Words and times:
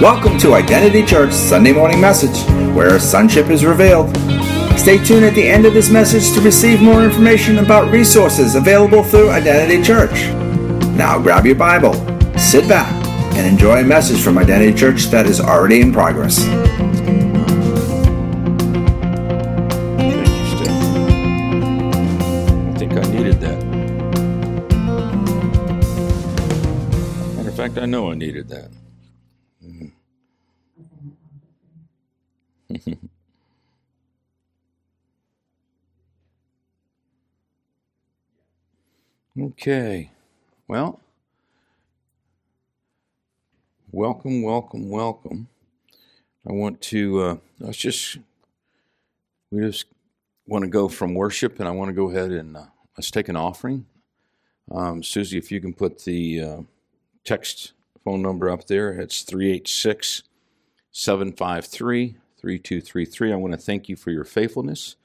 Welcome 0.00 0.38
to 0.38 0.54
Identity 0.54 1.04
Church 1.04 1.30
Sunday 1.30 1.72
Morning 1.72 2.00
Message, 2.00 2.34
where 2.74 2.98
sonship 2.98 3.50
is 3.50 3.66
revealed. 3.66 4.08
Stay 4.78 4.96
tuned 4.96 5.26
at 5.26 5.34
the 5.34 5.46
end 5.46 5.66
of 5.66 5.74
this 5.74 5.90
message 5.90 6.32
to 6.32 6.40
receive 6.40 6.80
more 6.80 7.04
information 7.04 7.58
about 7.58 7.92
resources 7.92 8.54
available 8.54 9.04
through 9.04 9.28
Identity 9.28 9.82
Church. 9.82 10.30
Now 10.96 11.18
grab 11.18 11.44
your 11.44 11.56
Bible, 11.56 11.92
sit 12.38 12.66
back, 12.66 12.90
and 13.36 13.46
enjoy 13.46 13.80
a 13.80 13.84
message 13.84 14.22
from 14.22 14.38
Identity 14.38 14.72
Church 14.72 15.04
that 15.08 15.26
is 15.26 15.38
already 15.38 15.82
in 15.82 15.92
progress. 15.92 16.46
Interesting. 19.98 20.76
I 22.68 22.78
think 22.78 22.92
I 22.94 23.02
needed 23.02 23.38
that. 23.42 23.62
Matter 27.36 27.50
of 27.50 27.54
fact, 27.54 27.76
I 27.76 27.84
know 27.84 28.10
I 28.10 28.14
needed 28.14 28.48
that. 28.48 28.70
okay. 39.40 40.10
Well, 40.68 41.00
welcome, 43.90 44.42
welcome, 44.42 44.88
welcome. 44.88 45.48
I 46.48 46.52
want 46.52 46.80
to, 46.82 47.22
uh, 47.22 47.36
let's 47.58 47.78
just, 47.78 48.18
we 49.50 49.62
just 49.62 49.86
want 50.46 50.64
to 50.64 50.70
go 50.70 50.88
from 50.88 51.14
worship 51.14 51.58
and 51.58 51.68
I 51.68 51.72
want 51.72 51.88
to 51.88 51.94
go 51.94 52.10
ahead 52.10 52.30
and 52.30 52.56
uh, 52.56 52.66
let's 52.96 53.10
take 53.10 53.28
an 53.28 53.36
offering. 53.36 53.86
Um, 54.70 55.02
Susie, 55.02 55.38
if 55.38 55.50
you 55.50 55.60
can 55.60 55.74
put 55.74 56.04
the 56.04 56.40
uh, 56.40 56.60
text 57.24 57.72
phone 58.04 58.22
number 58.22 58.48
up 58.48 58.66
there, 58.66 58.92
it's 58.92 59.22
386 59.22 60.22
753 60.92 62.16
3233. 62.40 63.32
I 63.32 63.36
want 63.36 63.52
to 63.52 63.58
thank 63.58 63.88
you 63.88 63.96
for 63.96 64.10
your 64.10 64.24
faithfulness. 64.24 64.96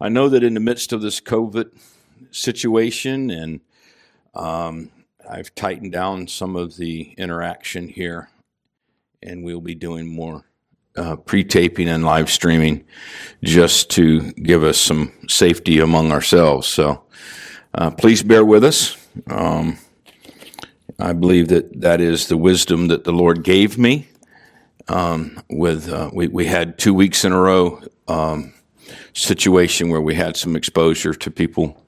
I 0.00 0.08
know 0.08 0.28
that 0.28 0.44
in 0.44 0.54
the 0.54 0.60
midst 0.60 0.92
of 0.92 1.02
this 1.02 1.20
COVID 1.20 1.70
situation, 2.30 3.30
and 3.30 3.60
um, 4.34 4.90
I've 5.28 5.54
tightened 5.54 5.92
down 5.92 6.28
some 6.28 6.56
of 6.56 6.76
the 6.76 7.14
interaction 7.18 7.88
here, 7.88 8.30
and 9.22 9.44
we'll 9.44 9.60
be 9.60 9.74
doing 9.74 10.06
more 10.06 10.44
uh, 10.96 11.16
pre 11.16 11.44
taping 11.44 11.88
and 11.88 12.04
live 12.04 12.30
streaming 12.30 12.84
just 13.42 13.90
to 13.90 14.32
give 14.32 14.62
us 14.64 14.78
some 14.78 15.12
safety 15.28 15.80
among 15.80 16.12
ourselves. 16.12 16.66
So 16.66 17.04
uh, 17.74 17.90
please 17.90 18.22
bear 18.22 18.44
with 18.44 18.64
us. 18.64 18.96
Um, 19.28 19.78
I 20.98 21.12
believe 21.12 21.48
that 21.48 21.80
that 21.80 22.00
is 22.00 22.28
the 22.28 22.36
wisdom 22.36 22.88
that 22.88 23.04
the 23.04 23.12
Lord 23.12 23.42
gave 23.42 23.78
me 23.78 24.08
um, 24.90 25.40
with 25.48 25.88
uh, 25.88 26.10
we, 26.12 26.26
we 26.28 26.46
had 26.46 26.78
two 26.78 26.92
weeks 26.92 27.24
in 27.24 27.32
a 27.32 27.40
row 27.40 27.80
um, 28.08 28.52
situation 29.14 29.88
where 29.88 30.00
we 30.00 30.14
had 30.14 30.36
some 30.36 30.56
exposure 30.56 31.14
to 31.14 31.30
people 31.30 31.84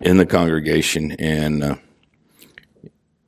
in 0.00 0.16
the 0.16 0.26
congregation. 0.26 1.12
And 1.12 1.62
uh, 1.62 1.76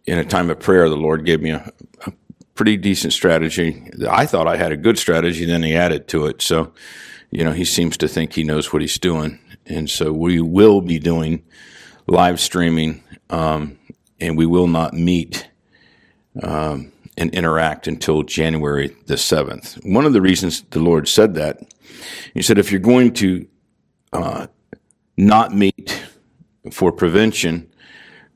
in 0.07 0.19
a 0.19 0.25
time 0.25 0.51
of 0.51 0.59
prayer 0.59 0.89
the 0.89 0.97
lord 0.97 1.25
gave 1.25 1.41
me 1.41 1.51
a, 1.51 1.73
a, 2.05 2.13
pretty 2.55 2.77
decent 2.77 3.13
strategy. 3.13 3.89
I 4.11 4.27
thought 4.27 4.47
i 4.47 4.57
had 4.57 4.73
a 4.73 4.77
good 4.77 4.99
strategy 4.99 5.45
then 5.45 5.63
he 5.63 5.75
added 5.75 6.09
to 6.09 6.27
it. 6.27 6.43
So 6.43 6.73
you 7.31 7.45
know 7.45 7.53
he 7.53 7.65
seems 7.65 7.97
to 7.99 8.09
think 8.09 8.33
he 8.33 8.43
knows 8.43 8.73
what 8.73 8.83
he's 8.83 8.99
doing. 8.99 9.39
And 9.67 9.89
so 9.89 10.13
we 10.13 10.41
will 10.41 10.81
be 10.81 10.99
doing 10.99 11.45
live 12.09 12.41
streaming 12.41 13.05
um, 13.31 13.79
and 14.21 14.37
we 14.37 14.47
will 14.47 14.67
not 14.67 14.93
meet 14.95 15.49
um, 16.43 16.93
and 17.17 17.33
interact 17.35 17.87
until 17.87 18.23
January 18.23 18.97
the 19.07 19.15
7th. 19.15 19.85
One 19.91 20.07
of 20.07 20.13
the 20.13 20.23
reasons 20.23 20.63
the 20.71 20.81
Lord 20.81 21.09
said 21.09 21.35
that, 21.35 21.61
He 22.35 22.43
said, 22.43 22.59
if 22.59 22.71
you're 22.71 22.81
going 22.81 23.13
to 23.15 23.47
uh, 24.13 24.47
not 25.17 25.55
meet 25.55 26.03
for 26.71 26.93
prevention, 26.93 27.71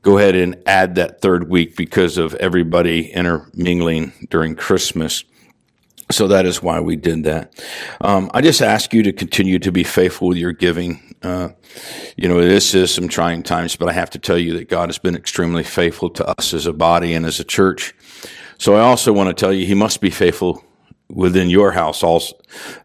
go 0.01 0.17
ahead 0.17 0.35
and 0.35 0.55
add 0.65 0.95
that 0.95 1.21
third 1.21 1.49
week 1.49 1.75
because 1.75 2.17
of 2.17 2.35
everybody 2.35 3.11
intermingling 3.11 4.13
during 4.29 4.55
Christmas. 4.55 5.23
So 6.09 6.27
that 6.29 6.45
is 6.45 6.63
why 6.63 6.79
we 6.79 6.95
did 6.95 7.25
that. 7.25 7.53
Um, 7.99 8.31
I 8.33 8.41
just 8.41 8.61
ask 8.61 8.93
you 8.93 9.03
to 9.03 9.11
continue 9.11 9.59
to 9.59 9.71
be 9.71 9.83
faithful 9.83 10.29
with 10.29 10.37
your 10.37 10.53
giving. 10.53 11.15
Uh, 11.21 11.49
you 12.15 12.29
know, 12.29 12.39
this 12.39 12.73
is 12.73 12.93
some 12.93 13.09
trying 13.09 13.43
times, 13.43 13.75
but 13.75 13.89
I 13.89 13.91
have 13.91 14.09
to 14.11 14.19
tell 14.19 14.37
you 14.37 14.53
that 14.57 14.69
God 14.69 14.87
has 14.87 14.97
been 14.97 15.15
extremely 15.15 15.63
faithful 15.63 16.09
to 16.11 16.25
us 16.39 16.53
as 16.53 16.65
a 16.65 16.71
body 16.71 17.13
and 17.13 17.25
as 17.25 17.41
a 17.41 17.43
church. 17.43 17.93
So 18.57 18.75
I 18.75 18.81
also 18.81 19.13
want 19.13 19.29
to 19.29 19.33
tell 19.33 19.53
you, 19.53 19.65
he 19.65 19.75
must 19.75 20.01
be 20.01 20.09
faithful 20.09 20.63
within 21.09 21.49
your 21.49 21.71
house 21.71 22.03
also. 22.03 22.35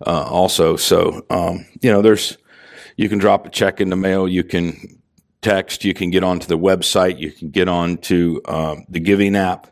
Uh, 0.06 0.24
also, 0.24 0.76
so 0.76 1.24
um, 1.30 1.66
you 1.80 1.90
know, 1.90 2.02
there's 2.02 2.38
you 2.96 3.08
can 3.08 3.18
drop 3.18 3.46
a 3.46 3.50
check 3.50 3.80
in 3.80 3.88
the 3.88 3.96
mail, 3.96 4.28
you 4.28 4.44
can 4.44 5.00
text, 5.40 5.84
you 5.84 5.94
can 5.94 6.10
get 6.10 6.22
onto 6.22 6.46
the 6.46 6.58
website, 6.58 7.18
you 7.18 7.32
can 7.32 7.50
get 7.50 7.68
onto 7.68 8.40
um, 8.46 8.84
the 8.88 9.00
Giving 9.00 9.34
app, 9.34 9.66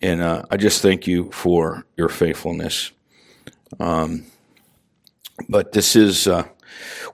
and 0.00 0.20
uh, 0.20 0.42
I 0.50 0.56
just 0.56 0.82
thank 0.82 1.06
you 1.06 1.30
for 1.30 1.84
your 1.96 2.08
faithfulness. 2.08 2.90
Um, 3.78 4.24
but 5.48 5.72
this 5.72 5.94
is 5.94 6.26
uh, 6.26 6.48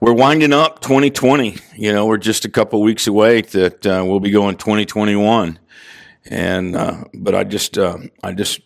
we're 0.01 0.13
winding 0.13 0.53
up 0.53 0.81
2020. 0.81 1.57
You 1.75 1.93
know, 1.93 2.05
we're 2.05 2.17
just 2.17 2.45
a 2.45 2.49
couple 2.49 2.81
weeks 2.81 3.07
away 3.07 3.41
that 3.41 3.85
uh, 3.85 4.03
we'll 4.05 4.19
be 4.19 4.31
going 4.31 4.55
2021 4.57 5.59
and 6.29 6.75
uh, 6.75 7.03
but 7.13 7.35
I 7.35 7.43
just 7.43 7.77
uh, 7.77 7.97
I 8.23 8.33
just 8.33 8.61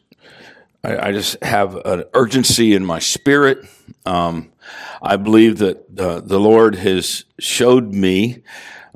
I, 0.83 1.09
I, 1.09 1.11
just 1.11 1.41
have 1.43 1.75
an 1.75 2.05
urgency 2.13 2.73
in 2.73 2.85
my 2.85 2.99
spirit. 2.99 3.59
Um, 4.05 4.51
I 5.01 5.17
believe 5.17 5.57
that 5.57 5.93
the, 5.93 6.21
the 6.21 6.39
Lord 6.39 6.75
has 6.75 7.25
showed 7.37 7.93
me, 7.93 8.43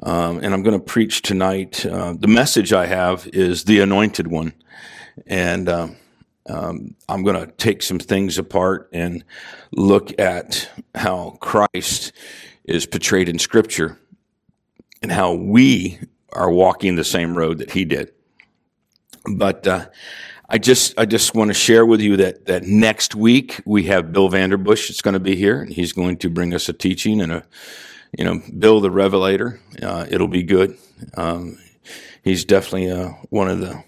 um, 0.02 0.40
and 0.42 0.54
I'm 0.54 0.64
going 0.64 0.80
to 0.80 0.84
preach 0.84 1.22
tonight. 1.22 1.86
Uh, 1.86 2.14
the 2.18 2.28
message 2.28 2.72
I 2.72 2.86
have 2.86 3.28
is 3.28 3.66
the 3.66 3.80
Anointed 3.82 4.28
One, 4.28 4.54
and 5.28 5.68
um, 5.68 5.98
um 6.48 6.96
I'm 7.10 7.24
going 7.24 7.46
to 7.46 7.52
take 7.52 7.82
some 7.82 8.00
things 8.00 8.38
apart 8.38 8.90
and 8.94 9.24
look 9.72 10.18
at 10.20 10.70
how 10.96 11.38
Christ 11.42 12.14
is 12.64 12.86
portrayed 12.86 13.28
in 13.28 13.40
Scripture 13.40 14.00
and 15.02 15.12
how 15.12 15.34
we 15.34 16.00
are 16.32 16.50
walking 16.50 16.96
the 16.96 17.04
same 17.04 17.38
road 17.38 17.58
that 17.58 17.72
He 17.72 17.84
did. 17.84 18.14
But 19.26 19.68
uh, 19.68 19.90
I 20.50 20.58
just 20.58 20.94
I 20.98 21.06
just 21.06 21.34
want 21.34 21.50
to 21.50 21.54
share 21.54 21.86
with 21.86 22.02
you 22.02 22.18
that 22.18 22.46
that 22.46 22.64
next 22.64 23.16
week 23.16 23.62
we 23.66 23.84
have 23.84 24.12
Bill 24.12 24.30
Vanderbush. 24.30 24.90
It's 24.90 25.02
going 25.02 25.14
to 25.14 25.20
be 25.20 25.36
here, 25.36 25.62
and 25.62 25.72
he's 25.72 25.94
going 25.94 26.18
to 26.18 26.30
bring 26.30 26.54
us 26.54 26.70
a 26.70 26.74
teaching 26.74 27.22
and 27.22 27.32
a 27.32 27.44
you 28.18 28.26
know 28.26 28.42
Bill 28.58 28.82
the 28.82 28.92
Revelator. 28.92 29.60
Uh, 29.82 30.06
it'll 30.10 30.28
be 30.28 30.44
good. 30.44 30.78
Um, 31.16 31.58
he's 32.24 32.46
definitely 32.46 32.92
uh, 32.92 33.10
one 33.30 33.50
of 33.50 33.60
the 33.60 33.84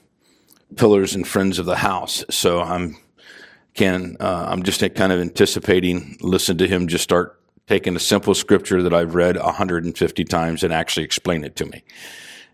pillars 0.75 1.15
and 1.15 1.27
friends 1.27 1.59
of 1.59 1.65
the 1.65 1.75
house. 1.75 2.23
So 2.29 2.61
I'm 2.61 2.97
can 3.73 4.17
uh, 4.19 4.45
I'm 4.49 4.63
just 4.63 4.79
kind 4.95 5.11
of 5.11 5.19
anticipating 5.19 6.17
listen 6.21 6.57
to 6.57 6.67
him 6.67 6.87
just 6.87 7.03
start 7.03 7.39
taking 7.67 7.95
a 7.95 7.99
simple 7.99 8.33
scripture 8.33 8.81
that 8.83 8.93
I've 8.93 9.15
read 9.15 9.37
150 9.37 10.23
times 10.25 10.63
and 10.63 10.71
actually 10.71 11.03
explain 11.03 11.43
it 11.43 11.55
to 11.57 11.65
me. 11.65 11.83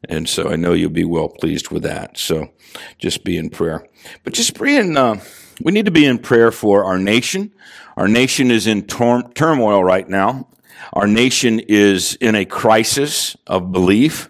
And 0.09 0.27
so 0.27 0.49
I 0.49 0.55
know 0.55 0.73
you'll 0.73 0.89
be 0.89 1.05
well 1.05 1.29
pleased 1.29 1.69
with 1.69 1.83
that. 1.83 2.17
So 2.17 2.51
just 2.97 3.23
be 3.23 3.37
in 3.37 3.49
prayer. 3.49 3.85
But 4.23 4.33
just 4.33 4.55
pray 4.55 4.77
in, 4.77 4.97
uh, 4.97 5.21
we 5.61 5.71
need 5.71 5.85
to 5.85 5.91
be 5.91 6.05
in 6.05 6.17
prayer 6.17 6.51
for 6.51 6.85
our 6.85 6.97
nation. 6.97 7.53
Our 7.97 8.07
nation 8.07 8.49
is 8.49 8.67
in 8.67 8.87
tor- 8.87 9.29
turmoil 9.33 9.83
right 9.83 10.07
now. 10.07 10.47
Our 10.93 11.07
nation 11.07 11.59
is 11.59 12.15
in 12.15 12.35
a 12.35 12.45
crisis 12.45 13.37
of 13.45 13.71
belief 13.71 14.29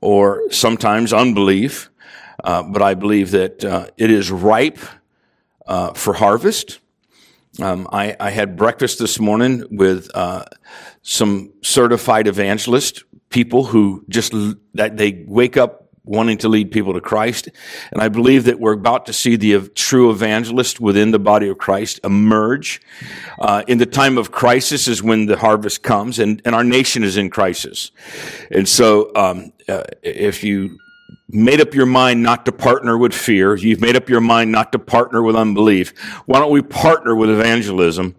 or 0.00 0.50
sometimes 0.50 1.12
unbelief. 1.12 1.90
Uh, 2.42 2.62
but 2.62 2.80
I 2.80 2.94
believe 2.94 3.32
that 3.32 3.64
uh, 3.64 3.88
it 3.96 4.10
is 4.10 4.30
ripe 4.30 4.78
uh, 5.66 5.92
for 5.92 6.14
harvest. 6.14 6.78
Um, 7.60 7.88
I, 7.92 8.16
I, 8.18 8.30
had 8.30 8.56
breakfast 8.56 8.98
this 8.98 9.18
morning 9.18 9.64
with 9.70 10.08
uh, 10.14 10.44
some 11.02 11.52
certified 11.62 12.26
evangelists 12.26 13.04
people 13.30 13.64
who 13.64 14.04
just 14.08 14.34
that 14.74 14.96
they 14.96 15.24
wake 15.26 15.56
up 15.56 15.86
wanting 16.04 16.38
to 16.38 16.48
lead 16.48 16.72
people 16.72 16.92
to 16.94 17.00
Christ. 17.00 17.48
And 17.92 18.02
I 18.02 18.08
believe 18.08 18.44
that 18.44 18.58
we're 18.58 18.72
about 18.72 19.06
to 19.06 19.12
see 19.12 19.36
the 19.36 19.68
true 19.68 20.10
evangelist 20.10 20.80
within 20.80 21.12
the 21.12 21.18
body 21.20 21.48
of 21.48 21.58
Christ 21.58 22.00
emerge. 22.02 22.80
Uh, 23.38 23.62
in 23.68 23.78
the 23.78 23.86
time 23.86 24.18
of 24.18 24.32
crisis 24.32 24.88
is 24.88 25.02
when 25.02 25.26
the 25.26 25.36
harvest 25.36 25.82
comes, 25.82 26.18
and, 26.18 26.42
and 26.44 26.54
our 26.54 26.64
nation 26.64 27.04
is 27.04 27.16
in 27.16 27.30
crisis. 27.30 27.92
And 28.50 28.68
so, 28.68 29.12
um, 29.14 29.52
uh, 29.68 29.84
if 30.02 30.42
you 30.42 30.78
made 31.32 31.60
up 31.60 31.74
your 31.74 31.86
mind 31.86 32.22
not 32.22 32.44
to 32.46 32.52
partner 32.52 32.98
with 32.98 33.14
fear. 33.14 33.56
You've 33.56 33.80
made 33.80 33.96
up 33.96 34.08
your 34.08 34.20
mind 34.20 34.50
not 34.50 34.72
to 34.72 34.78
partner 34.78 35.22
with 35.22 35.36
unbelief. 35.36 35.96
Why 36.26 36.38
don't 36.40 36.50
we 36.50 36.62
partner 36.62 37.14
with 37.14 37.30
evangelism 37.30 38.16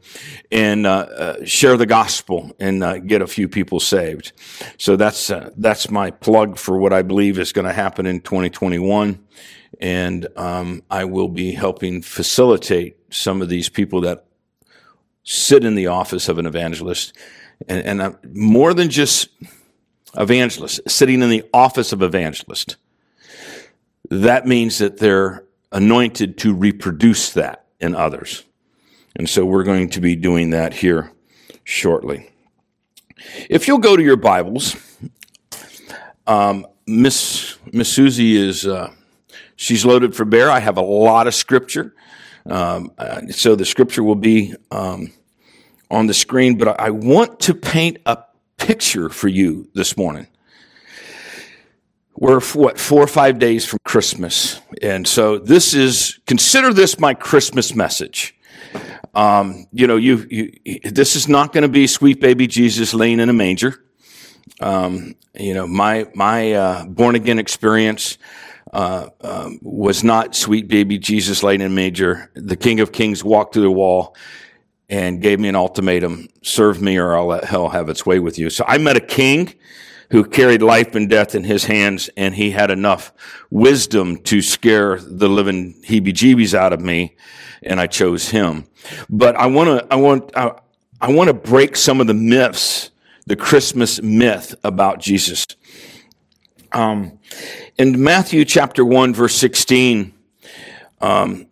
and 0.51 0.85
uh, 0.85 0.89
uh, 0.89 1.45
share 1.45 1.77
the 1.77 1.85
gospel 1.85 2.51
and 2.59 2.83
uh, 2.83 2.99
get 2.99 3.21
a 3.21 3.27
few 3.27 3.47
people 3.47 3.79
saved? 3.79 4.31
So 4.77 4.95
that's 4.95 5.29
uh, 5.29 5.51
that's 5.57 5.89
my 5.89 6.11
plug 6.11 6.57
for 6.57 6.77
what 6.77 6.93
I 6.93 7.01
believe 7.01 7.39
is 7.39 7.51
going 7.51 7.67
to 7.67 7.73
happen 7.73 8.05
in 8.05 8.21
2021, 8.21 9.19
and 9.79 10.27
um, 10.37 10.83
I 10.89 11.05
will 11.05 11.29
be 11.29 11.51
helping 11.51 12.01
facilitate 12.01 12.97
some 13.09 13.41
of 13.41 13.49
these 13.49 13.69
people 13.69 14.01
that 14.01 14.25
sit 15.23 15.63
in 15.63 15.75
the 15.75 15.87
office 15.87 16.29
of 16.29 16.37
an 16.37 16.45
evangelist, 16.45 17.15
and, 17.67 18.01
and 18.01 18.17
more 18.33 18.73
than 18.73 18.89
just 18.89 19.29
evangelist, 20.17 20.81
sitting 20.89 21.21
in 21.21 21.29
the 21.29 21.43
office 21.53 21.93
of 21.93 22.01
evangelist 22.01 22.77
that 24.11 24.45
means 24.45 24.79
that 24.79 24.97
they're 24.97 25.45
anointed 25.71 26.37
to 26.39 26.53
reproduce 26.53 27.31
that 27.31 27.65
in 27.79 27.95
others. 27.95 28.43
And 29.15 29.29
so 29.29 29.45
we're 29.45 29.63
going 29.63 29.89
to 29.91 30.01
be 30.01 30.17
doing 30.17 30.49
that 30.49 30.73
here 30.73 31.13
shortly. 31.63 32.29
If 33.49 33.67
you'll 33.67 33.77
go 33.77 33.95
to 33.95 34.03
your 34.03 34.17
Bibles, 34.17 34.75
um, 36.27 36.67
Miss 36.85 37.57
Miss 37.71 37.87
Susie 37.87 38.35
is 38.35 38.67
uh, 38.67 38.91
she's 39.55 39.85
loaded 39.85 40.13
for 40.13 40.25
bear. 40.25 40.51
I 40.51 40.59
have 40.59 40.75
a 40.75 40.81
lot 40.81 41.27
of 41.27 41.33
scripture, 41.33 41.95
um, 42.45 42.91
uh, 42.97 43.21
so 43.29 43.55
the 43.55 43.65
scripture 43.65 44.03
will 44.03 44.15
be 44.15 44.53
um, 44.71 45.13
on 45.89 46.07
the 46.07 46.13
screen. 46.13 46.57
But 46.57 46.81
I 46.81 46.89
want 46.89 47.39
to 47.41 47.53
paint 47.53 47.99
a 48.05 48.17
picture 48.57 49.07
for 49.07 49.29
you 49.29 49.69
this 49.73 49.95
morning 49.95 50.27
we're 52.21 52.39
what 52.39 52.79
four 52.79 53.01
or 53.01 53.07
five 53.07 53.39
days 53.39 53.65
from 53.65 53.79
Christmas, 53.83 54.61
and 54.79 55.07
so 55.07 55.39
this 55.39 55.73
is 55.73 56.19
consider 56.27 56.71
this 56.71 56.99
my 56.99 57.15
Christmas 57.15 57.75
message. 57.75 58.35
Um, 59.15 59.65
you 59.73 59.87
know, 59.87 59.95
you, 59.95 60.27
you 60.29 60.79
this 60.83 61.15
is 61.15 61.27
not 61.27 61.51
going 61.51 61.63
to 61.63 61.67
be 61.67 61.87
sweet 61.87 62.21
baby 62.21 62.45
Jesus 62.45 62.93
laying 62.93 63.19
in 63.19 63.27
a 63.27 63.33
manger. 63.33 63.83
Um, 64.61 65.15
you 65.33 65.55
know, 65.55 65.65
my 65.65 66.09
my 66.13 66.53
uh, 66.53 66.85
born 66.85 67.15
again 67.15 67.39
experience 67.39 68.19
uh, 68.71 69.07
um, 69.21 69.57
was 69.63 70.03
not 70.03 70.35
sweet 70.35 70.67
baby 70.67 70.99
Jesus 70.99 71.41
laying 71.41 71.61
in 71.61 71.67
a 71.67 71.75
manger. 71.75 72.29
The 72.35 72.55
King 72.55 72.81
of 72.81 72.91
Kings 72.91 73.23
walked 73.23 73.55
through 73.55 73.63
the 73.63 73.71
wall 73.71 74.15
and 74.89 75.23
gave 75.23 75.39
me 75.39 75.49
an 75.49 75.55
ultimatum: 75.55 76.27
serve 76.43 76.83
me, 76.83 76.97
or 76.97 77.17
I'll 77.17 77.25
let 77.25 77.45
hell 77.45 77.69
have 77.69 77.89
its 77.89 78.05
way 78.05 78.19
with 78.19 78.37
you. 78.37 78.51
So 78.51 78.63
I 78.67 78.77
met 78.77 78.95
a 78.95 79.01
king 79.01 79.55
who 80.11 80.23
carried 80.23 80.61
life 80.61 80.93
and 80.93 81.09
death 81.09 81.35
in 81.35 81.43
his 81.43 81.65
hands, 81.65 82.09
and 82.15 82.35
he 82.35 82.51
had 82.51 82.69
enough 82.69 83.11
wisdom 83.49 84.17
to 84.17 84.41
scare 84.41 84.97
the 84.99 85.27
living 85.27 85.73
heebie-jeebies 85.87 86.53
out 86.53 86.73
of 86.73 86.81
me, 86.81 87.15
and 87.63 87.79
I 87.79 87.87
chose 87.87 88.29
him. 88.29 88.65
But 89.09 89.35
I 89.35 89.47
want 89.47 89.67
to, 89.69 89.93
I 89.93 89.95
want, 89.95 90.31
I, 90.35 90.51
I 90.99 91.11
want 91.11 91.29
to 91.29 91.33
break 91.33 91.75
some 91.75 92.01
of 92.01 92.07
the 92.07 92.13
myths, 92.13 92.91
the 93.25 93.35
Christmas 93.35 94.01
myth 94.01 94.53
about 94.63 94.99
Jesus. 94.99 95.47
Um, 96.71 97.19
in 97.77 98.03
Matthew 98.03 98.45
chapter 98.45 98.85
one, 98.85 99.13
verse 99.13 99.35
sixteen. 99.35 100.13
Um, 100.99 101.47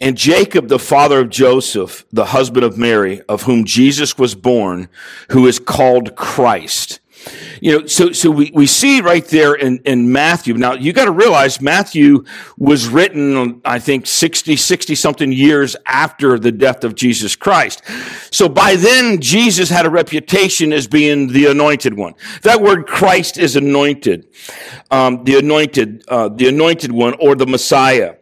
and 0.00 0.16
Jacob, 0.16 0.68
the 0.68 0.78
father 0.78 1.20
of 1.20 1.30
Joseph, 1.30 2.04
the 2.12 2.26
husband 2.26 2.64
of 2.64 2.76
Mary, 2.76 3.22
of 3.28 3.42
whom 3.42 3.64
Jesus 3.64 4.18
was 4.18 4.34
born, 4.34 4.88
who 5.30 5.46
is 5.46 5.60
called 5.60 6.16
Christ. 6.16 7.00
You 7.60 7.80
know, 7.80 7.86
so, 7.86 8.12
so 8.12 8.30
we, 8.30 8.50
we 8.52 8.66
see 8.66 9.00
right 9.00 9.24
there 9.26 9.54
in, 9.54 9.78
in 9.84 10.10
Matthew. 10.10 10.54
Now, 10.54 10.74
you 10.74 10.92
got 10.92 11.04
to 11.04 11.12
realize 11.12 11.60
Matthew 11.60 12.24
was 12.58 12.88
written, 12.88 13.60
I 13.64 13.78
think, 13.78 14.06
60, 14.06 14.56
60 14.56 14.94
something 14.94 15.30
years 15.30 15.76
after 15.86 16.38
the 16.38 16.50
death 16.50 16.82
of 16.84 16.94
Jesus 16.94 17.36
Christ. 17.36 17.82
So 18.30 18.48
by 18.48 18.76
then, 18.76 19.20
Jesus 19.20 19.70
had 19.70 19.86
a 19.86 19.90
reputation 19.90 20.72
as 20.72 20.86
being 20.86 21.28
the 21.28 21.46
anointed 21.46 21.96
one. 21.96 22.14
That 22.42 22.60
word 22.60 22.86
Christ 22.86 23.38
is 23.38 23.54
anointed. 23.56 24.26
Um, 24.90 25.24
the 25.24 25.38
anointed, 25.38 26.04
uh, 26.08 26.28
the 26.30 26.48
anointed 26.48 26.90
one 26.90 27.14
or 27.20 27.34
the 27.34 27.46
Messiah. 27.46 28.16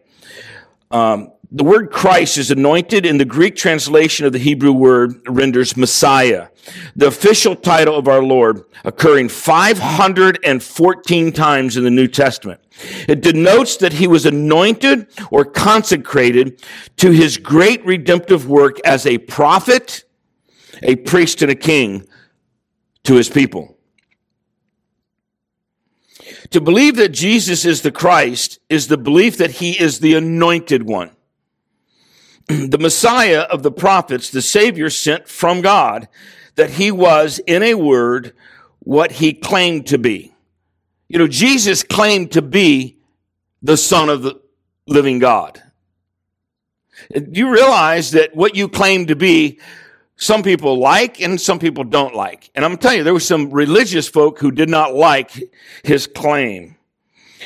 Um, 0.91 1.33
the 1.53 1.65
word 1.65 1.91
Christ 1.91 2.39
is 2.39 2.53
anointed 2.53 3.05
in 3.05 3.19
the 3.19 3.25
Greek 3.25 3.57
translation 3.57 4.25
of 4.25 4.33
the 4.33 4.39
Hebrew 4.39 4.71
word 4.71 5.21
renders 5.29 5.77
Messiah, 5.77 6.47
the 6.95 7.09
official 7.09 7.57
title 7.57 7.97
of 7.97 8.07
our 8.07 8.23
Lord, 8.23 8.63
occurring 8.85 9.31
514 9.31 11.33
times 11.33 11.77
in 11.77 11.83
the 11.83 11.91
New 11.91 12.07
Testament. 12.07 12.61
It 13.09 13.21
denotes 13.21 13.79
that 13.79 13.95
he 13.95 14.07
was 14.07 14.27
anointed 14.27 15.09
or 15.33 15.45
consecrated 15.45 16.65
to 16.99 17.11
his 17.11 17.37
great 17.37 17.85
redemptive 17.85 18.49
work 18.49 18.79
as 18.85 19.05
a 19.05 19.19
prophet, 19.19 20.05
a 20.85 20.95
priest, 20.97 21.43
and 21.43 21.51
a 21.51 21.57
king 21.57 22.07
to 23.03 23.15
his 23.15 23.29
people. 23.29 23.77
To 26.51 26.61
believe 26.61 26.95
that 26.97 27.09
Jesus 27.09 27.65
is 27.65 27.83
the 27.83 27.91
Christ 27.91 28.61
is 28.69 28.87
the 28.87 28.99
belief 28.99 29.37
that 29.39 29.51
he 29.51 29.81
is 29.81 29.99
the 29.99 30.15
anointed 30.15 30.85
one. 30.85 31.11
the 32.69 32.79
Messiah 32.79 33.41
of 33.43 33.63
the 33.63 33.71
prophets, 33.71 34.31
the 34.31 34.43
Savior 34.43 34.91
sent 34.91 35.29
from 35.29 35.61
God, 35.61 36.09
that 36.57 36.71
he 36.71 36.91
was, 36.91 37.39
in 37.47 37.63
a 37.63 37.75
word, 37.75 38.33
what 38.81 39.13
he 39.13 39.33
claimed 39.33 39.87
to 39.89 39.99
be. 39.99 40.35
You 41.09 41.19
know, 41.21 41.29
Jesus 41.29 41.85
claimed 41.85 42.33
to 42.33 42.43
be 42.43 42.99
the 43.63 43.77
Son 43.77 44.09
of 44.09 44.23
the 44.23 44.41
living 44.87 45.21
God. 45.21 45.63
Do 47.13 47.31
you 47.33 47.53
realize 47.53 48.13
that 48.13 48.35
what 48.35 48.57
you 48.57 48.69
claim 48.69 49.07
to 49.07 49.17
be, 49.17 49.61
some 50.17 50.43
people 50.43 50.79
like 50.79 51.21
and 51.21 51.41
some 51.41 51.61
people 51.61 51.85
don't 51.85 52.17
like? 52.17 52.51
And 52.57 52.65
I'm 52.65 52.77
telling 52.79 52.99
you, 52.99 53.05
there 53.05 53.15
were 53.15 53.21
some 53.21 53.51
religious 53.51 54.09
folk 54.09 54.41
who 54.41 54.51
did 54.51 54.69
not 54.69 54.95
like 54.95 55.31
his 55.85 56.09
claim. 56.09 56.77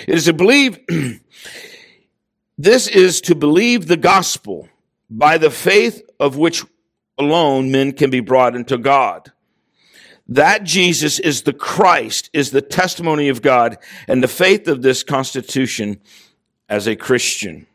It 0.09 0.15
is 0.15 0.25
to 0.25 0.33
believe, 0.33 0.79
this 2.59 2.89
is 2.89 3.21
to 3.23 3.35
believe 3.35 3.87
the 3.87 3.99
gospel 3.99 4.69
by 5.17 5.39
the 5.39 5.51
faith 5.51 6.03
of 6.19 6.37
which 6.37 6.65
alone 7.17 7.71
men 7.71 7.93
can 7.93 8.11
be 8.11 8.21
brought 8.21 8.57
into 8.57 8.77
God. 8.77 9.31
That 10.27 10.65
Jesus 10.65 11.21
is 11.21 11.43
the 11.43 11.53
Christ, 11.53 12.31
is 12.33 12.51
the 12.51 12.63
testimony 12.63 13.29
of 13.29 13.41
God, 13.41 13.79
and 14.09 14.23
the 14.23 14.29
faith 14.29 14.67
of 14.67 14.83
this 14.83 15.05
constitution 15.05 16.01
as 16.69 16.89
a 16.89 16.97
Christian. 16.97 17.67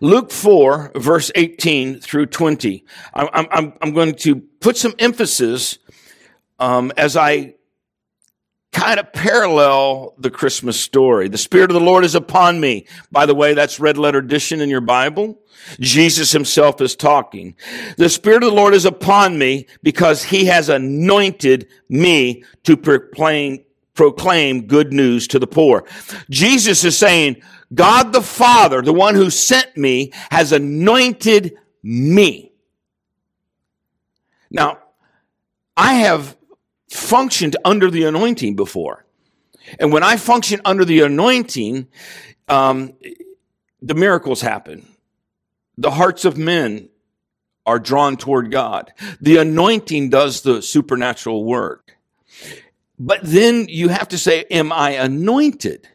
Luke 0.00 0.30
4, 0.30 0.92
verse 0.94 1.30
18 1.34 2.00
through 2.00 2.26
20. 2.26 2.84
I'm, 3.12 3.46
I'm, 3.50 3.72
I'm 3.82 3.92
going 3.92 4.14
to 4.14 4.36
put 4.36 4.76
some 4.78 4.94
emphasis 4.98 5.78
um, 6.58 6.90
as 6.96 7.16
I 7.16 7.55
kind 8.76 9.00
of 9.00 9.10
parallel 9.14 10.14
the 10.18 10.30
Christmas 10.30 10.78
story. 10.78 11.28
The 11.28 11.38
Spirit 11.38 11.70
of 11.70 11.74
the 11.74 11.80
Lord 11.80 12.04
is 12.04 12.14
upon 12.14 12.60
me. 12.60 12.86
By 13.10 13.24
the 13.24 13.34
way, 13.34 13.54
that's 13.54 13.80
red 13.80 13.96
letter 13.96 14.18
edition 14.18 14.60
in 14.60 14.68
your 14.68 14.82
Bible. 14.82 15.40
Jesus 15.80 16.30
himself 16.30 16.82
is 16.82 16.94
talking. 16.94 17.56
The 17.96 18.10
Spirit 18.10 18.42
of 18.42 18.50
the 18.50 18.56
Lord 18.56 18.74
is 18.74 18.84
upon 18.84 19.38
me 19.38 19.66
because 19.82 20.22
he 20.22 20.44
has 20.44 20.68
anointed 20.68 21.68
me 21.88 22.44
to 22.64 22.76
proclaim, 22.76 23.64
proclaim 23.94 24.66
good 24.66 24.92
news 24.92 25.26
to 25.28 25.38
the 25.38 25.46
poor. 25.46 25.86
Jesus 26.28 26.84
is 26.84 26.98
saying, 26.98 27.40
God 27.72 28.12
the 28.12 28.20
Father, 28.20 28.82
the 28.82 28.92
one 28.92 29.14
who 29.14 29.30
sent 29.30 29.74
me, 29.74 30.12
has 30.30 30.52
anointed 30.52 31.56
me. 31.82 32.52
Now, 34.50 34.80
I 35.78 35.94
have 35.94 36.35
functioned 36.96 37.56
under 37.64 37.90
the 37.90 38.04
anointing 38.04 38.56
before. 38.56 39.04
And 39.78 39.92
when 39.92 40.02
I 40.02 40.16
function 40.16 40.60
under 40.64 40.84
the 40.84 41.00
anointing, 41.00 41.88
um, 42.48 42.94
the 43.82 43.94
miracles 43.94 44.40
happen. 44.40 44.86
The 45.76 45.90
hearts 45.90 46.24
of 46.24 46.38
men 46.38 46.88
are 47.66 47.78
drawn 47.78 48.16
toward 48.16 48.50
God. 48.50 48.92
The 49.20 49.38
anointing 49.38 50.10
does 50.10 50.42
the 50.42 50.62
supernatural 50.62 51.44
work. 51.44 51.96
But 52.98 53.20
then 53.22 53.66
you 53.68 53.88
have 53.88 54.08
to 54.08 54.18
say, 54.18 54.44
am 54.50 54.72
I 54.72 54.90
anointed? 54.90 55.88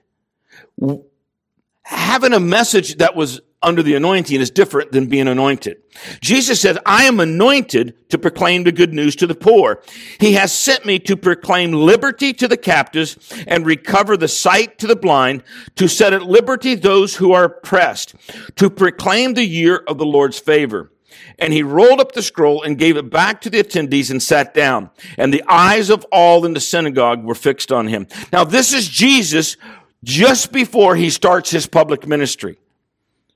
Having 1.84 2.34
a 2.34 2.40
message 2.40 2.98
that 2.98 3.16
was 3.16 3.42
under 3.64 3.84
the 3.84 3.96
anointing 3.96 4.40
is 4.40 4.50
different 4.50 4.92
than 4.92 5.08
being 5.08 5.28
anointed. 5.28 5.78
Jesus 6.20 6.60
said, 6.60 6.80
I 6.86 7.04
am 7.04 7.20
anointed 7.20 8.10
to 8.10 8.18
proclaim 8.18 8.64
the 8.64 8.72
good 8.72 8.94
news 8.94 9.16
to 9.18 9.28
the 9.28 9.36
poor. 9.36 9.84
He 10.20 10.34
has 10.34 10.52
sent 10.52 10.86
me 10.86 11.00
to 11.00 11.16
proclaim 11.16 11.74
liberty 11.74 12.34
to 12.34 12.48
the 12.48 12.58
captives 12.58 13.18
and 13.48 13.66
recover 13.66 14.18
the 14.18 14.28
sight 14.28 14.80
to 14.80 14.88
the 14.88 14.96
blind, 14.96 15.44
to 15.76 15.88
set 15.88 16.14
at 16.14 16.24
liberty 16.24 16.76
those 16.76 17.16
who 17.18 17.34
are 17.34 17.46
oppressed, 17.46 18.16
to 18.56 18.70
proclaim 18.70 19.34
the 19.34 19.46
year 19.46 19.84
of 19.88 19.98
the 19.98 20.06
Lord's 20.06 20.40
favor. 20.40 20.92
And 21.38 21.54
he 21.54 21.64
rolled 21.64 22.00
up 22.00 22.14
the 22.14 22.22
scroll 22.22 22.64
and 22.64 22.78
gave 22.78 22.98
it 22.98 23.10
back 23.10 23.42
to 23.42 23.50
the 23.50 23.62
attendees 23.62 24.10
and 24.10 24.22
sat 24.22 24.54
down. 24.54 24.90
And 25.18 25.34
the 25.34 25.44
eyes 25.48 25.90
of 25.90 26.06
all 26.12 26.46
in 26.46 26.54
the 26.54 26.60
synagogue 26.60 27.24
were 27.24 27.36
fixed 27.36 27.72
on 27.72 27.88
him. 27.88 28.08
Now 28.32 28.44
this 28.44 28.74
is 28.74 28.88
Jesus 28.88 29.58
just 30.04 30.52
before 30.52 30.96
he 30.96 31.10
starts 31.10 31.52
his 31.52 31.68
public 31.68 32.08
ministry. 32.08 32.58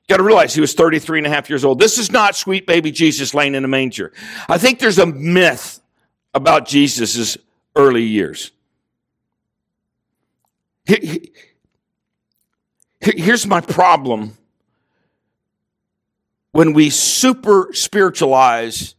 Got 0.08 0.18
to 0.18 0.24
realize 0.24 0.54
he 0.54 0.62
was 0.62 0.74
33 0.74 1.20
and 1.20 1.28
a 1.28 1.30
half 1.30 1.50
years 1.50 1.66
old. 1.66 1.80
This 1.80 1.98
is 1.98 2.12
not 2.12 2.36
sweet 2.36 2.68
baby 2.68 2.92
Jesus 2.92 3.34
laying 3.34 3.56
in 3.56 3.66
a 3.66 3.68
manger. 3.68 4.14
I 4.48 4.60
think 4.60 4.80
there's 4.80 5.00
a 5.00 5.06
myth 5.06 5.82
about 6.34 6.68
Jesus' 6.68 7.38
early 7.76 8.04
years. 8.04 8.52
Here's 13.02 13.48
my 13.48 13.62
problem 13.62 14.38
when 16.52 16.74
we 16.74 16.90
super 16.90 17.70
spiritualize 17.74 18.96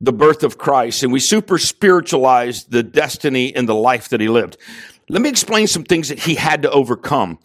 the 0.00 0.12
birth 0.12 0.42
of 0.42 0.58
Christ 0.58 1.02
and 1.02 1.12
we 1.12 1.20
super 1.20 1.58
spiritualize 1.58 2.64
the 2.64 2.82
destiny 2.82 3.54
and 3.56 3.66
the 3.66 3.74
life 3.74 4.10
that 4.10 4.20
he 4.20 4.28
lived. 4.28 4.58
Let 5.08 5.22
me 5.22 5.28
explain 5.28 5.66
some 5.66 5.84
things 5.84 6.10
that 6.10 6.18
he 6.18 6.34
had 6.34 6.62
to 6.62 6.70
overcome. 6.70 7.38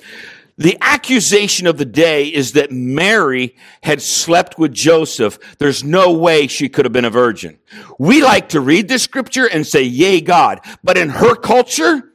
The 0.61 0.77
accusation 0.79 1.65
of 1.65 1.79
the 1.79 1.85
day 1.85 2.27
is 2.27 2.51
that 2.51 2.71
Mary 2.71 3.55
had 3.81 3.99
slept 3.99 4.59
with 4.59 4.71
Joseph. 4.71 5.39
There's 5.57 5.83
no 5.83 6.13
way 6.13 6.45
she 6.45 6.69
could 6.69 6.85
have 6.85 6.93
been 6.93 7.03
a 7.03 7.09
virgin. 7.09 7.57
We 7.97 8.21
like 8.21 8.49
to 8.49 8.61
read 8.61 8.87
the 8.87 8.99
scripture 8.99 9.47
and 9.47 9.65
say, 9.65 9.81
yay, 9.81 10.21
God. 10.21 10.59
But 10.83 10.99
in 10.99 11.09
her 11.09 11.33
culture, 11.33 12.13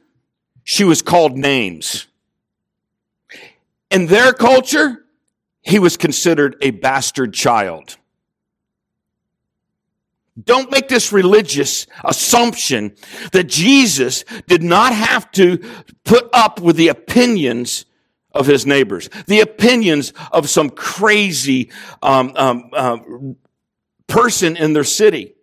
she 0.63 0.85
was 0.85 1.01
called 1.01 1.37
names. 1.37 2.07
In 3.91 4.07
their 4.07 4.31
culture, 4.31 5.03
he 5.61 5.77
was 5.77 5.97
considered 5.97 6.55
a 6.61 6.71
bastard 6.71 7.33
child. 7.33 7.97
Don't 10.41 10.71
make 10.71 10.87
this 10.87 11.11
religious 11.11 11.85
assumption 12.01 12.95
that 13.33 13.49
Jesus 13.49 14.23
did 14.47 14.63
not 14.63 14.93
have 14.93 15.29
to 15.33 15.57
put 16.05 16.29
up 16.31 16.61
with 16.61 16.77
the 16.77 16.87
opinions 16.87 17.83
of 18.37 18.45
his 18.45 18.65
neighbors, 18.65 19.09
the 19.27 19.41
opinions 19.41 20.13
of 20.31 20.49
some 20.49 20.69
crazy 20.69 21.71
um, 22.01 22.31
um, 22.35 22.69
uh, 22.73 22.97
person 24.07 24.55
in 24.55 24.73
their 24.73 24.83
city. 24.83 25.33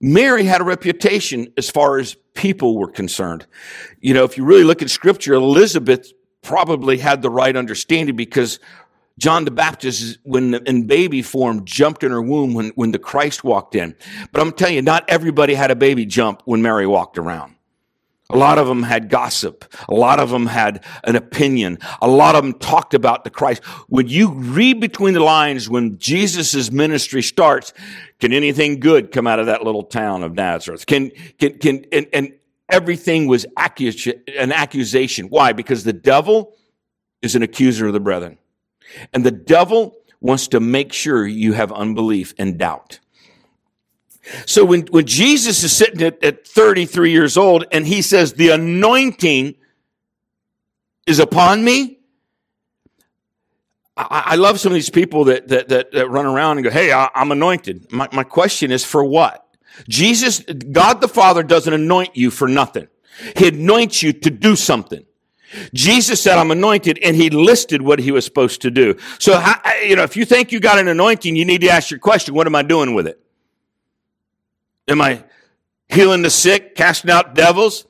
Mary 0.00 0.44
had 0.44 0.60
a 0.60 0.64
reputation 0.64 1.52
as 1.56 1.70
far 1.70 1.98
as 1.98 2.14
people 2.34 2.76
were 2.76 2.90
concerned. 2.90 3.46
You 4.00 4.12
know, 4.12 4.24
if 4.24 4.36
you 4.36 4.44
really 4.44 4.64
look 4.64 4.82
at 4.82 4.90
scripture, 4.90 5.32
Elizabeth 5.34 6.12
probably 6.42 6.98
had 6.98 7.22
the 7.22 7.30
right 7.30 7.56
understanding 7.56 8.14
because 8.14 8.58
John 9.18 9.44
the 9.44 9.50
Baptist, 9.50 10.18
when 10.24 10.54
in 10.66 10.86
baby 10.86 11.22
form, 11.22 11.64
jumped 11.64 12.02
in 12.02 12.10
her 12.10 12.20
womb 12.20 12.52
when, 12.52 12.70
when 12.70 12.90
the 12.90 12.98
Christ 12.98 13.44
walked 13.44 13.74
in. 13.74 13.96
But 14.32 14.42
I'm 14.42 14.52
telling 14.52 14.74
you, 14.74 14.82
not 14.82 15.04
everybody 15.08 15.54
had 15.54 15.70
a 15.70 15.76
baby 15.76 16.04
jump 16.04 16.42
when 16.44 16.60
Mary 16.62 16.86
walked 16.86 17.16
around. 17.16 17.53
A 18.30 18.38
lot 18.38 18.58
of 18.58 18.66
them 18.66 18.82
had 18.82 19.10
gossip. 19.10 19.64
A 19.88 19.94
lot 19.94 20.18
of 20.18 20.30
them 20.30 20.46
had 20.46 20.82
an 21.04 21.14
opinion. 21.14 21.78
A 22.00 22.08
lot 22.08 22.34
of 22.34 22.42
them 22.42 22.54
talked 22.54 22.94
about 22.94 23.24
the 23.24 23.30
Christ. 23.30 23.62
When 23.88 24.08
you 24.08 24.32
read 24.32 24.80
between 24.80 25.12
the 25.12 25.22
lines, 25.22 25.68
when 25.68 25.98
Jesus' 25.98 26.70
ministry 26.70 27.22
starts, 27.22 27.74
can 28.20 28.32
anything 28.32 28.80
good 28.80 29.12
come 29.12 29.26
out 29.26 29.40
of 29.40 29.46
that 29.46 29.62
little 29.62 29.82
town 29.82 30.22
of 30.22 30.32
Nazareth? 30.32 30.86
Can, 30.86 31.10
can, 31.38 31.58
can, 31.58 31.84
and, 31.92 32.06
and 32.14 32.32
everything 32.70 33.26
was 33.26 33.44
an 33.44 34.52
accusation. 34.52 35.26
Why? 35.28 35.52
Because 35.52 35.84
the 35.84 35.92
devil 35.92 36.56
is 37.20 37.34
an 37.34 37.42
accuser 37.42 37.86
of 37.86 37.92
the 37.92 38.00
brethren. 38.00 38.38
And 39.12 39.24
the 39.24 39.30
devil 39.30 39.96
wants 40.20 40.48
to 40.48 40.60
make 40.60 40.94
sure 40.94 41.26
you 41.26 41.52
have 41.52 41.70
unbelief 41.72 42.32
and 42.38 42.58
doubt. 42.58 43.00
So 44.46 44.64
when, 44.64 44.82
when 44.86 45.06
Jesus 45.06 45.62
is 45.62 45.76
sitting 45.76 46.02
at, 46.02 46.22
at 46.24 46.46
33 46.46 47.10
years 47.10 47.36
old 47.36 47.66
and 47.70 47.86
he 47.86 48.02
says, 48.02 48.34
the 48.34 48.50
anointing 48.50 49.54
is 51.06 51.18
upon 51.18 51.64
me, 51.64 51.98
I, 53.96 54.22
I 54.26 54.34
love 54.36 54.58
some 54.58 54.72
of 54.72 54.74
these 54.74 54.90
people 54.90 55.24
that, 55.24 55.48
that, 55.48 55.68
that, 55.68 55.92
that 55.92 56.08
run 56.08 56.26
around 56.26 56.58
and 56.58 56.64
go, 56.64 56.70
Hey, 56.70 56.92
I, 56.92 57.08
I'm 57.14 57.30
anointed. 57.32 57.92
My, 57.92 58.08
my 58.12 58.24
question 58.24 58.70
is 58.70 58.84
for 58.84 59.04
what? 59.04 59.46
Jesus, 59.88 60.40
God 60.40 61.00
the 61.00 61.08
Father 61.08 61.42
doesn't 61.42 61.72
anoint 61.72 62.16
you 62.16 62.30
for 62.30 62.48
nothing. 62.48 62.88
He 63.36 63.48
anoints 63.48 64.02
you 64.02 64.12
to 64.12 64.30
do 64.30 64.56
something. 64.56 65.04
Jesus 65.72 66.20
said, 66.20 66.36
I'm 66.36 66.50
anointed, 66.50 66.98
and 67.02 67.14
he 67.14 67.30
listed 67.30 67.80
what 67.80 68.00
he 68.00 68.10
was 68.10 68.24
supposed 68.24 68.62
to 68.62 68.70
do. 68.72 68.96
So, 69.20 69.40
you 69.86 69.94
know, 69.94 70.02
if 70.02 70.16
you 70.16 70.24
think 70.24 70.50
you 70.50 70.58
got 70.58 70.80
an 70.80 70.88
anointing, 70.88 71.36
you 71.36 71.44
need 71.44 71.60
to 71.60 71.68
ask 71.68 71.90
your 71.92 72.00
question, 72.00 72.34
what 72.34 72.48
am 72.48 72.56
I 72.56 72.62
doing 72.62 72.94
with 72.94 73.06
it? 73.06 73.23
Am 74.88 75.00
I 75.00 75.24
healing 75.88 76.22
the 76.22 76.30
sick, 76.30 76.74
casting 76.74 77.10
out 77.10 77.34
devils, 77.34 77.86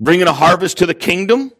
bringing 0.00 0.26
a 0.26 0.32
harvest 0.32 0.78
to 0.78 0.86
the 0.86 0.94
kingdom? 0.94 1.52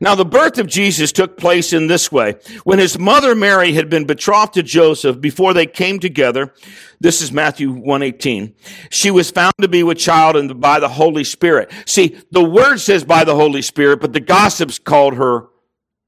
Now, 0.00 0.14
the 0.14 0.24
birth 0.24 0.58
of 0.58 0.66
Jesus 0.66 1.12
took 1.12 1.36
place 1.36 1.72
in 1.72 1.86
this 1.86 2.10
way. 2.10 2.36
When 2.64 2.78
his 2.78 2.98
mother 2.98 3.34
Mary 3.34 3.72
had 3.72 3.90
been 3.90 4.06
betrothed 4.06 4.54
to 4.54 4.62
Joseph 4.62 5.20
before 5.20 5.52
they 5.52 5.66
came 5.66 5.98
together, 5.98 6.54
this 7.00 7.20
is 7.20 7.32
Matthew 7.32 7.70
118. 7.70 8.54
She 8.90 9.10
was 9.10 9.30
found 9.30 9.52
to 9.60 9.68
be 9.68 9.82
with 9.82 9.98
child 9.98 10.36
and 10.36 10.60
by 10.60 10.80
the 10.80 10.88
Holy 10.88 11.24
Spirit. 11.24 11.70
See, 11.86 12.18
the 12.30 12.44
word 12.44 12.78
says 12.78 13.04
by 13.04 13.24
the 13.24 13.34
Holy 13.34 13.62
Spirit, 13.62 14.00
but 14.00 14.12
the 14.12 14.20
gossips 14.20 14.78
called 14.78 15.14
her 15.14 15.48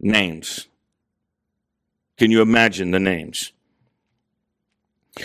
names. 0.00 0.68
Can 2.16 2.30
you 2.30 2.40
imagine 2.40 2.92
the 2.92 3.00
names? 3.00 3.52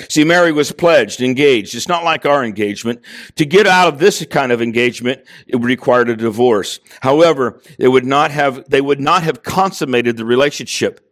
See, 0.08 0.24
Mary 0.24 0.54
was 0.54 0.72
pledged, 0.72 1.22
engaged. 1.22 1.76
It's 1.76 1.88
not 1.88 2.06
like 2.06 2.26
our 2.26 2.46
engagement. 2.46 3.02
To 3.36 3.46
get 3.46 3.68
out 3.68 3.90
of 3.90 4.00
this 4.00 4.26
kind 4.28 4.52
of 4.52 4.62
engagement, 4.62 5.22
it 5.48 5.58
required 5.58 6.10
a 6.10 6.16
divorce. 6.16 6.80
However, 7.02 7.62
it 7.78 7.90
would 7.90 8.06
not 8.06 8.32
have, 8.32 8.70
they 8.70 8.80
would 8.80 9.02
not 9.02 9.24
have 9.24 9.44
consummated 9.44 10.16
the 10.16 10.24
relationship 10.24 11.06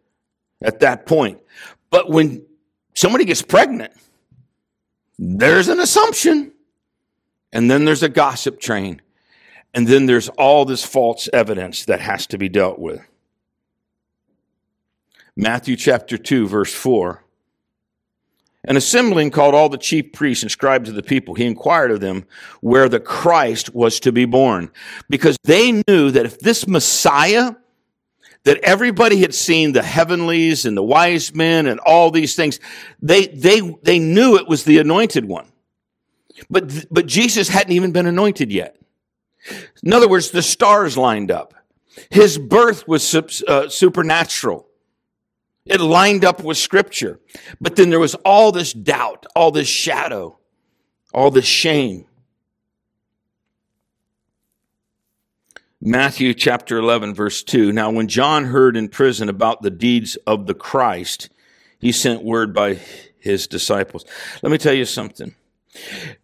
at 0.62 0.80
that 0.80 1.04
point. 1.04 1.40
But 1.90 2.08
when 2.08 2.46
somebody 2.94 3.26
gets 3.26 3.42
pregnant, 3.42 3.92
there's 5.18 5.68
an 5.68 5.78
assumption. 5.78 6.52
And 7.52 7.70
then 7.70 7.84
there's 7.84 8.02
a 8.02 8.08
gossip 8.08 8.60
train. 8.60 9.02
And 9.74 9.86
then 9.86 10.06
there's 10.06 10.30
all 10.30 10.64
this 10.64 10.84
false 10.84 11.28
evidence 11.32 11.84
that 11.84 12.00
has 12.00 12.26
to 12.28 12.38
be 12.38 12.48
dealt 12.48 12.78
with. 12.78 13.00
Matthew 15.36 15.76
chapter 15.76 16.16
2, 16.16 16.48
verse 16.48 16.72
4. 16.72 17.24
And 18.64 18.76
assembling 18.76 19.30
called 19.30 19.54
all 19.54 19.70
the 19.70 19.78
chief 19.78 20.12
priests 20.12 20.42
and 20.42 20.52
scribes 20.52 20.88
of 20.88 20.94
the 20.94 21.02
people. 21.02 21.34
He 21.34 21.46
inquired 21.46 21.90
of 21.90 22.00
them 22.00 22.26
where 22.60 22.88
the 22.88 23.00
Christ 23.00 23.74
was 23.74 23.98
to 24.00 24.12
be 24.12 24.26
born. 24.26 24.70
Because 25.08 25.36
they 25.44 25.82
knew 25.86 26.10
that 26.10 26.26
if 26.26 26.38
this 26.40 26.68
Messiah, 26.68 27.52
that 28.44 28.58
everybody 28.62 29.20
had 29.20 29.34
seen 29.34 29.72
the 29.72 29.82
heavenlies 29.82 30.66
and 30.66 30.76
the 30.76 30.82
wise 30.82 31.34
men 31.34 31.66
and 31.66 31.80
all 31.80 32.10
these 32.10 32.34
things, 32.34 32.60
they, 33.00 33.28
they, 33.28 33.60
they 33.82 33.98
knew 33.98 34.36
it 34.36 34.48
was 34.48 34.64
the 34.64 34.78
anointed 34.78 35.24
one. 35.24 35.50
But, 36.48 36.86
but 36.90 37.06
Jesus 37.06 37.48
hadn't 37.48 37.72
even 37.72 37.92
been 37.92 38.06
anointed 38.06 38.52
yet. 38.52 38.76
In 39.82 39.92
other 39.92 40.08
words, 40.08 40.30
the 40.30 40.42
stars 40.42 40.96
lined 40.96 41.30
up. 41.30 41.54
His 42.10 42.38
birth 42.38 42.86
was 42.86 43.14
uh, 43.14 43.68
supernatural. 43.68 44.66
It 45.66 45.80
lined 45.80 46.24
up 46.24 46.42
with 46.42 46.56
scripture. 46.56 47.20
But 47.60 47.76
then 47.76 47.90
there 47.90 48.00
was 48.00 48.14
all 48.16 48.52
this 48.52 48.72
doubt, 48.72 49.26
all 49.36 49.50
this 49.50 49.68
shadow, 49.68 50.38
all 51.12 51.30
this 51.30 51.46
shame. 51.46 52.06
Matthew 55.82 56.34
chapter 56.34 56.76
11, 56.76 57.14
verse 57.14 57.42
2. 57.42 57.72
Now, 57.72 57.90
when 57.90 58.06
John 58.06 58.44
heard 58.46 58.76
in 58.76 58.88
prison 58.88 59.30
about 59.30 59.62
the 59.62 59.70
deeds 59.70 60.16
of 60.26 60.46
the 60.46 60.54
Christ, 60.54 61.30
he 61.78 61.90
sent 61.90 62.22
word 62.22 62.52
by 62.52 62.78
his 63.18 63.46
disciples. 63.46 64.04
Let 64.42 64.52
me 64.52 64.58
tell 64.58 64.74
you 64.74 64.84
something. 64.84 65.34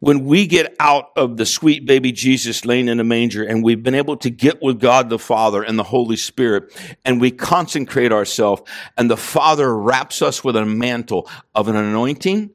When 0.00 0.24
we 0.24 0.46
get 0.46 0.74
out 0.80 1.10
of 1.16 1.36
the 1.36 1.46
sweet 1.46 1.86
baby 1.86 2.10
Jesus 2.10 2.64
laying 2.64 2.88
in 2.88 2.98
a 2.98 3.04
manger 3.04 3.44
and 3.44 3.62
we've 3.62 3.82
been 3.82 3.94
able 3.94 4.16
to 4.18 4.30
get 4.30 4.60
with 4.60 4.80
God 4.80 5.08
the 5.08 5.18
Father 5.18 5.62
and 5.62 5.78
the 5.78 5.84
Holy 5.84 6.16
Spirit 6.16 6.74
and 7.04 7.20
we 7.20 7.30
consecrate 7.30 8.12
ourselves 8.12 8.62
and 8.96 9.08
the 9.08 9.16
Father 9.16 9.76
wraps 9.76 10.20
us 10.20 10.42
with 10.42 10.56
a 10.56 10.66
mantle 10.66 11.30
of 11.54 11.68
an 11.68 11.76
anointing, 11.76 12.50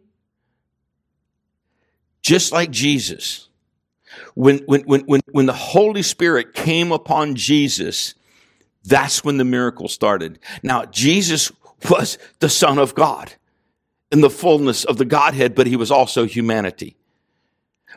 just 2.22 2.52
like 2.52 2.72
Jesus. 2.72 3.48
When, 4.34 4.60
when, 4.66 4.82
when, 4.82 5.02
when, 5.02 5.22
when 5.32 5.46
the 5.46 5.54
Holy 5.54 6.02
Spirit 6.02 6.54
came 6.54 6.92
upon 6.92 7.36
Jesus, 7.36 8.16
that's 8.84 9.24
when 9.24 9.38
the 9.38 9.46
miracle 9.46 9.88
started. 9.88 10.40
Now, 10.62 10.86
Jesus 10.86 11.52
was 11.90 12.18
the 12.40 12.50
Son 12.50 12.78
of 12.78 12.96
God 12.96 13.34
in 14.12 14.22
the 14.22 14.30
fullness 14.30 14.84
of 14.84 14.98
the 14.98 15.06
Godhead, 15.06 15.56
but 15.56 15.68
he 15.68 15.76
was 15.76 15.92
also 15.92 16.26
humanity. 16.26 16.98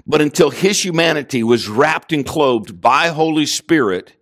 But 0.06 0.21
until 0.21 0.50
his 0.50 0.85
humanity 0.85 1.42
was 1.42 1.68
wrapped 1.68 2.12
and 2.12 2.26
clothed 2.26 2.80
by 2.80 3.09
Holy 3.09 3.47
Spirit, 3.47 4.14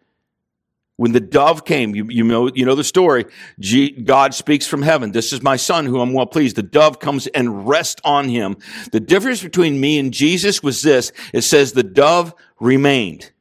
when 0.96 1.12
the 1.12 1.20
dove 1.20 1.64
came, 1.64 1.94
you, 1.94 2.06
you 2.08 2.22
know, 2.22 2.50
you 2.54 2.64
know 2.64 2.74
the 2.74 2.84
story. 2.84 3.24
G, 3.58 3.90
God 3.90 4.34
speaks 4.34 4.66
from 4.66 4.82
heaven. 4.82 5.12
This 5.12 5.32
is 5.32 5.42
my 5.42 5.56
son 5.56 5.86
who 5.86 6.00
I'm 6.00 6.12
well 6.12 6.26
pleased. 6.26 6.56
The 6.56 6.62
dove 6.62 7.00
comes 7.00 7.26
and 7.28 7.66
rests 7.66 8.00
on 8.04 8.28
him. 8.28 8.56
The 8.92 9.00
difference 9.00 9.42
between 9.42 9.80
me 9.80 9.98
and 9.98 10.12
Jesus 10.12 10.62
was 10.62 10.82
this. 10.82 11.10
It 11.32 11.42
says 11.42 11.72
the 11.72 11.82
dove 11.82 12.34
remained. 12.60 13.32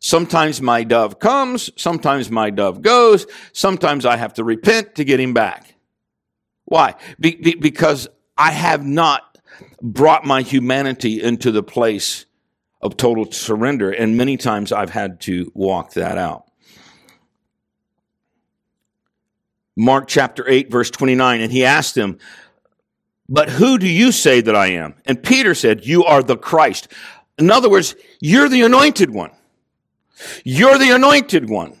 Sometimes 0.00 0.60
my 0.60 0.84
dove 0.84 1.18
comes, 1.18 1.70
sometimes 1.76 2.30
my 2.30 2.50
dove 2.50 2.82
goes, 2.82 3.26
sometimes 3.52 4.04
I 4.04 4.16
have 4.16 4.34
to 4.34 4.44
repent 4.44 4.96
to 4.96 5.04
get 5.04 5.18
him 5.18 5.32
back. 5.32 5.73
Why? 6.64 6.94
Be, 7.20 7.36
be, 7.36 7.54
because 7.54 8.08
I 8.36 8.50
have 8.50 8.84
not 8.84 9.38
brought 9.82 10.24
my 10.24 10.42
humanity 10.42 11.22
into 11.22 11.50
the 11.50 11.62
place 11.62 12.26
of 12.80 12.96
total 12.96 13.30
surrender, 13.32 13.90
and 13.90 14.16
many 14.16 14.36
times 14.36 14.72
I've 14.72 14.90
had 14.90 15.20
to 15.22 15.50
walk 15.54 15.94
that 15.94 16.18
out. 16.18 16.44
Mark 19.76 20.06
chapter 20.06 20.48
8, 20.48 20.70
verse 20.70 20.90
29, 20.90 21.40
and 21.40 21.50
he 21.50 21.64
asked 21.64 21.96
him, 21.96 22.18
But 23.28 23.48
who 23.48 23.78
do 23.78 23.88
you 23.88 24.12
say 24.12 24.40
that 24.40 24.54
I 24.54 24.68
am? 24.68 24.94
And 25.04 25.22
Peter 25.22 25.54
said, 25.54 25.84
You 25.84 26.04
are 26.04 26.22
the 26.22 26.36
Christ. 26.36 26.88
In 27.38 27.50
other 27.50 27.68
words, 27.68 27.96
you're 28.20 28.48
the 28.48 28.62
anointed 28.62 29.10
one. 29.10 29.32
You're 30.44 30.78
the 30.78 30.90
anointed 30.90 31.50
one. 31.50 31.76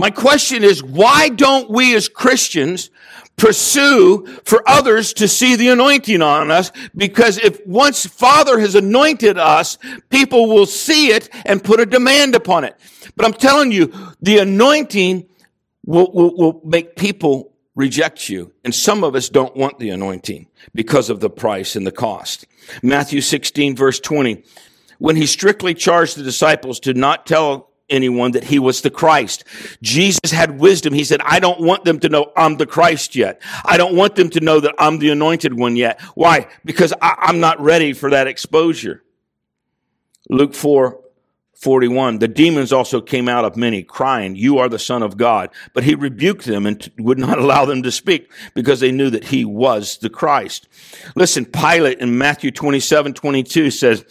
My 0.00 0.08
question 0.08 0.64
is, 0.64 0.82
why 0.82 1.28
don't 1.28 1.68
we 1.68 1.94
as 1.94 2.08
Christians 2.08 2.88
pursue 3.36 4.24
for 4.46 4.66
others 4.66 5.12
to 5.12 5.28
see 5.28 5.56
the 5.56 5.68
anointing 5.68 6.22
on 6.22 6.50
us? 6.50 6.72
Because 6.96 7.36
if 7.36 7.60
once 7.66 8.06
Father 8.06 8.58
has 8.60 8.74
anointed 8.74 9.36
us, 9.36 9.76
people 10.08 10.48
will 10.48 10.64
see 10.64 11.08
it 11.08 11.28
and 11.44 11.62
put 11.62 11.80
a 11.80 11.84
demand 11.84 12.34
upon 12.34 12.64
it. 12.64 12.80
But 13.14 13.26
I'm 13.26 13.34
telling 13.34 13.72
you, 13.72 13.92
the 14.22 14.38
anointing 14.38 15.28
will, 15.84 16.10
will, 16.14 16.34
will 16.34 16.62
make 16.64 16.96
people 16.96 17.52
reject 17.74 18.30
you. 18.30 18.54
And 18.64 18.74
some 18.74 19.04
of 19.04 19.14
us 19.14 19.28
don't 19.28 19.54
want 19.54 19.78
the 19.78 19.90
anointing 19.90 20.46
because 20.74 21.10
of 21.10 21.20
the 21.20 21.28
price 21.28 21.76
and 21.76 21.86
the 21.86 21.92
cost. 21.92 22.46
Matthew 22.82 23.20
16 23.20 23.76
verse 23.76 24.00
20. 24.00 24.44
When 24.96 25.16
he 25.16 25.26
strictly 25.26 25.74
charged 25.74 26.16
the 26.16 26.22
disciples 26.22 26.80
to 26.80 26.94
not 26.94 27.26
tell 27.26 27.69
anyone 27.90 28.32
that 28.32 28.44
he 28.44 28.58
was 28.58 28.80
the 28.80 28.90
Christ. 28.90 29.44
Jesus 29.82 30.30
had 30.30 30.58
wisdom. 30.58 30.92
He 30.92 31.04
said, 31.04 31.20
I 31.24 31.40
don't 31.40 31.60
want 31.60 31.84
them 31.84 32.00
to 32.00 32.08
know 32.08 32.32
I'm 32.36 32.56
the 32.56 32.66
Christ 32.66 33.16
yet. 33.16 33.40
I 33.64 33.76
don't 33.76 33.96
want 33.96 34.16
them 34.16 34.30
to 34.30 34.40
know 34.40 34.60
that 34.60 34.74
I'm 34.78 34.98
the 34.98 35.10
anointed 35.10 35.58
one 35.58 35.76
yet. 35.76 36.00
Why? 36.14 36.48
Because 36.64 36.92
I, 37.00 37.28
am 37.28 37.40
not 37.40 37.60
ready 37.60 37.92
for 37.92 38.10
that 38.10 38.26
exposure. 38.26 39.02
Luke 40.28 40.54
4, 40.54 41.00
41. 41.60 42.20
The 42.20 42.28
demons 42.28 42.72
also 42.72 43.02
came 43.02 43.28
out 43.28 43.44
of 43.44 43.56
many, 43.56 43.82
crying, 43.82 44.34
You 44.34 44.58
are 44.58 44.68
the 44.68 44.78
Son 44.78 45.02
of 45.02 45.18
God. 45.18 45.50
But 45.74 45.84
he 45.84 45.94
rebuked 45.94 46.46
them 46.46 46.64
and 46.64 46.90
would 46.98 47.18
not 47.18 47.38
allow 47.40 47.66
them 47.66 47.82
to 47.82 47.92
speak 47.92 48.32
because 48.54 48.80
they 48.80 48.92
knew 48.92 49.10
that 49.10 49.24
he 49.24 49.44
was 49.44 49.98
the 49.98 50.08
Christ. 50.08 50.68
Listen, 51.14 51.44
Pilate 51.44 51.98
in 51.98 52.16
Matthew 52.16 52.50
27 52.50 53.12
22 53.12 53.70
says, 53.70 54.04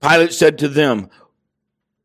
Pilate 0.00 0.32
said 0.32 0.58
to 0.58 0.68
them, 0.68 1.10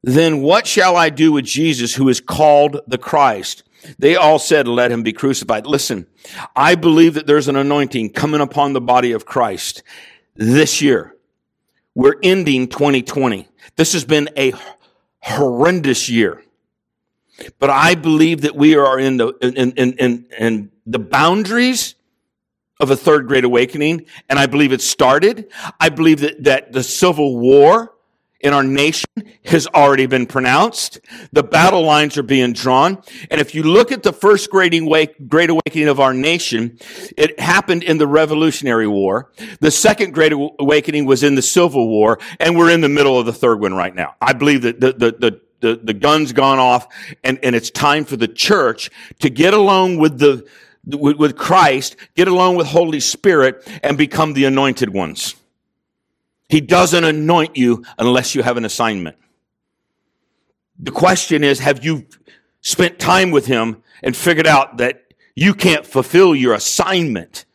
Then 0.03 0.41
what 0.41 0.67
shall 0.67 0.95
I 0.95 1.09
do 1.09 1.31
with 1.31 1.45
Jesus 1.45 1.95
who 1.95 2.09
is 2.09 2.21
called 2.21 2.81
the 2.87 2.97
Christ? 2.97 3.63
They 3.99 4.15
all 4.15 4.39
said, 4.39 4.67
Let 4.67 4.91
him 4.91 5.03
be 5.03 5.13
crucified. 5.13 5.65
Listen, 5.65 6.07
I 6.55 6.75
believe 6.75 7.13
that 7.15 7.27
there's 7.27 7.47
an 7.47 7.55
anointing 7.55 8.11
coming 8.11 8.41
upon 8.41 8.73
the 8.73 8.81
body 8.81 9.11
of 9.11 9.25
Christ 9.25 9.83
this 10.35 10.81
year. 10.81 11.15
We're 11.95 12.15
ending 12.21 12.67
2020. 12.67 13.47
This 13.75 13.93
has 13.93 14.05
been 14.05 14.29
a 14.37 14.53
horrendous 15.19 16.09
year. 16.09 16.43
But 17.59 17.69
I 17.69 17.95
believe 17.95 18.41
that 18.41 18.55
we 18.55 18.75
are 18.75 18.99
in 18.99 19.17
the, 19.17 19.27
in, 19.41 19.73
in, 19.73 19.93
in, 19.93 20.27
in 20.37 20.71
the 20.85 20.99
boundaries 20.99 21.95
of 22.79 22.91
a 22.91 22.95
third 22.95 23.27
great 23.27 23.43
awakening. 23.43 24.05
And 24.29 24.39
I 24.39 24.45
believe 24.45 24.71
it 24.71 24.81
started. 24.81 25.51
I 25.79 25.89
believe 25.89 26.19
that, 26.21 26.43
that 26.43 26.71
the 26.71 26.83
civil 26.83 27.37
war 27.37 27.93
in 28.39 28.53
our 28.53 28.63
nation 28.63 29.05
has 29.45 29.67
already 29.67 30.05
been 30.05 30.25
pronounced. 30.25 30.99
The 31.31 31.43
battle 31.43 31.83
lines 31.83 32.17
are 32.17 32.23
being 32.23 32.53
drawn. 32.53 33.01
And 33.31 33.41
if 33.41 33.55
you 33.55 33.63
look 33.63 33.91
at 33.91 34.03
the 34.03 34.13
first 34.13 34.49
great, 34.49 34.73
awakening 34.73 35.87
of 35.87 35.99
our 35.99 36.13
nation, 36.13 36.77
it 37.17 37.39
happened 37.39 37.83
in 37.83 37.97
the 37.97 38.07
Revolutionary 38.07 38.87
War. 38.87 39.31
The 39.59 39.71
second 39.71 40.13
great 40.13 40.33
awakening 40.33 41.05
was 41.05 41.23
in 41.23 41.35
the 41.35 41.41
Civil 41.41 41.87
War, 41.87 42.19
and 42.39 42.57
we're 42.57 42.71
in 42.71 42.81
the 42.81 42.89
middle 42.89 43.19
of 43.19 43.25
the 43.25 43.33
third 43.33 43.59
one 43.59 43.73
right 43.73 43.93
now. 43.93 44.15
I 44.21 44.33
believe 44.33 44.61
that 44.63 44.79
the, 44.79 44.93
the, 44.93 45.11
the 45.11 45.41
the, 45.59 45.79
the 45.83 45.93
gun's 45.93 46.33
gone 46.33 46.59
off 46.59 46.87
and, 47.23 47.39
and 47.41 47.55
it's 47.55 47.71
time 47.71 48.05
for 48.05 48.15
the 48.15 48.27
church 48.27 48.91
to 49.21 49.29
get 49.31 49.55
along 49.55 49.97
with 49.97 50.19
the, 50.19 50.47
with, 50.85 51.17
with 51.17 51.35
Christ, 51.35 51.95
get 52.15 52.27
along 52.27 52.57
with 52.57 52.67
Holy 52.67 52.99
Spirit 52.99 53.67
and 53.81 53.97
become 53.97 54.33
the 54.33 54.45
anointed 54.45 54.93
ones. 54.93 55.35
He 56.49 56.61
doesn't 56.61 57.03
anoint 57.03 57.57
you 57.57 57.83
unless 57.97 58.33
you 58.33 58.43
have 58.43 58.57
an 58.57 58.65
assignment. 58.65 59.17
The 60.79 60.91
question 60.91 61.43
is, 61.43 61.59
have 61.59 61.83
you 61.83 62.05
spent 62.61 62.99
time 62.99 63.31
with 63.31 63.47
him 63.47 63.83
and 64.03 64.15
figured 64.15 64.47
out 64.47 64.77
that 64.77 65.13
you 65.35 65.53
can't 65.53 65.85
fulfill 65.85 66.35
your 66.35 66.53
assignment 66.53 67.45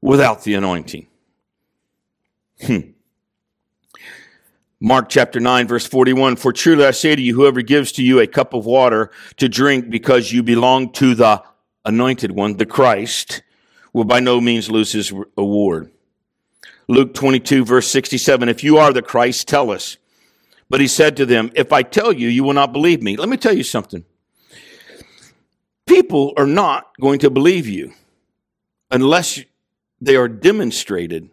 without 0.00 0.44
the 0.44 0.54
anointing? 0.54 1.06
Hmm. 2.64 2.78
Mark 4.80 5.10
chapter 5.10 5.40
9 5.40 5.68
verse 5.68 5.86
41, 5.86 6.36
for 6.36 6.52
truly 6.52 6.86
I 6.86 6.90
say 6.92 7.14
to 7.14 7.20
you, 7.20 7.34
whoever 7.34 7.60
gives 7.60 7.92
to 7.92 8.02
you 8.02 8.18
a 8.18 8.26
cup 8.26 8.54
of 8.54 8.64
water 8.64 9.10
to 9.36 9.48
drink 9.48 9.90
because 9.90 10.32
you 10.32 10.42
belong 10.42 10.92
to 10.92 11.14
the 11.14 11.42
anointed 11.84 12.32
one, 12.32 12.56
the 12.56 12.66
Christ, 12.66 13.42
will 13.92 14.04
by 14.04 14.20
no 14.20 14.40
means 14.40 14.70
lose 14.70 14.92
his 14.92 15.12
award. 15.36 15.90
Luke 16.90 17.14
22 17.14 17.64
verse 17.64 17.88
67, 17.88 18.48
if 18.48 18.64
you 18.64 18.78
are 18.78 18.92
the 18.92 19.00
Christ, 19.00 19.46
tell 19.46 19.70
us. 19.70 19.96
But 20.68 20.80
he 20.80 20.88
said 20.88 21.16
to 21.18 21.26
them, 21.26 21.52
if 21.54 21.72
I 21.72 21.84
tell 21.84 22.12
you, 22.12 22.26
you 22.28 22.42
will 22.42 22.52
not 22.52 22.72
believe 22.72 23.00
me. 23.00 23.16
Let 23.16 23.28
me 23.28 23.36
tell 23.36 23.56
you 23.56 23.62
something. 23.62 24.04
People 25.86 26.32
are 26.36 26.48
not 26.48 26.90
going 27.00 27.20
to 27.20 27.30
believe 27.30 27.68
you 27.68 27.92
unless 28.90 29.40
they 30.00 30.16
are 30.16 30.26
demonstrated 30.26 31.30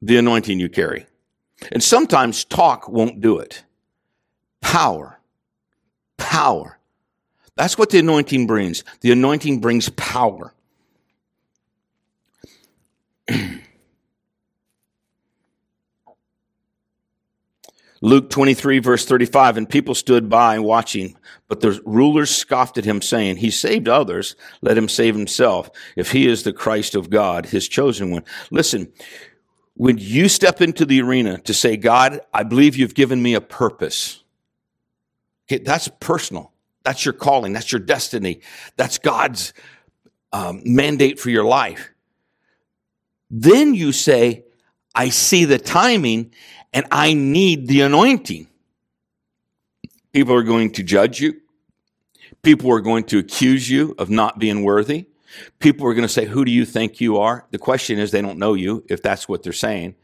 the 0.00 0.16
anointing 0.16 0.60
you 0.60 0.68
carry. 0.68 1.06
And 1.72 1.82
sometimes 1.82 2.44
talk 2.44 2.88
won't 2.88 3.20
do 3.20 3.38
it. 3.38 3.64
Power. 4.60 5.18
Power. 6.18 6.78
That's 7.56 7.76
what 7.76 7.90
the 7.90 7.98
anointing 7.98 8.46
brings. 8.46 8.84
The 9.00 9.10
anointing 9.10 9.60
brings 9.60 9.88
power. 9.88 10.54
Luke 18.02 18.30
23 18.30 18.78
verse 18.78 19.04
35, 19.04 19.58
and 19.58 19.68
people 19.68 19.94
stood 19.94 20.28
by 20.28 20.58
watching, 20.58 21.16
but 21.48 21.60
the 21.60 21.80
rulers 21.84 22.30
scoffed 22.30 22.78
at 22.78 22.84
him 22.84 23.02
saying, 23.02 23.36
he 23.36 23.50
saved 23.50 23.88
others, 23.88 24.36
let 24.62 24.78
him 24.78 24.88
save 24.88 25.14
himself, 25.14 25.70
if 25.96 26.12
he 26.12 26.26
is 26.26 26.42
the 26.42 26.52
Christ 26.52 26.94
of 26.94 27.10
God, 27.10 27.46
his 27.46 27.68
chosen 27.68 28.10
one. 28.10 28.24
Listen, 28.50 28.90
when 29.74 29.98
you 29.98 30.28
step 30.28 30.60
into 30.60 30.84
the 30.84 31.00
arena 31.02 31.38
to 31.42 31.54
say, 31.54 31.76
God, 31.76 32.20
I 32.32 32.42
believe 32.42 32.76
you've 32.76 32.94
given 32.94 33.22
me 33.22 33.34
a 33.34 33.40
purpose. 33.40 34.22
Okay, 35.46 35.62
that's 35.62 35.88
personal. 36.00 36.52
That's 36.84 37.04
your 37.04 37.14
calling. 37.14 37.52
That's 37.52 37.70
your 37.72 37.80
destiny. 37.80 38.40
That's 38.76 38.98
God's 38.98 39.52
um, 40.32 40.62
mandate 40.64 41.18
for 41.18 41.30
your 41.30 41.44
life. 41.44 41.90
Then 43.30 43.74
you 43.74 43.92
say, 43.92 44.44
I 44.94 45.10
see 45.10 45.44
the 45.44 45.58
timing 45.58 46.34
and 46.72 46.86
I 46.90 47.14
need 47.14 47.68
the 47.68 47.82
anointing. 47.82 48.46
People 50.12 50.34
are 50.34 50.42
going 50.42 50.72
to 50.72 50.82
judge 50.82 51.20
you. 51.20 51.40
People 52.42 52.72
are 52.72 52.80
going 52.80 53.04
to 53.04 53.18
accuse 53.18 53.68
you 53.68 53.94
of 53.98 54.10
not 54.10 54.38
being 54.38 54.64
worthy. 54.64 55.06
People 55.58 55.86
are 55.86 55.94
going 55.94 56.06
to 56.06 56.12
say, 56.12 56.24
Who 56.24 56.44
do 56.44 56.50
you 56.50 56.64
think 56.64 57.00
you 57.00 57.18
are? 57.18 57.46
The 57.50 57.58
question 57.58 57.98
is, 57.98 58.10
they 58.10 58.22
don't 58.22 58.38
know 58.38 58.54
you, 58.54 58.84
if 58.88 59.02
that's 59.02 59.28
what 59.28 59.42
they're 59.42 59.52
saying. 59.52 59.94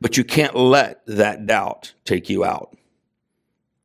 But 0.00 0.16
you 0.16 0.24
can't 0.24 0.56
let 0.56 1.06
that 1.06 1.46
doubt 1.46 1.92
take 2.04 2.28
you 2.28 2.44
out. 2.44 2.76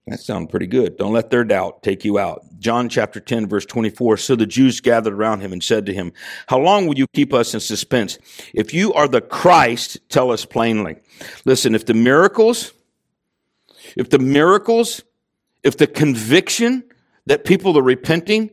That 0.07 0.21
sounds 0.21 0.49
pretty 0.49 0.67
good. 0.67 0.95
Don't 0.95 1.11
let 1.11 1.29
their 1.29 1.43
doubt 1.43 1.83
take 1.83 2.05
you 2.05 2.17
out. 2.17 2.41
John 2.59 2.87
chapter 2.87 3.19
10, 3.19 3.47
verse 3.47 3.65
24. 3.65 4.15
So 4.15 4.37
the 4.37 4.45
Jews 4.45 4.79
gathered 4.79 5.13
around 5.13 5.41
him 5.41 5.51
and 5.51 5.61
said 5.61 5.85
to 5.85 5.93
him, 5.93 6.13
How 6.47 6.59
long 6.59 6.87
will 6.87 6.97
you 6.97 7.07
keep 7.07 7.33
us 7.33 7.53
in 7.53 7.59
suspense? 7.59 8.17
If 8.53 8.73
you 8.73 8.93
are 8.93 9.09
the 9.09 9.19
Christ, 9.19 9.97
tell 10.07 10.31
us 10.31 10.45
plainly. 10.45 10.95
Listen, 11.43 11.75
if 11.75 11.85
the 11.85 11.93
miracles, 11.93 12.71
if 13.97 14.09
the 14.09 14.19
miracles, 14.19 15.03
if 15.61 15.75
the 15.75 15.87
conviction 15.87 16.85
that 17.25 17.43
people 17.43 17.77
are 17.77 17.83
repenting 17.83 18.51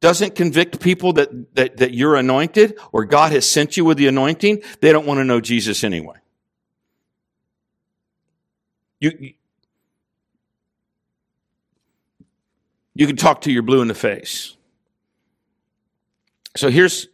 doesn't 0.00 0.34
convict 0.34 0.80
people 0.80 1.12
that, 1.12 1.54
that, 1.54 1.76
that 1.76 1.94
you're 1.94 2.16
anointed 2.16 2.76
or 2.90 3.04
God 3.04 3.30
has 3.30 3.48
sent 3.48 3.76
you 3.76 3.84
with 3.84 3.96
the 3.96 4.08
anointing, 4.08 4.62
they 4.80 4.90
don't 4.90 5.06
want 5.06 5.18
to 5.18 5.24
know 5.24 5.40
Jesus 5.40 5.84
anyway. 5.84 6.16
You, 8.98 9.34
you 12.94 13.06
can 13.06 13.16
talk 13.16 13.42
to 13.42 13.52
your 13.52 13.62
blue 13.62 13.82
in 13.82 13.88
the 13.88 13.94
face. 13.94 14.56
So 16.56 16.70
here's 16.70 17.08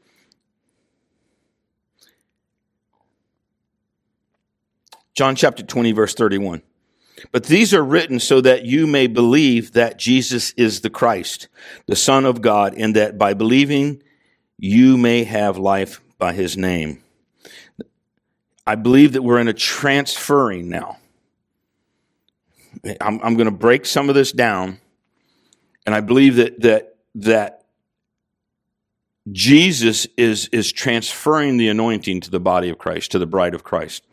John 5.15 5.35
chapter 5.35 5.63
20, 5.63 5.93
verse 5.93 6.15
31. 6.15 6.63
But 7.33 7.45
these 7.45 7.73
are 7.73 7.83
written 7.83 8.21
so 8.21 8.41
that 8.43 8.65
you 8.65 8.87
may 8.87 9.07
believe 9.07 9.73
that 9.73 9.99
Jesus 9.99 10.53
is 10.53 10.83
the 10.83 10.91
Christ, 10.91 11.49
the 11.87 11.97
Son 11.97 12.25
of 12.25 12.43
God, 12.43 12.75
and 12.77 12.95
that 12.97 13.17
by 13.17 13.33
believing 13.33 14.03
you 14.59 14.97
may 14.97 15.25
have 15.25 15.59
life 15.59 16.01
by 16.19 16.33
his 16.33 16.57
name. 16.57 17.03
I 18.67 18.75
believe 18.75 19.13
that 19.13 19.23
we're 19.23 19.39
in 19.39 19.49
a 19.49 19.55
transferring 19.55 20.69
now. 20.69 20.99
I'm, 23.01 23.21
I'm 23.23 23.35
going 23.37 23.47
to 23.47 23.51
break 23.51 23.87
some 23.87 24.09
of 24.09 24.15
this 24.15 24.33
down, 24.33 24.81
and 25.87 25.95
I 25.95 26.01
believe 26.01 26.37
that 26.37 26.61
that 26.61 26.97
that 27.15 27.65
Jesus 29.33 30.07
is 30.17 30.49
is 30.49 30.71
transferring 30.73 31.57
the 31.57 31.69
anointing 31.69 32.21
to 32.23 32.31
the 32.31 32.41
body 32.41 32.69
of 32.69 32.79
Christ, 32.79 33.13
to 33.13 33.19
the 33.19 33.27
bride 33.27 33.55
of 33.55 33.65
Christ 33.65 34.05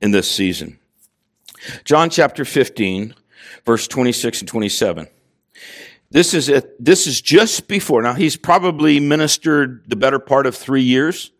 in 0.00 0.10
this 0.10 0.30
season. 0.30 0.78
John 1.84 2.10
chapter 2.10 2.44
15, 2.44 3.14
verse 3.64 3.86
26 3.86 4.40
and 4.40 4.48
27. 4.48 5.08
This 6.10 6.34
is, 6.34 6.48
a, 6.48 6.64
this 6.78 7.06
is 7.06 7.20
just 7.20 7.68
before. 7.68 8.02
Now, 8.02 8.14
he's 8.14 8.36
probably 8.36 8.98
ministered 8.98 9.84
the 9.86 9.96
better 9.96 10.18
part 10.18 10.46
of 10.46 10.56
three 10.56 10.82
years. 10.82 11.30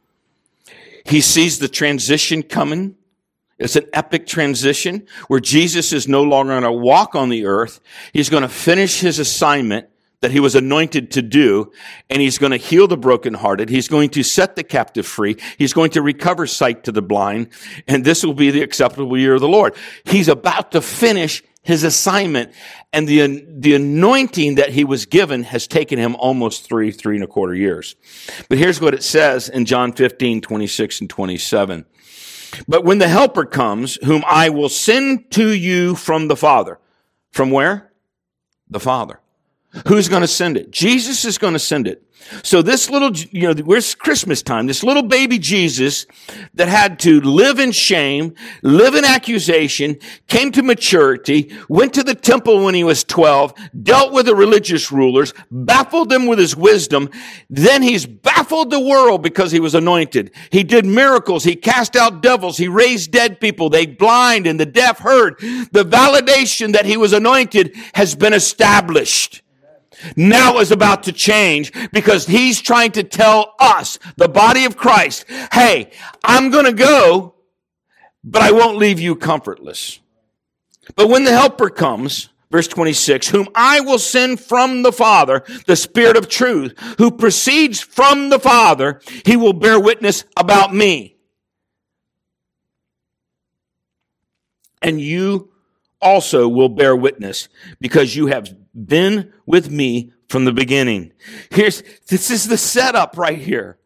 He 1.04 1.20
sees 1.20 1.58
the 1.58 1.68
transition 1.68 2.42
coming. 2.42 2.94
It's 3.60 3.76
an 3.76 3.86
epic 3.92 4.26
transition 4.26 5.06
where 5.28 5.38
Jesus 5.38 5.92
is 5.92 6.08
no 6.08 6.22
longer 6.22 6.52
going 6.52 6.62
to 6.62 6.72
walk 6.72 7.14
on 7.14 7.28
the 7.28 7.44
earth. 7.44 7.80
He's 8.12 8.30
going 8.30 8.42
to 8.42 8.48
finish 8.48 9.00
his 9.00 9.18
assignment 9.18 9.88
that 10.20 10.30
he 10.30 10.40
was 10.40 10.54
anointed 10.54 11.10
to 11.12 11.22
do, 11.22 11.72
and 12.10 12.20
he's 12.20 12.38
going 12.38 12.52
to 12.52 12.58
heal 12.58 12.86
the 12.86 12.96
brokenhearted. 12.96 13.68
He's 13.68 13.88
going 13.88 14.10
to 14.10 14.22
set 14.22 14.56
the 14.56 14.64
captive 14.64 15.06
free. 15.06 15.36
He's 15.56 15.72
going 15.72 15.90
to 15.92 16.02
recover 16.02 16.46
sight 16.46 16.84
to 16.84 16.92
the 16.92 17.02
blind, 17.02 17.48
and 17.86 18.04
this 18.04 18.24
will 18.24 18.34
be 18.34 18.50
the 18.50 18.62
acceptable 18.62 19.16
year 19.16 19.34
of 19.34 19.40
the 19.40 19.48
Lord. 19.48 19.74
He's 20.04 20.28
about 20.28 20.72
to 20.72 20.82
finish 20.82 21.42
his 21.62 21.84
assignment, 21.84 22.52
and 22.92 23.06
the, 23.06 23.44
the 23.46 23.74
anointing 23.74 24.54
that 24.56 24.70
he 24.70 24.84
was 24.84 25.06
given 25.06 25.42
has 25.44 25.66
taken 25.66 25.98
him 25.98 26.16
almost 26.16 26.64
three, 26.64 26.90
three 26.90 27.16
and 27.16 27.24
a 27.24 27.26
quarter 27.26 27.54
years. 27.54 27.96
But 28.48 28.58
here's 28.58 28.80
what 28.80 28.94
it 28.94 29.02
says 29.02 29.48
in 29.48 29.66
John 29.66 29.92
15, 29.92 30.40
26 30.40 31.00
and 31.02 31.10
27. 31.10 31.84
But 32.66 32.84
when 32.84 32.98
the 32.98 33.08
helper 33.08 33.44
comes, 33.44 33.96
whom 34.04 34.24
I 34.26 34.48
will 34.48 34.68
send 34.68 35.30
to 35.32 35.52
you 35.52 35.94
from 35.94 36.28
the 36.28 36.36
Father. 36.36 36.78
From 37.32 37.50
where? 37.50 37.92
The 38.68 38.80
Father. 38.80 39.19
Who's 39.86 40.08
going 40.08 40.22
to 40.22 40.28
send 40.28 40.56
it? 40.56 40.70
Jesus 40.70 41.24
is 41.24 41.38
going 41.38 41.52
to 41.52 41.58
send 41.58 41.86
it. 41.86 42.02
So 42.42 42.62
this 42.62 42.90
little, 42.90 43.12
you 43.32 43.52
know, 43.52 43.62
where's 43.62 43.94
Christmas 43.94 44.42
time? 44.42 44.66
This 44.66 44.84
little 44.84 45.02
baby 45.02 45.38
Jesus 45.38 46.06
that 46.54 46.68
had 46.68 46.98
to 47.00 47.20
live 47.20 47.58
in 47.58 47.72
shame, 47.72 48.34
live 48.62 48.94
in 48.94 49.04
accusation, 49.04 49.98
came 50.28 50.52
to 50.52 50.62
maturity, 50.62 51.52
went 51.68 51.94
to 51.94 52.04
the 52.04 52.14
temple 52.14 52.64
when 52.64 52.74
he 52.74 52.84
was 52.84 53.04
12, 53.04 53.54
dealt 53.82 54.12
with 54.12 54.26
the 54.26 54.34
religious 54.34 54.92
rulers, 54.92 55.34
baffled 55.50 56.08
them 56.08 56.26
with 56.26 56.38
his 56.38 56.56
wisdom. 56.56 57.08
Then 57.48 57.82
he's 57.82 58.06
baffled 58.06 58.70
the 58.70 58.80
world 58.80 59.22
because 59.22 59.50
he 59.50 59.60
was 59.60 59.74
anointed. 59.74 60.30
He 60.50 60.62
did 60.62 60.86
miracles. 60.86 61.44
He 61.44 61.56
cast 61.56 61.96
out 61.96 62.22
devils. 62.22 62.58
He 62.58 62.68
raised 62.68 63.10
dead 63.10 63.40
people. 63.40 63.70
They 63.70 63.86
blind 63.86 64.46
and 64.46 64.60
the 64.60 64.66
deaf 64.66 64.98
heard. 64.98 65.38
The 65.38 65.84
validation 65.84 66.74
that 66.74 66.86
he 66.86 66.96
was 66.96 67.12
anointed 67.12 67.74
has 67.94 68.14
been 68.14 68.34
established 68.34 69.42
now 70.16 70.58
is 70.58 70.70
about 70.70 71.04
to 71.04 71.12
change 71.12 71.72
because 71.92 72.26
he's 72.26 72.60
trying 72.60 72.92
to 72.92 73.04
tell 73.04 73.54
us, 73.58 73.98
the 74.16 74.28
body 74.28 74.64
of 74.64 74.76
Christ, 74.76 75.24
hey, 75.52 75.90
I'm 76.24 76.50
going 76.50 76.66
to 76.66 76.72
go, 76.72 77.34
but 78.24 78.42
I 78.42 78.52
won't 78.52 78.78
leave 78.78 79.00
you 79.00 79.16
comfortless. 79.16 80.00
But 80.96 81.08
when 81.08 81.24
the 81.24 81.32
helper 81.32 81.70
comes, 81.70 82.30
verse 82.50 82.68
26, 82.68 83.28
whom 83.28 83.48
I 83.54 83.80
will 83.80 83.98
send 83.98 84.40
from 84.40 84.82
the 84.82 84.92
Father, 84.92 85.44
the 85.66 85.76
Spirit 85.76 86.16
of 86.16 86.28
truth, 86.28 86.78
who 86.98 87.10
proceeds 87.10 87.80
from 87.80 88.30
the 88.30 88.40
Father, 88.40 89.00
he 89.24 89.36
will 89.36 89.52
bear 89.52 89.78
witness 89.78 90.24
about 90.36 90.74
me. 90.74 91.16
And 94.82 95.00
you 95.00 95.52
also 96.00 96.48
will 96.48 96.70
bear 96.70 96.96
witness 96.96 97.48
because 97.80 98.16
you 98.16 98.28
have 98.28 98.54
been 98.74 99.32
with 99.46 99.70
me 99.70 100.12
from 100.28 100.44
the 100.44 100.52
beginning. 100.52 101.12
Here's, 101.50 101.82
this 102.08 102.30
is 102.30 102.48
the 102.48 102.56
setup 102.56 103.16
right 103.16 103.38
here. 103.38 103.78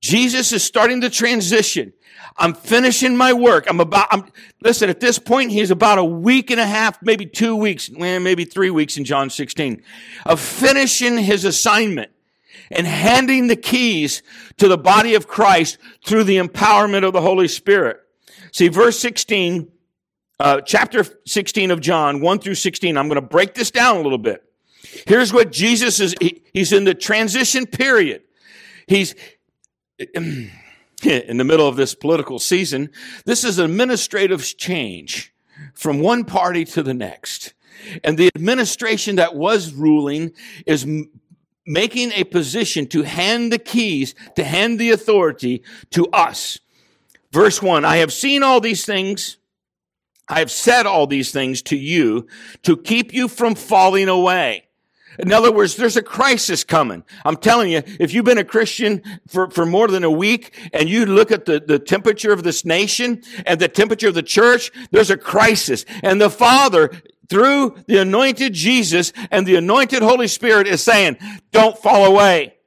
Jesus 0.00 0.52
is 0.52 0.62
starting 0.62 1.00
the 1.00 1.10
transition. 1.10 1.92
I'm 2.36 2.54
finishing 2.54 3.16
my 3.16 3.32
work. 3.32 3.66
I'm 3.68 3.80
about, 3.80 4.08
I'm, 4.10 4.30
listen, 4.62 4.88
at 4.88 5.00
this 5.00 5.18
point, 5.18 5.50
he's 5.50 5.70
about 5.70 5.98
a 5.98 6.04
week 6.04 6.50
and 6.50 6.60
a 6.60 6.66
half, 6.66 7.02
maybe 7.02 7.26
two 7.26 7.56
weeks, 7.56 7.90
eh, 7.98 8.18
maybe 8.18 8.44
three 8.44 8.70
weeks 8.70 8.96
in 8.96 9.04
John 9.04 9.28
16 9.28 9.82
of 10.24 10.40
finishing 10.40 11.18
his 11.18 11.44
assignment 11.44 12.10
and 12.70 12.86
handing 12.86 13.48
the 13.48 13.56
keys 13.56 14.22
to 14.58 14.68
the 14.68 14.78
body 14.78 15.14
of 15.14 15.26
Christ 15.26 15.78
through 16.04 16.24
the 16.24 16.36
empowerment 16.36 17.04
of 17.04 17.12
the 17.12 17.20
Holy 17.20 17.48
Spirit. 17.48 18.00
See, 18.52 18.68
verse 18.68 18.98
16 18.98 19.70
uh, 20.40 20.60
chapter 20.60 21.04
16 21.26 21.70
of 21.70 21.80
John, 21.80 22.20
1 22.20 22.38
through 22.38 22.54
16. 22.54 22.96
I'm 22.96 23.08
going 23.08 23.20
to 23.20 23.26
break 23.26 23.54
this 23.54 23.70
down 23.70 23.96
a 23.96 24.00
little 24.00 24.18
bit. 24.18 24.44
Here's 25.06 25.32
what 25.32 25.52
Jesus 25.52 26.00
is, 26.00 26.14
he, 26.20 26.42
he's 26.52 26.72
in 26.72 26.84
the 26.84 26.94
transition 26.94 27.66
period. 27.66 28.22
He's 28.86 29.14
in 30.14 30.50
the 31.02 31.44
middle 31.44 31.66
of 31.66 31.76
this 31.76 31.94
political 31.94 32.38
season. 32.38 32.90
This 33.24 33.44
is 33.44 33.58
administrative 33.58 34.44
change 34.56 35.34
from 35.74 36.00
one 36.00 36.24
party 36.24 36.64
to 36.66 36.82
the 36.82 36.94
next. 36.94 37.54
And 38.04 38.18
the 38.18 38.30
administration 38.34 39.16
that 39.16 39.34
was 39.34 39.72
ruling 39.72 40.32
is 40.66 40.86
making 41.66 42.12
a 42.12 42.24
position 42.24 42.86
to 42.88 43.02
hand 43.02 43.52
the 43.52 43.58
keys, 43.58 44.14
to 44.36 44.44
hand 44.44 44.78
the 44.78 44.90
authority 44.90 45.62
to 45.90 46.06
us. 46.08 46.60
Verse 47.32 47.60
1 47.60 47.84
I 47.84 47.96
have 47.96 48.12
seen 48.12 48.42
all 48.42 48.60
these 48.60 48.84
things 48.84 49.37
I 50.28 50.40
have 50.40 50.50
said 50.50 50.86
all 50.86 51.06
these 51.06 51.32
things 51.32 51.62
to 51.62 51.76
you 51.76 52.26
to 52.62 52.76
keep 52.76 53.14
you 53.14 53.28
from 53.28 53.54
falling 53.54 54.08
away. 54.08 54.64
In 55.18 55.32
other 55.32 55.50
words, 55.50 55.74
there's 55.74 55.96
a 55.96 56.02
crisis 56.02 56.62
coming. 56.62 57.02
I'm 57.24 57.36
telling 57.36 57.72
you, 57.72 57.82
if 57.98 58.14
you've 58.14 58.24
been 58.24 58.38
a 58.38 58.44
Christian 58.44 59.02
for, 59.26 59.50
for 59.50 59.66
more 59.66 59.88
than 59.88 60.04
a 60.04 60.10
week 60.10 60.56
and 60.72 60.88
you 60.88 61.06
look 61.06 61.32
at 61.32 61.44
the, 61.44 61.58
the 61.58 61.80
temperature 61.80 62.32
of 62.32 62.44
this 62.44 62.64
nation 62.64 63.22
and 63.44 63.58
the 63.58 63.68
temperature 63.68 64.08
of 64.08 64.14
the 64.14 64.22
church, 64.22 64.70
there's 64.92 65.10
a 65.10 65.16
crisis. 65.16 65.84
And 66.04 66.20
the 66.20 66.30
Father, 66.30 66.92
through 67.28 67.76
the 67.86 67.98
anointed 67.98 68.52
Jesus 68.52 69.12
and 69.32 69.44
the 69.44 69.56
anointed 69.56 70.02
Holy 70.02 70.28
Spirit 70.28 70.68
is 70.68 70.82
saying, 70.82 71.18
don't 71.50 71.76
fall 71.76 72.04
away. 72.04 72.57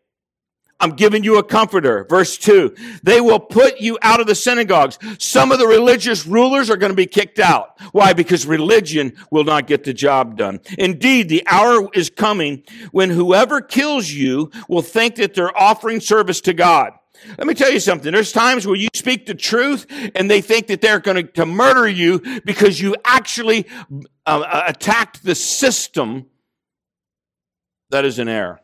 I'm 0.82 0.92
giving 0.92 1.24
you 1.24 1.38
a 1.38 1.44
comforter. 1.44 2.06
Verse 2.10 2.38
2. 2.38 2.76
They 3.04 3.22
will 3.22 3.40
put 3.40 3.80
you 3.80 3.98
out 4.02 4.20
of 4.20 4.28
the 4.28 4.36
synagogues. 4.36 4.98
Some 5.20 5.52
of 5.52 5.60
the 5.60 5.68
religious 5.68 6.26
rulers 6.26 6.70
are 6.70 6.78
going 6.78 6.92
to 6.92 6.96
be 6.96 7.06
kicked 7.06 7.40
out. 7.40 7.80
Why? 7.92 8.14
Because 8.14 8.46
religion 8.46 9.14
will 9.30 9.44
not 9.44 9.68
get 9.68 9.84
the 9.84 9.94
job 9.94 10.38
done. 10.38 10.60
Indeed, 10.78 11.30
the 11.30 11.44
hour 11.48 11.88
is 11.94 12.10
coming 12.10 12.64
when 12.92 13.12
whoever 13.12 13.62
kills 13.62 14.10
you 14.10 14.52
will 14.68 14.82
think 14.82 15.16
that 15.16 15.36
they're 15.36 15.58
offering 15.58 16.00
service 16.00 16.42
to 16.42 16.54
God. 16.54 16.94
Let 17.38 17.46
me 17.46 17.54
tell 17.54 17.72
you 17.72 17.80
something. 17.80 18.12
There's 18.12 18.32
times 18.32 18.66
where 18.66 18.76
you 18.76 18.88
speak 18.94 19.28
the 19.28 19.36
truth 19.36 19.86
and 20.16 20.30
they 20.30 20.42
think 20.42 20.68
that 20.68 20.82
they're 20.82 21.00
going 21.00 21.28
to, 21.28 21.46
murder 21.46 21.88
you 21.88 22.22
because 22.46 22.80
you 22.80 22.96
actually 23.04 23.68
uh, 24.26 24.40
uh, 24.40 24.64
attacked 24.68 25.24
the 25.24 25.36
system 25.36 26.28
that 27.90 28.06
is 28.06 28.20
in 28.20 28.28
error. 28.28 28.62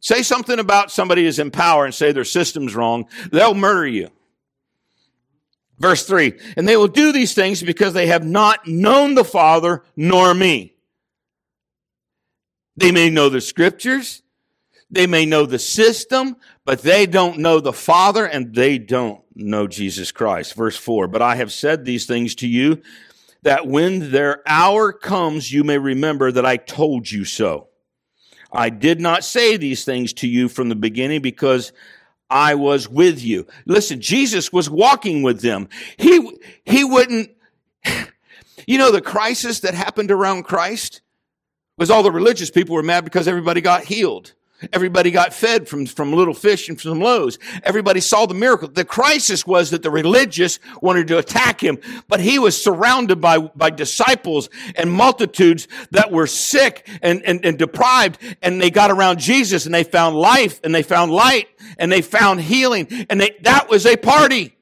Say 0.00 0.22
something 0.22 0.58
about 0.58 0.90
somebody 0.90 1.24
who's 1.24 1.38
in 1.38 1.50
power 1.50 1.84
and 1.84 1.94
say 1.94 2.12
their 2.12 2.24
system's 2.24 2.74
wrong, 2.74 3.06
they'll 3.30 3.54
murder 3.54 3.86
you. 3.86 4.10
Verse 5.78 6.06
3 6.06 6.34
And 6.56 6.68
they 6.68 6.76
will 6.76 6.88
do 6.88 7.12
these 7.12 7.34
things 7.34 7.62
because 7.62 7.94
they 7.94 8.06
have 8.06 8.24
not 8.24 8.66
known 8.66 9.14
the 9.14 9.24
Father 9.24 9.82
nor 9.96 10.32
me. 10.34 10.74
They 12.76 12.92
may 12.92 13.10
know 13.10 13.28
the 13.28 13.40
scriptures, 13.40 14.22
they 14.90 15.06
may 15.06 15.26
know 15.26 15.46
the 15.46 15.58
system, 15.58 16.36
but 16.64 16.82
they 16.82 17.06
don't 17.06 17.38
know 17.38 17.60
the 17.60 17.72
Father 17.72 18.24
and 18.26 18.54
they 18.54 18.78
don't 18.78 19.22
know 19.34 19.66
Jesus 19.66 20.12
Christ. 20.12 20.54
Verse 20.54 20.76
4 20.76 21.08
But 21.08 21.22
I 21.22 21.36
have 21.36 21.52
said 21.52 21.84
these 21.84 22.06
things 22.06 22.34
to 22.36 22.48
you 22.48 22.80
that 23.42 23.66
when 23.66 24.12
their 24.12 24.42
hour 24.46 24.92
comes, 24.92 25.52
you 25.52 25.64
may 25.64 25.78
remember 25.78 26.30
that 26.30 26.44
I 26.44 26.58
told 26.58 27.10
you 27.10 27.24
so. 27.24 27.69
I 28.52 28.70
did 28.70 29.00
not 29.00 29.24
say 29.24 29.56
these 29.56 29.84
things 29.84 30.12
to 30.14 30.28
you 30.28 30.48
from 30.48 30.68
the 30.68 30.74
beginning 30.74 31.22
because 31.22 31.72
I 32.28 32.54
was 32.54 32.88
with 32.88 33.22
you. 33.22 33.46
Listen, 33.66 34.00
Jesus 34.00 34.52
was 34.52 34.70
walking 34.70 35.22
with 35.22 35.40
them. 35.40 35.68
He, 35.96 36.38
he 36.64 36.84
wouldn't, 36.84 37.30
you 38.66 38.78
know, 38.78 38.92
the 38.92 39.00
crisis 39.00 39.60
that 39.60 39.74
happened 39.74 40.10
around 40.10 40.44
Christ 40.44 41.00
was 41.76 41.90
all 41.90 42.02
the 42.02 42.12
religious 42.12 42.50
people 42.50 42.74
were 42.74 42.82
mad 42.82 43.04
because 43.04 43.26
everybody 43.26 43.60
got 43.60 43.84
healed. 43.84 44.34
Everybody 44.72 45.10
got 45.10 45.32
fed 45.32 45.68
from, 45.68 45.86
from 45.86 46.12
little 46.12 46.34
fish 46.34 46.68
and 46.68 46.80
from 46.80 47.00
loaves. 47.00 47.38
Everybody 47.62 48.00
saw 48.00 48.26
the 48.26 48.34
miracle. 48.34 48.68
The 48.68 48.84
crisis 48.84 49.46
was 49.46 49.70
that 49.70 49.82
the 49.82 49.90
religious 49.90 50.58
wanted 50.82 51.08
to 51.08 51.18
attack 51.18 51.62
him, 51.62 51.78
but 52.08 52.20
he 52.20 52.38
was 52.38 52.62
surrounded 52.62 53.20
by, 53.20 53.38
by 53.38 53.70
disciples 53.70 54.50
and 54.76 54.92
multitudes 54.92 55.66
that 55.92 56.12
were 56.12 56.26
sick 56.26 56.86
and, 57.00 57.22
and, 57.24 57.44
and 57.44 57.58
deprived. 57.58 58.18
And 58.42 58.60
they 58.60 58.70
got 58.70 58.90
around 58.90 59.18
Jesus 59.18 59.64
and 59.64 59.74
they 59.74 59.84
found 59.84 60.16
life 60.16 60.60
and 60.62 60.74
they 60.74 60.82
found 60.82 61.10
light 61.10 61.48
and 61.78 61.90
they 61.90 62.02
found 62.02 62.40
healing. 62.42 62.86
And 63.08 63.20
they, 63.20 63.36
that 63.42 63.70
was 63.70 63.86
a 63.86 63.96
party. 63.96 64.54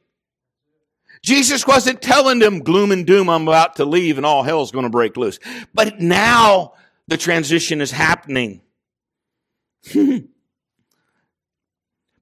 Jesus 1.23 1.67
wasn't 1.67 2.01
telling 2.01 2.39
them 2.39 2.61
gloom 2.61 2.93
and 2.93 3.05
doom, 3.05 3.29
I'm 3.29 3.49
about 3.49 3.77
to 3.77 3.85
leave 3.85 4.17
and 4.17 4.25
all 4.25 4.45
hell's 4.45 4.71
going 4.71 4.85
to 4.85 4.91
break 4.91 5.17
loose. 5.17 5.41
But 5.75 6.01
now 6.01 6.75
the 7.09 7.17
transition 7.17 7.81
is 7.81 7.91
happening. 7.91 8.61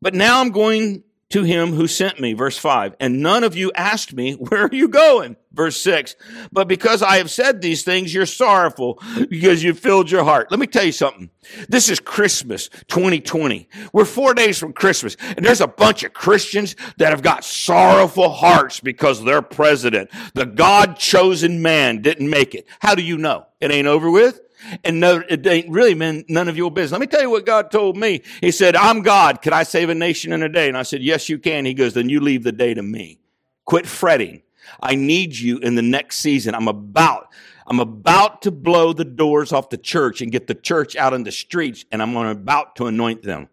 but 0.01 0.15
now 0.15 0.41
I'm 0.41 0.51
going 0.51 1.05
to 1.31 1.43
him 1.43 1.73
who 1.73 1.89
sent 1.89 2.21
me, 2.21 2.35
verse 2.35 2.57
5. 2.57 2.95
And 3.01 3.21
none 3.21 3.43
of 3.43 3.57
you 3.57 3.73
asked 3.75 4.15
me, 4.15 4.33
Where 4.35 4.65
are 4.65 4.75
you 4.75 4.89
going? 4.89 5.37
Verse 5.53 5.81
6. 5.81 6.15
But 6.53 6.69
because 6.69 7.03
I 7.03 7.17
have 7.17 7.31
said 7.31 7.61
these 7.61 7.83
things, 7.83 8.15
you're 8.15 8.27
sorrowful 8.27 9.03
because 9.29 9.63
you 9.63 9.75
filled 9.75 10.11
your 10.11 10.23
heart. 10.23 10.51
Let 10.51 10.61
me 10.61 10.67
tell 10.67 10.85
you 10.85 10.93
something. 10.93 11.31
This 11.69 11.89
is 11.89 11.99
Christmas 11.99 12.69
2020. 12.89 13.69
We're 13.93 14.05
four 14.05 14.35
days 14.35 14.59
from 14.59 14.73
Christmas, 14.73 15.17
and 15.21 15.45
there's 15.45 15.61
a 15.61 15.67
bunch 15.67 16.03
of 16.03 16.13
Christians 16.13 16.77
that 16.99 17.11
have 17.11 17.23
got 17.23 17.45
sorrowful 17.45 18.29
hearts 18.29 18.81
because 18.81 19.25
their 19.25 19.43
president, 19.43 20.11
the 20.35 20.47
God 20.47 20.99
chosen 20.99 21.63
man, 21.63 22.03
didn't 22.03 22.29
make 22.29 22.55
it. 22.55 22.67
How 22.81 22.95
do 22.95 23.03
you 23.03 23.17
know? 23.17 23.47
It 23.61 23.71
ain't 23.71 23.89
over 23.89 24.11
with. 24.11 24.41
And 24.85 25.01
no, 25.01 25.23
it 25.29 25.47
ain't 25.47 25.69
really 25.69 25.95
been 25.95 26.25
none 26.29 26.49
of 26.49 26.57
your 26.57 26.71
business. 26.71 26.93
Let 26.93 27.01
me 27.01 27.07
tell 27.07 27.23
you 27.23 27.31
what 27.31 27.47
God 27.47 27.71
told 27.71 27.97
me. 27.97 28.23
He 28.41 28.51
said, 28.51 28.77
I'm 28.77 29.03
God. 29.03 29.43
Could 29.43 29.53
I 29.53 29.63
save 29.63 29.91
a 29.91 29.95
nation 29.95 30.33
in 30.33 30.43
a 30.43 30.49
day? 30.49 30.69
And 30.69 30.77
I 30.77 30.83
said, 30.83 31.03
yes, 31.03 31.29
you 31.29 31.39
can. 31.39 31.65
He 31.65 31.75
goes, 31.75 31.95
then 31.95 32.09
you 32.09 32.21
leave 32.21 32.43
the 32.43 32.53
day 32.53 32.75
to 32.75 32.83
me. 32.83 33.19
Quit 33.65 33.87
fretting. 33.87 34.43
I 34.81 34.95
need 34.95 35.37
you 35.37 35.59
in 35.59 35.75
the 35.75 35.83
next 35.83 36.19
season. 36.19 36.55
I'm 36.55 36.69
about, 36.69 37.29
I'm 37.67 37.81
about 37.81 38.43
to 38.43 38.51
blow 38.51 38.93
the 38.93 39.05
doors 39.05 39.53
off 39.53 39.71
the 39.71 39.79
church 39.79 40.21
and 40.21 40.33
get 40.33 40.47
the 40.47 40.55
church 40.55 40.97
out 40.97 41.15
in 41.15 41.25
the 41.25 41.33
streets 41.33 41.85
and 41.93 42.03
I'm 42.03 42.17
about 42.17 42.77
to 42.77 42.87
anoint 42.87 43.23
them. 43.23 43.49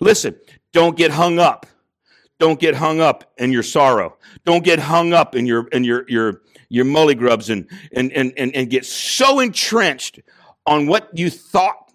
Listen, 0.00 0.36
don't 0.72 0.96
get 0.96 1.10
hung 1.10 1.38
up. 1.38 1.66
Don't 2.38 2.60
get 2.60 2.76
hung 2.76 3.00
up 3.00 3.32
in 3.38 3.50
your 3.50 3.64
sorrow. 3.64 4.16
Don't 4.44 4.62
get 4.62 4.78
hung 4.78 5.12
up 5.12 5.34
in 5.34 5.44
your, 5.44 5.66
in 5.68 5.82
your, 5.84 6.04
your, 6.08 6.42
your 6.68 6.84
mully 6.84 7.18
grubs 7.18 7.50
and, 7.50 7.66
and, 7.92 8.12
and, 8.12 8.32
and, 8.36 8.54
and 8.54 8.70
get 8.70 8.86
so 8.86 9.40
entrenched 9.40 10.20
on 10.68 10.86
what 10.86 11.08
you 11.16 11.30
thought 11.30 11.90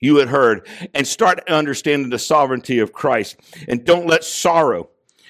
you 0.00 0.16
had 0.16 0.28
heard 0.28 0.66
and 0.94 1.06
start 1.06 1.46
understanding 1.48 2.10
the 2.10 2.18
sovereignty 2.18 2.78
of 2.78 2.92
Christ. 2.92 3.36
And 3.68 3.84
don't 3.84 4.06
let 4.06 4.24
sorrow, 4.24 4.88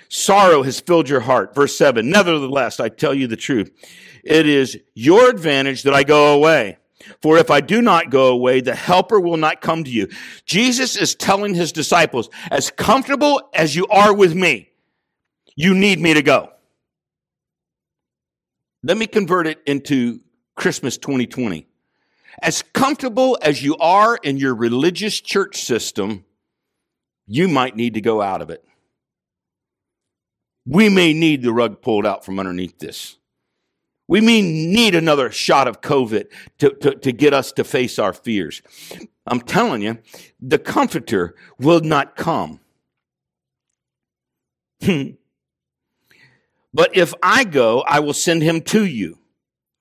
sorrow 0.09 0.63
has 0.63 0.81
filled 0.81 1.09
your 1.09 1.21
heart. 1.21 1.55
Verse 1.55 1.77
7 1.77 2.09
Nevertheless, 2.09 2.81
I 2.81 2.89
tell 2.89 3.13
you 3.13 3.27
the 3.27 3.37
truth. 3.37 3.71
It 4.23 4.47
is 4.47 4.79
your 4.95 5.29
advantage 5.29 5.83
that 5.83 5.93
I 5.93 6.05
go 6.05 6.35
away. 6.35 6.79
For 7.21 7.37
if 7.37 7.51
I 7.51 7.61
do 7.61 7.83
not 7.83 8.09
go 8.09 8.29
away, 8.29 8.61
the 8.61 8.75
helper 8.75 9.21
will 9.21 9.37
not 9.37 9.61
come 9.61 9.85
to 9.85 9.91
you. 9.91 10.09
Jesus 10.47 10.97
is 10.97 11.15
telling 11.15 11.53
his 11.53 11.71
disciples, 11.71 12.31
as 12.51 12.71
comfortable 12.71 13.43
as 13.53 13.77
you 13.77 13.87
are 13.89 14.15
with 14.15 14.35
me, 14.35 14.71
you 15.55 15.75
need 15.75 16.01
me 16.01 16.15
to 16.15 16.23
go. 16.23 16.51
Let 18.83 18.97
me 18.97 19.07
convert 19.07 19.47
it 19.47 19.61
into 19.67 20.21
Christmas 20.57 20.97
2020. 20.97 21.67
As 22.43 22.63
comfortable 22.63 23.39
as 23.43 23.63
you 23.63 23.77
are 23.77 24.17
in 24.17 24.37
your 24.37 24.55
religious 24.55 25.21
church 25.21 25.63
system, 25.63 26.25
you 27.27 27.49
might 27.49 27.77
need 27.77 27.95
to 27.95 28.01
go 28.01 28.21
out 28.21 28.43
of 28.43 28.51
it. 28.51 28.65
We 30.67 30.89
may 30.89 31.13
need 31.13 31.43
the 31.43 31.53
rug 31.53 31.83
pulled 31.83 32.07
out 32.07 32.25
from 32.25 32.39
underneath 32.39 32.79
this. 32.79 33.17
We 34.07 34.21
may 34.21 34.43
need 34.43 34.95
another 34.95 35.31
shot 35.31 35.67
of 35.67 35.81
COVID 35.81 36.27
to, 36.59 36.71
to, 36.71 36.95
to 36.95 37.13
get 37.13 37.33
us 37.33 37.53
to 37.53 37.65
face 37.65 37.99
our 37.99 38.13
fears. 38.13 38.63
I'm 39.27 39.41
telling 39.41 39.83
you, 39.83 39.99
the 40.41 40.59
comforter 40.59 41.35
will 41.59 41.81
not 41.81 42.17
come. 42.17 42.61
Hmm. 44.83 45.13
but 46.75 46.95
if 46.95 47.15
I 47.23 47.45
go, 47.45 47.81
I 47.87 48.01
will 48.01 48.13
send 48.13 48.43
him 48.43 48.61
to 48.63 48.85
you. 48.85 49.19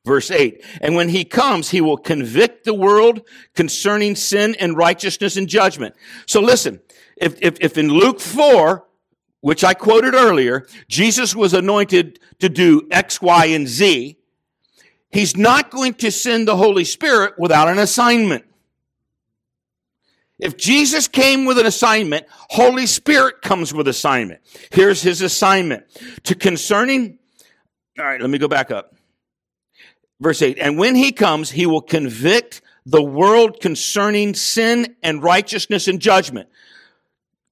Verse 0.05 0.31
8. 0.31 0.63
And 0.81 0.95
when 0.95 1.09
he 1.09 1.23
comes, 1.23 1.69
he 1.69 1.79
will 1.79 1.97
convict 1.97 2.65
the 2.65 2.73
world 2.73 3.21
concerning 3.55 4.15
sin 4.15 4.55
and 4.59 4.75
righteousness 4.75 5.37
and 5.37 5.47
judgment. 5.47 5.95
So 6.25 6.41
listen, 6.41 6.81
if, 7.15 7.41
if, 7.41 7.57
if 7.61 7.77
in 7.77 7.89
Luke 7.89 8.19
4, 8.19 8.85
which 9.39 9.63
I 9.63 9.73
quoted 9.73 10.13
earlier, 10.13 10.67
Jesus 10.89 11.35
was 11.35 11.53
anointed 11.53 12.19
to 12.39 12.49
do 12.49 12.87
X, 12.91 13.21
Y, 13.21 13.45
and 13.47 13.67
Z, 13.67 14.17
he's 15.09 15.37
not 15.37 15.69
going 15.69 15.93
to 15.95 16.11
send 16.11 16.47
the 16.47 16.57
Holy 16.57 16.83
Spirit 16.83 17.35
without 17.37 17.69
an 17.69 17.79
assignment. 17.79 18.45
If 20.39 20.57
Jesus 20.57 21.07
came 21.07 21.45
with 21.45 21.57
an 21.57 21.65
assignment, 21.65 22.25
Holy 22.29 22.87
Spirit 22.87 23.41
comes 23.41 23.73
with 23.73 23.87
assignment. 23.87 24.41
Here's 24.71 25.01
his 25.01 25.21
assignment. 25.21 25.85
To 26.23 26.35
concerning, 26.35 27.19
all 27.97 28.05
right, 28.05 28.19
let 28.19 28.29
me 28.29 28.37
go 28.37 28.49
back 28.49 28.71
up. 28.71 28.95
Verse 30.23 30.41
8, 30.41 30.57
and 30.57 30.77
when 30.77 30.95
he 30.95 31.11
comes, 31.11 31.51
he 31.51 31.65
will 31.65 31.81
convict 31.81 32.61
the 32.85 33.03
world 33.03 33.59
concerning 33.59 34.33
sin 34.33 34.95
and 35.03 35.21
righteousness 35.21 35.89
and 35.89 35.99
judgment. 35.99 36.47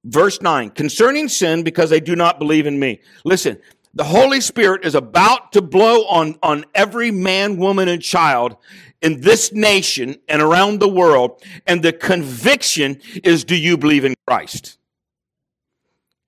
Verse 0.04 0.40
9, 0.40 0.70
concerning 0.70 1.28
sin 1.28 1.64
because 1.64 1.90
they 1.90 2.00
do 2.00 2.16
not 2.16 2.38
believe 2.38 2.66
in 2.66 2.80
me. 2.80 3.00
Listen, 3.26 3.58
the 3.92 4.04
Holy 4.04 4.40
Spirit 4.40 4.86
is 4.86 4.94
about 4.94 5.52
to 5.52 5.60
blow 5.60 6.06
on, 6.06 6.38
on 6.42 6.64
every 6.74 7.10
man, 7.10 7.58
woman, 7.58 7.88
and 7.88 8.00
child 8.00 8.56
in 9.02 9.20
this 9.20 9.52
nation 9.52 10.16
and 10.26 10.40
around 10.40 10.80
the 10.80 10.88
world. 10.88 11.42
And 11.66 11.82
the 11.82 11.92
conviction 11.92 13.02
is, 13.22 13.44
do 13.44 13.54
you 13.54 13.76
believe 13.76 14.06
in 14.06 14.14
Christ? 14.26 14.78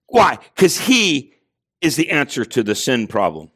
Why? 0.09 0.39
Because 0.55 0.79
he 0.79 1.33
is 1.81 1.97
the 1.97 2.11
answer 2.11 2.45
to 2.45 2.63
the 2.63 2.75
sin 2.75 3.07
problem. 3.07 3.51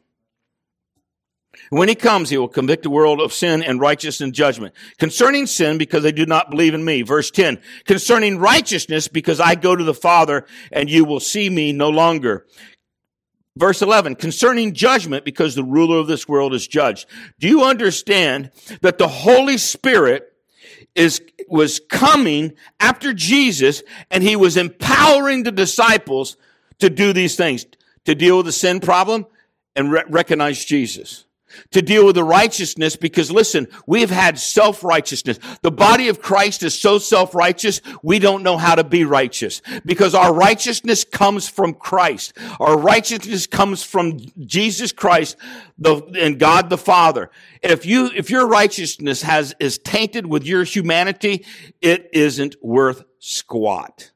When 1.69 1.89
he 1.89 1.95
comes, 1.95 2.29
he 2.29 2.37
will 2.37 2.47
convict 2.47 2.83
the 2.83 2.89
world 2.89 3.19
of 3.19 3.33
sin 3.33 3.63
and 3.63 3.79
righteousness 3.79 4.21
and 4.21 4.33
judgment. 4.33 4.73
Concerning 4.97 5.45
sin, 5.47 5.77
because 5.77 6.03
they 6.03 6.11
do 6.11 6.25
not 6.25 6.49
believe 6.49 6.73
in 6.73 6.85
me. 6.85 7.01
Verse 7.01 7.31
10. 7.31 7.59
Concerning 7.85 8.37
righteousness, 8.37 9.07
because 9.07 9.39
I 9.39 9.55
go 9.55 9.75
to 9.75 9.83
the 9.83 9.93
Father 9.93 10.45
and 10.71 10.89
you 10.89 11.05
will 11.05 11.19
see 11.19 11.49
me 11.49 11.71
no 11.71 11.89
longer. 11.89 12.45
Verse 13.57 13.81
11, 13.81 14.15
concerning 14.15 14.73
judgment, 14.73 15.25
because 15.25 15.53
the 15.53 15.63
ruler 15.63 15.97
of 15.97 16.07
this 16.07 16.27
world 16.27 16.53
is 16.53 16.67
judged. 16.67 17.07
Do 17.39 17.47
you 17.47 17.63
understand 17.63 18.51
that 18.81 18.97
the 18.97 19.07
Holy 19.07 19.57
Spirit 19.57 20.31
is, 20.95 21.21
was 21.47 21.81
coming 21.89 22.53
after 22.79 23.11
Jesus 23.11 23.83
and 24.09 24.23
he 24.23 24.35
was 24.35 24.55
empowering 24.55 25.43
the 25.43 25.51
disciples 25.51 26.37
to 26.77 26.89
do 26.89 27.11
these 27.11 27.35
things, 27.35 27.65
to 28.05 28.15
deal 28.15 28.37
with 28.37 28.45
the 28.45 28.51
sin 28.51 28.79
problem 28.79 29.25
and 29.75 29.91
re- 29.91 30.03
recognize 30.07 30.63
Jesus 30.63 31.25
to 31.71 31.81
deal 31.81 32.05
with 32.05 32.15
the 32.15 32.23
righteousness 32.23 32.95
because 32.95 33.31
listen, 33.31 33.67
we've 33.87 34.09
had 34.09 34.39
self-righteousness. 34.39 35.39
The 35.61 35.71
body 35.71 36.09
of 36.09 36.21
Christ 36.21 36.63
is 36.63 36.79
so 36.79 36.97
self-righteous, 36.97 37.81
we 38.03 38.19
don't 38.19 38.43
know 38.43 38.57
how 38.57 38.75
to 38.75 38.83
be 38.83 39.03
righteous 39.03 39.61
because 39.85 40.15
our 40.15 40.33
righteousness 40.33 41.03
comes 41.03 41.47
from 41.47 41.73
Christ. 41.73 42.37
Our 42.59 42.77
righteousness 42.77 43.47
comes 43.47 43.83
from 43.83 44.19
Jesus 44.45 44.91
Christ 44.91 45.37
the, 45.77 45.97
and 46.19 46.39
God 46.39 46.69
the 46.69 46.77
Father. 46.77 47.29
If 47.61 47.85
you, 47.85 48.09
if 48.15 48.29
your 48.29 48.47
righteousness 48.47 49.21
has, 49.23 49.55
is 49.59 49.77
tainted 49.77 50.25
with 50.25 50.45
your 50.45 50.63
humanity, 50.63 51.45
it 51.81 52.09
isn't 52.13 52.55
worth 52.61 53.03
squat. 53.19 54.11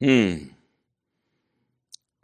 Hmm. 0.00 0.48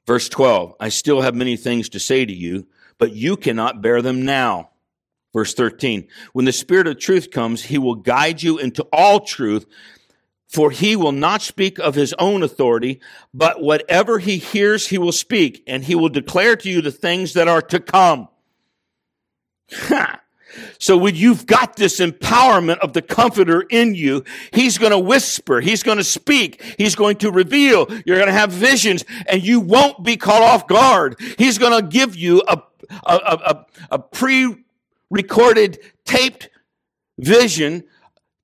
Verse 0.07 0.29
12, 0.29 0.75
I 0.79 0.89
still 0.89 1.21
have 1.23 1.35
many 1.35 1.57
things 1.57 1.89
to 1.91 2.01
say 2.01 2.25
to 2.25 2.33
you, 2.33 2.67
but 2.99 3.13
you 3.13 3.37
cannot 3.37 3.83
bear 3.83 4.03
them 4.03 4.25
now. 4.25 4.71
Verse 5.33 5.53
13, 5.53 6.09
when 6.33 6.47
the 6.47 6.53
Spirit 6.53 6.87
of 6.87 6.99
truth 6.99 7.31
comes, 7.31 7.65
he 7.65 7.77
will 7.77 7.97
guide 7.97 8.43
you 8.43 8.59
into 8.59 8.87
all 8.93 9.21
truth, 9.21 9.67
for 10.49 10.71
he 10.71 10.97
will 10.97 11.13
not 11.13 11.43
speak 11.43 11.79
of 11.79 11.95
his 11.95 12.15
own 12.19 12.43
authority, 12.43 13.01
but 13.35 13.61
whatever 13.61 14.19
he 14.19 14.39
hears, 14.39 14.89
he 14.89 14.97
will 14.97 15.13
speak, 15.13 15.63
and 15.67 15.85
he 15.85 15.95
will 15.95 16.09
declare 16.09 16.57
to 16.57 16.71
you 16.71 16.81
the 16.81 16.91
things 16.91 17.35
that 17.35 17.49
are 17.49 17.61
to 17.63 17.81
come. 17.81 18.29
So 20.79 20.97
when 20.97 21.15
you've 21.15 21.47
got 21.47 21.77
this 21.77 22.01
empowerment 22.01 22.79
of 22.79 22.93
the 22.93 23.03
comforter 23.03 23.63
in 23.63 23.95
you, 23.95 24.25
he's 24.53 24.79
going 24.79 24.93
to 24.93 24.99
whisper, 24.99 25.61
he's 25.61 25.83
going 25.83 25.99
to 25.99 26.05
speak, 26.05 26.63
he's 26.79 26.95
going 26.95 27.17
to 27.17 27.31
reveal, 27.31 27.87
you're 28.05 28.17
going 28.17 28.29
to 28.29 28.33
have 28.33 28.53
visions 28.53 29.05
and 29.27 29.43
you 29.43 29.61
won't 29.61 30.03
be 30.03 30.17
caught 30.17 30.43
off 30.43 30.67
guard. 30.67 31.21
He's 31.39 31.59
going 31.59 31.81
to 31.81 31.87
give 31.87 32.17
you 32.17 32.43
a, 32.49 32.63
a, 32.91 33.15
a, 33.15 33.67
a 33.93 33.99
pre-recorded 33.99 35.79
taped 36.05 36.49
vision 37.19 37.85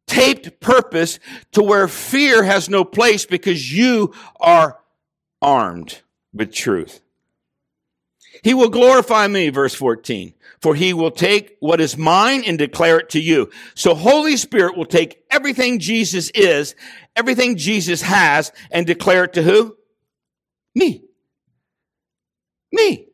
taped 0.07 0.61
purpose 0.61 1.19
to 1.53 1.63
where 1.63 1.89
fear 1.89 2.43
has 2.43 2.69
no 2.69 2.85
place 2.85 3.25
because 3.25 3.73
you 3.73 4.13
are 4.41 4.79
armed 5.41 6.03
with 6.33 6.53
truth. 6.53 7.01
He 8.43 8.55
will 8.55 8.71
glorify 8.71 9.27
me, 9.29 9.51
verse 9.51 9.75
14, 9.75 10.35
for 10.61 10.75
he 10.75 10.93
will 10.93 11.11
take 11.11 11.57
what 11.61 11.81
is 11.81 11.97
mine 11.97 12.43
and 12.45 12.59
declare 12.59 12.99
it 12.99 13.11
to 13.11 13.21
you. 13.21 13.51
So 13.75 13.95
Holy 13.95 14.37
Spirit 14.37 14.77
will 14.77 14.87
take 14.87 15.23
everything 15.31 15.79
Jesus 15.79 16.31
is, 16.31 16.75
everything 17.15 17.57
Jesus 17.57 18.03
has, 18.03 18.53
and 18.71 18.87
declare 18.87 19.25
it 19.25 19.35
to 19.35 19.43
who? 19.43 19.77
Me. 20.75 21.05
Me. 22.73 23.07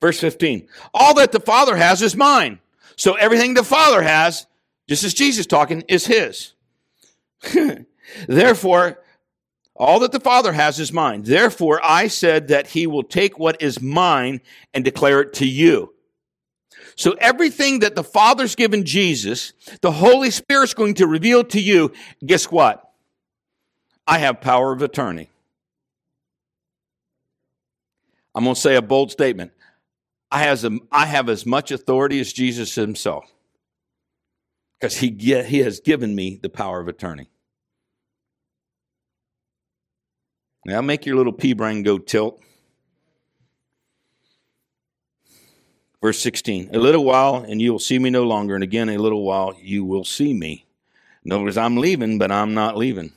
Verse 0.00 0.18
15. 0.20 0.68
All 0.94 1.14
that 1.14 1.32
the 1.32 1.40
Father 1.40 1.76
has 1.76 2.02
is 2.02 2.16
mine. 2.16 2.58
So 2.96 3.14
everything 3.14 3.54
the 3.54 3.64
Father 3.64 4.02
has, 4.02 4.46
just 4.88 5.04
as 5.04 5.14
Jesus 5.14 5.46
talking, 5.46 5.82
is 5.88 6.06
his. 6.06 6.52
Therefore, 8.28 8.98
all 9.76 10.00
that 10.00 10.12
the 10.12 10.20
Father 10.20 10.52
has 10.52 10.78
is 10.78 10.92
mine. 10.92 11.22
Therefore, 11.22 11.80
I 11.82 12.08
said 12.08 12.48
that 12.48 12.68
he 12.68 12.86
will 12.86 13.02
take 13.02 13.38
what 13.38 13.62
is 13.62 13.80
mine 13.80 14.40
and 14.74 14.84
declare 14.84 15.20
it 15.20 15.32
to 15.34 15.46
you. 15.46 15.94
So 16.96 17.12
everything 17.18 17.78
that 17.78 17.94
the 17.94 18.04
Father's 18.04 18.54
given 18.54 18.84
Jesus, 18.84 19.54
the 19.80 19.92
Holy 19.92 20.30
Spirit's 20.30 20.74
going 20.74 20.94
to 20.94 21.06
reveal 21.06 21.44
to 21.44 21.60
you. 21.60 21.92
Guess 22.24 22.50
what? 22.50 22.92
I 24.06 24.18
have 24.18 24.42
power 24.42 24.72
of 24.72 24.82
attorney. 24.82 25.30
I'm 28.34 28.44
going 28.44 28.54
to 28.54 28.60
say 28.60 28.76
a 28.76 28.82
bold 28.82 29.10
statement. 29.10 29.52
I, 30.30 30.42
has 30.44 30.64
a, 30.64 30.78
I 30.92 31.06
have 31.06 31.28
as 31.28 31.44
much 31.44 31.70
authority 31.70 32.20
as 32.20 32.32
Jesus 32.32 32.74
himself 32.74 33.32
because 34.78 34.98
he, 34.98 35.10
he 35.10 35.58
has 35.58 35.80
given 35.80 36.14
me 36.14 36.38
the 36.40 36.48
power 36.48 36.80
of 36.80 36.88
attorney. 36.88 37.28
Now 40.64 40.80
make 40.80 41.06
your 41.06 41.16
little 41.16 41.32
pea 41.32 41.52
brain 41.52 41.82
go 41.82 41.98
tilt. 41.98 42.40
Verse 46.02 46.18
16, 46.20 46.74
a 46.74 46.78
little 46.78 47.04
while 47.04 47.44
and 47.46 47.60
you 47.60 47.72
will 47.72 47.78
see 47.78 47.98
me 47.98 48.08
no 48.08 48.24
longer, 48.24 48.54
and 48.54 48.64
again 48.64 48.88
a 48.88 48.96
little 48.96 49.22
while 49.22 49.54
you 49.60 49.84
will 49.84 50.04
see 50.04 50.32
me. 50.32 50.64
In 51.24 51.32
other 51.32 51.44
words, 51.44 51.58
I'm 51.58 51.76
leaving, 51.76 52.18
but 52.18 52.32
I'm 52.32 52.54
not 52.54 52.78
leaving. 52.78 53.12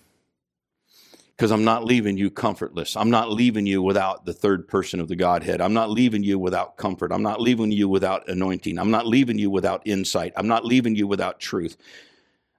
Because 1.35 1.51
I'm 1.51 1.63
not 1.63 1.83
leaving 1.83 2.17
you 2.17 2.29
comfortless. 2.29 2.95
I'm 2.95 3.09
not 3.09 3.31
leaving 3.31 3.65
you 3.65 3.81
without 3.81 4.25
the 4.25 4.33
third 4.33 4.67
person 4.67 4.99
of 4.99 5.07
the 5.07 5.15
Godhead. 5.15 5.61
I'm 5.61 5.73
not 5.73 5.89
leaving 5.89 6.23
you 6.23 6.37
without 6.37 6.77
comfort. 6.77 7.11
I'm 7.11 7.23
not 7.23 7.41
leaving 7.41 7.71
you 7.71 7.89
without 7.89 8.27
anointing. 8.29 8.77
I'm 8.77 8.91
not 8.91 9.07
leaving 9.07 9.39
you 9.39 9.49
without 9.49 9.81
insight. 9.85 10.33
I'm 10.35 10.47
not 10.47 10.63
leaving 10.63 10.95
you 10.95 11.07
without 11.07 11.39
truth. 11.39 11.75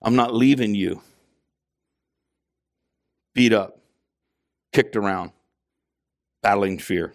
I'm 0.02 0.16
not 0.16 0.34
leaving 0.34 0.74
you 0.74 1.00
beat 3.34 3.52
up, 3.52 3.78
kicked 4.72 4.96
around, 4.96 5.32
battling 6.42 6.78
fear. 6.78 7.14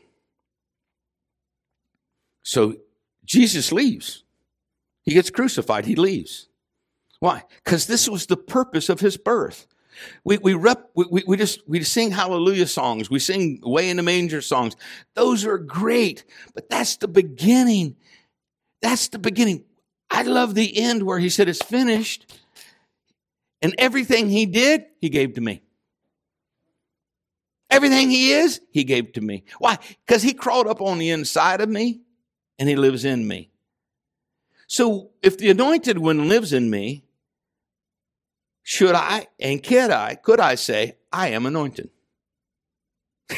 So 2.44 2.76
Jesus 3.26 3.72
leaves. 3.72 4.24
He 5.04 5.14
gets 5.14 5.30
crucified, 5.30 5.86
he 5.86 5.96
leaves. 5.96 6.50
Why? 7.20 7.44
Because 7.64 7.88
this 7.88 8.08
was 8.08 8.26
the 8.28 8.38
purpose 8.38 8.90
of 8.90 9.00
his 9.00 9.18
birth. 9.18 9.68
We, 10.24 10.38
we, 10.38 10.54
rep, 10.54 10.90
we, 10.96 11.24
we 11.26 11.38
just 11.38 11.68
we 11.68 11.84
sing 11.84 12.12
hallelujah 12.12 12.68
songs. 12.68 13.10
We 13.10 13.20
sing 13.20 13.60
way 13.64 13.90
in 13.90 13.98
the 13.98 14.04
manger 14.04 14.42
songs. 14.42 14.76
Those 15.16 15.46
are 15.46 15.58
great, 15.58 16.26
but 16.54 16.70
that's 16.70 16.98
the 16.98 17.08
beginning. 17.08 17.96
That's 18.82 19.10
the 19.10 19.20
beginning. 19.20 19.66
I 20.10 20.24
love 20.24 20.56
the 20.56 20.78
end 20.78 21.04
where 21.04 21.20
he 21.20 21.30
said 21.30 21.50
it's 21.50 21.62
finished. 21.62 22.40
And 23.62 23.76
everything 23.78 24.30
he 24.30 24.46
did, 24.46 24.86
he 25.00 25.10
gave 25.10 25.34
to 25.34 25.42
me. 25.42 25.62
Everything 27.70 28.10
he 28.10 28.32
is, 28.32 28.62
he 28.72 28.84
gave 28.84 29.14
to 29.14 29.22
me. 29.22 29.44
Why? 29.60 29.78
Because 30.06 30.24
he 30.24 30.34
crawled 30.34 30.68
up 30.68 30.82
on 30.82 30.98
the 30.98 31.12
inside 31.12 31.62
of 31.62 31.70
me 31.70 32.02
and 32.58 32.68
he 32.68 32.76
lives 32.76 33.06
in 33.06 33.28
me. 33.28 33.52
So 34.68 35.12
if 35.22 35.38
the 35.38 35.50
anointed 35.50 35.98
one 35.98 36.30
lives 36.30 36.54
in 36.54 36.70
me, 36.70 37.04
should 38.70 38.94
I 38.94 39.26
and 39.40 39.64
could 39.64 39.90
I, 39.90 40.14
could 40.14 40.40
I 40.40 40.54
say, 40.54 40.96
I 41.12 41.30
am 41.30 41.48
anointed? 41.48 41.90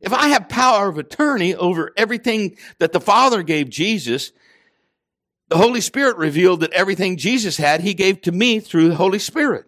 if 0.00 0.12
I 0.12 0.30
have 0.30 0.48
power 0.48 0.88
of 0.88 0.98
attorney 0.98 1.54
over 1.54 1.92
everything 1.96 2.56
that 2.80 2.90
the 2.90 2.98
Father 2.98 3.44
gave 3.44 3.70
Jesus, 3.70 4.32
the 5.46 5.56
Holy 5.56 5.80
Spirit 5.80 6.16
revealed 6.16 6.62
that 6.62 6.72
everything 6.72 7.16
Jesus 7.16 7.58
had, 7.58 7.80
he 7.82 7.94
gave 7.94 8.20
to 8.22 8.32
me 8.32 8.58
through 8.58 8.88
the 8.88 8.96
Holy 8.96 9.20
Spirit. 9.20 9.66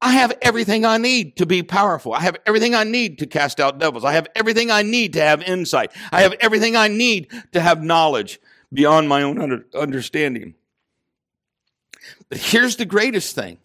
I 0.00 0.12
have 0.12 0.38
everything 0.40 0.84
I 0.84 0.98
need 0.98 1.36
to 1.38 1.44
be 1.44 1.64
powerful. 1.64 2.12
I 2.12 2.20
have 2.20 2.36
everything 2.46 2.76
I 2.76 2.84
need 2.84 3.18
to 3.18 3.26
cast 3.26 3.58
out 3.58 3.80
devils. 3.80 4.04
I 4.04 4.12
have 4.12 4.28
everything 4.36 4.70
I 4.70 4.82
need 4.82 5.14
to 5.14 5.20
have 5.20 5.42
insight. 5.42 5.90
I 6.12 6.22
have 6.22 6.34
everything 6.38 6.76
I 6.76 6.86
need 6.86 7.32
to 7.50 7.60
have 7.60 7.82
knowledge 7.82 8.38
beyond 8.72 9.08
my 9.08 9.22
own 9.24 9.40
under, 9.40 9.66
understanding. 9.74 10.54
Here's 12.34 12.76
the 12.76 12.84
greatest 12.84 13.34
thing 13.34 13.58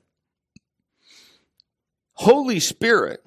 Holy 2.14 2.60
Spirit, 2.60 3.24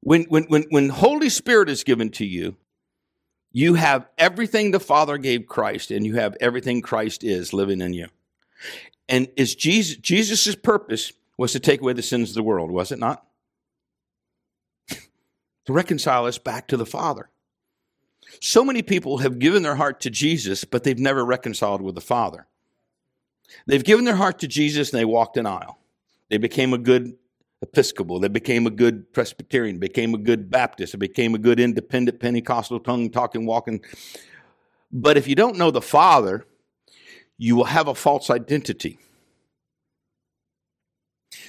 when, 0.00 0.24
when, 0.24 0.44
when, 0.44 0.64
when 0.70 0.88
Holy 0.88 1.28
Spirit 1.28 1.68
is 1.68 1.84
given 1.84 2.10
to 2.12 2.24
you, 2.24 2.56
you 3.52 3.74
have 3.74 4.06
everything 4.18 4.70
the 4.70 4.80
Father 4.80 5.18
gave 5.18 5.46
Christ, 5.46 5.90
and 5.90 6.06
you 6.06 6.16
have 6.16 6.36
everything 6.40 6.82
Christ 6.82 7.24
is 7.24 7.52
living 7.52 7.80
in 7.80 7.92
you. 7.92 8.08
And 9.08 9.28
is 9.36 9.54
Jesus 9.54 9.96
Jesus' 9.98 10.54
purpose 10.54 11.12
was 11.36 11.52
to 11.52 11.60
take 11.60 11.80
away 11.80 11.92
the 11.92 12.02
sins 12.02 12.30
of 12.30 12.34
the 12.34 12.42
world, 12.42 12.70
was 12.70 12.92
it 12.92 12.98
not? 12.98 13.26
to 14.90 15.72
reconcile 15.72 16.24
us 16.24 16.38
back 16.38 16.68
to 16.68 16.76
the 16.76 16.86
Father. 16.86 17.28
So 18.40 18.64
many 18.64 18.82
people 18.82 19.18
have 19.18 19.38
given 19.38 19.62
their 19.62 19.76
heart 19.76 20.00
to 20.00 20.10
Jesus, 20.10 20.64
but 20.64 20.82
they've 20.82 20.98
never 20.98 21.24
reconciled 21.24 21.82
with 21.82 21.94
the 21.94 22.00
Father. 22.00 22.46
They've 23.66 23.84
given 23.84 24.04
their 24.04 24.16
heart 24.16 24.38
to 24.40 24.48
Jesus 24.48 24.92
and 24.92 25.00
they 25.00 25.04
walked 25.04 25.36
an 25.36 25.46
aisle. 25.46 25.78
They 26.28 26.38
became 26.38 26.72
a 26.72 26.78
good 26.78 27.16
Episcopal. 27.62 28.20
They 28.20 28.28
became 28.28 28.66
a 28.66 28.70
good 28.70 29.10
Presbyterian, 29.14 29.78
became 29.78 30.14
a 30.14 30.18
good 30.18 30.50
Baptist, 30.50 30.92
they 30.92 30.98
became 30.98 31.34
a 31.34 31.38
good 31.38 31.58
independent 31.58 32.20
Pentecostal 32.20 32.78
tongue 32.80 33.10
talking, 33.10 33.46
walking. 33.46 33.82
But 34.92 35.16
if 35.16 35.26
you 35.26 35.34
don't 35.34 35.56
know 35.56 35.70
the 35.70 35.80
Father, 35.80 36.46
you 37.38 37.56
will 37.56 37.64
have 37.64 37.88
a 37.88 37.94
false 37.94 38.28
identity. 38.28 38.98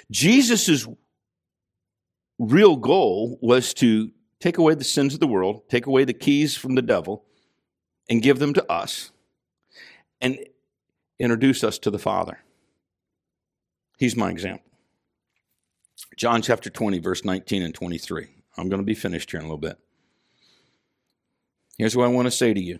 Jesus' 0.09 0.87
real 2.39 2.77
goal 2.77 3.37
was 3.41 3.73
to 3.75 4.09
take 4.39 4.57
away 4.57 4.75
the 4.75 4.83
sins 4.83 5.13
of 5.13 5.19
the 5.19 5.27
world, 5.27 5.67
take 5.69 5.87
away 5.87 6.05
the 6.05 6.13
keys 6.13 6.55
from 6.55 6.75
the 6.75 6.81
devil, 6.81 7.25
and 8.09 8.21
give 8.21 8.39
them 8.39 8.53
to 8.53 8.71
us, 8.71 9.11
and 10.21 10.39
introduce 11.19 11.63
us 11.63 11.77
to 11.79 11.91
the 11.91 11.99
Father. 11.99 12.39
He's 13.97 14.15
my 14.15 14.29
example. 14.29 14.63
John 16.15 16.41
chapter 16.41 16.69
20, 16.69 16.99
verse 16.99 17.25
19 17.25 17.63
and 17.63 17.73
23. 17.73 18.27
I'm 18.57 18.69
going 18.69 18.81
to 18.81 18.85
be 18.85 18.95
finished 18.95 19.31
here 19.31 19.39
in 19.39 19.45
a 19.45 19.49
little 19.49 19.57
bit. 19.57 19.77
Here's 21.77 21.95
what 21.95 22.05
I 22.05 22.09
want 22.09 22.27
to 22.27 22.31
say 22.31 22.53
to 22.53 22.59
you 22.59 22.79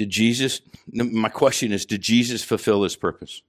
did 0.00 0.08
Jesus, 0.08 0.62
my 0.90 1.28
question 1.28 1.72
is, 1.72 1.84
did 1.84 2.00
Jesus 2.00 2.42
fulfill 2.42 2.84
his 2.84 2.96
purpose? 2.96 3.42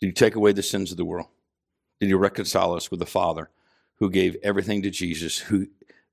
Did 0.00 0.06
he 0.06 0.12
take 0.12 0.36
away 0.36 0.52
the 0.52 0.62
sins 0.62 0.90
of 0.90 0.96
the 0.96 1.04
world? 1.04 1.26
Did 2.00 2.06
he 2.06 2.14
reconcile 2.14 2.72
us 2.72 2.90
with 2.90 2.98
the 2.98 3.06
Father 3.06 3.50
who 3.96 4.10
gave 4.10 4.36
everything 4.42 4.80
to 4.82 4.90
Jesus, 4.90 5.38
who 5.38 5.66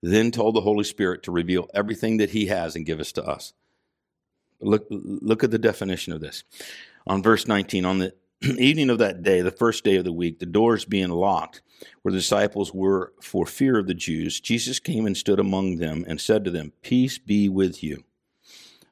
then 0.04 0.32
told 0.32 0.54
the 0.54 0.62
Holy 0.62 0.84
Spirit 0.84 1.24
to 1.24 1.32
reveal 1.32 1.70
everything 1.74 2.18
that 2.18 2.32
he 2.32 2.48
has 2.48 2.76
and 2.76 2.86
give 2.86 3.00
us 3.00 3.14
to 3.14 3.24
us? 3.24 3.54
Look, 4.62 4.88
look 4.90 5.44
at 5.44 5.52
the 5.52 5.60
definition 5.60 6.14
of 6.14 6.22
this. 6.22 6.44
On 7.08 7.24
verse 7.24 7.48
19, 7.48 7.86
on 7.86 8.00
the 8.00 8.14
evening 8.42 8.90
of 8.90 8.98
that 9.00 9.24
day, 9.24 9.42
the 9.42 9.52
first 9.52 9.84
day 9.84 9.96
of 9.96 10.04
the 10.04 10.14
week, 10.14 10.40
the 10.40 10.46
doors 10.46 10.86
being 10.86 11.10
locked, 11.10 11.62
where 12.02 12.12
the 12.12 12.18
disciples 12.18 12.74
were 12.74 13.14
for 13.22 13.46
fear 13.46 13.78
of 13.78 13.88
the 13.88 13.94
Jews, 13.94 14.40
Jesus 14.40 14.80
came 14.80 15.06
and 15.06 15.16
stood 15.16 15.40
among 15.40 15.78
them 15.78 16.06
and 16.08 16.20
said 16.20 16.44
to 16.46 16.52
them, 16.52 16.74
Peace 16.82 17.18
be 17.18 17.50
with 17.50 17.84
you. 17.84 18.04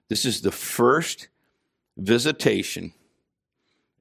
This 0.09 0.25
is 0.25 0.41
the 0.41 0.51
first 0.51 1.27
visitation 1.97 2.93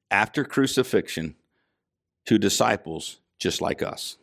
after 0.09 0.43
crucifixion 0.43 1.35
to 2.25 2.37
disciples 2.37 3.19
just 3.39 3.61
like 3.61 3.81
us. 3.81 4.17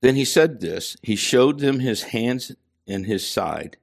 Then 0.00 0.16
he 0.16 0.24
said 0.24 0.60
this 0.60 0.96
He 1.02 1.16
showed 1.16 1.60
them 1.60 1.80
his 1.80 2.02
hands 2.04 2.52
and 2.86 3.06
his 3.06 3.26
side. 3.26 3.78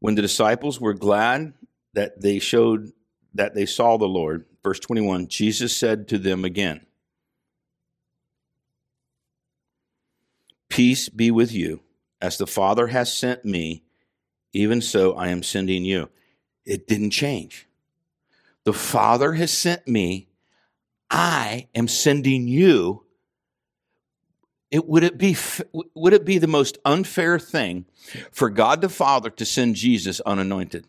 When 0.00 0.14
the 0.14 0.22
disciples 0.22 0.80
were 0.80 0.94
glad 0.94 1.54
that 1.94 2.20
they 2.20 2.38
showed 2.38 2.92
that 3.34 3.54
they 3.54 3.66
saw 3.66 3.96
the 3.96 4.06
Lord, 4.06 4.44
verse 4.62 4.78
21, 4.80 5.28
Jesus 5.28 5.76
said 5.76 6.08
to 6.08 6.18
them 6.18 6.44
again, 6.44 6.86
Peace 10.68 11.08
be 11.08 11.30
with 11.30 11.52
you. 11.52 11.80
As 12.20 12.36
the 12.36 12.46
Father 12.46 12.88
has 12.88 13.12
sent 13.12 13.44
me, 13.44 13.84
even 14.52 14.80
so 14.80 15.14
I 15.14 15.28
am 15.28 15.42
sending 15.42 15.84
you. 15.84 16.10
It 16.64 16.86
didn't 16.86 17.10
change. 17.10 17.66
The 18.64 18.72
Father 18.72 19.32
has 19.32 19.52
sent 19.52 19.86
me. 19.86 20.28
I 21.10 21.68
am 21.74 21.88
sending 21.88 22.48
you. 22.48 23.04
It, 24.70 24.86
would 24.86 25.02
it 25.02 25.16
be 25.16 25.36
would 25.72 26.12
it 26.12 26.26
be 26.26 26.38
the 26.38 26.46
most 26.46 26.78
unfair 26.84 27.38
thing 27.38 27.86
for 28.30 28.50
God 28.50 28.82
the 28.82 28.88
Father 28.88 29.30
to 29.30 29.44
send 29.46 29.76
Jesus 29.76 30.20
unanointed? 30.20 30.86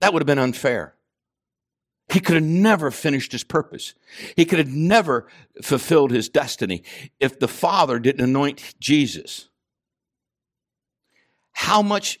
That 0.00 0.12
would 0.12 0.22
have 0.22 0.26
been 0.26 0.38
unfair. 0.38 0.94
He 2.12 2.20
could 2.20 2.34
have 2.34 2.44
never 2.44 2.90
finished 2.90 3.32
his 3.32 3.44
purpose. 3.44 3.94
He 4.34 4.44
could 4.44 4.58
have 4.58 4.72
never 4.72 5.28
fulfilled 5.62 6.10
his 6.10 6.28
destiny 6.28 6.82
if 7.20 7.38
the 7.38 7.48
Father 7.48 7.98
didn't 7.98 8.24
anoint 8.24 8.74
Jesus. 8.80 9.48
How 11.52 11.82
much 11.82 12.18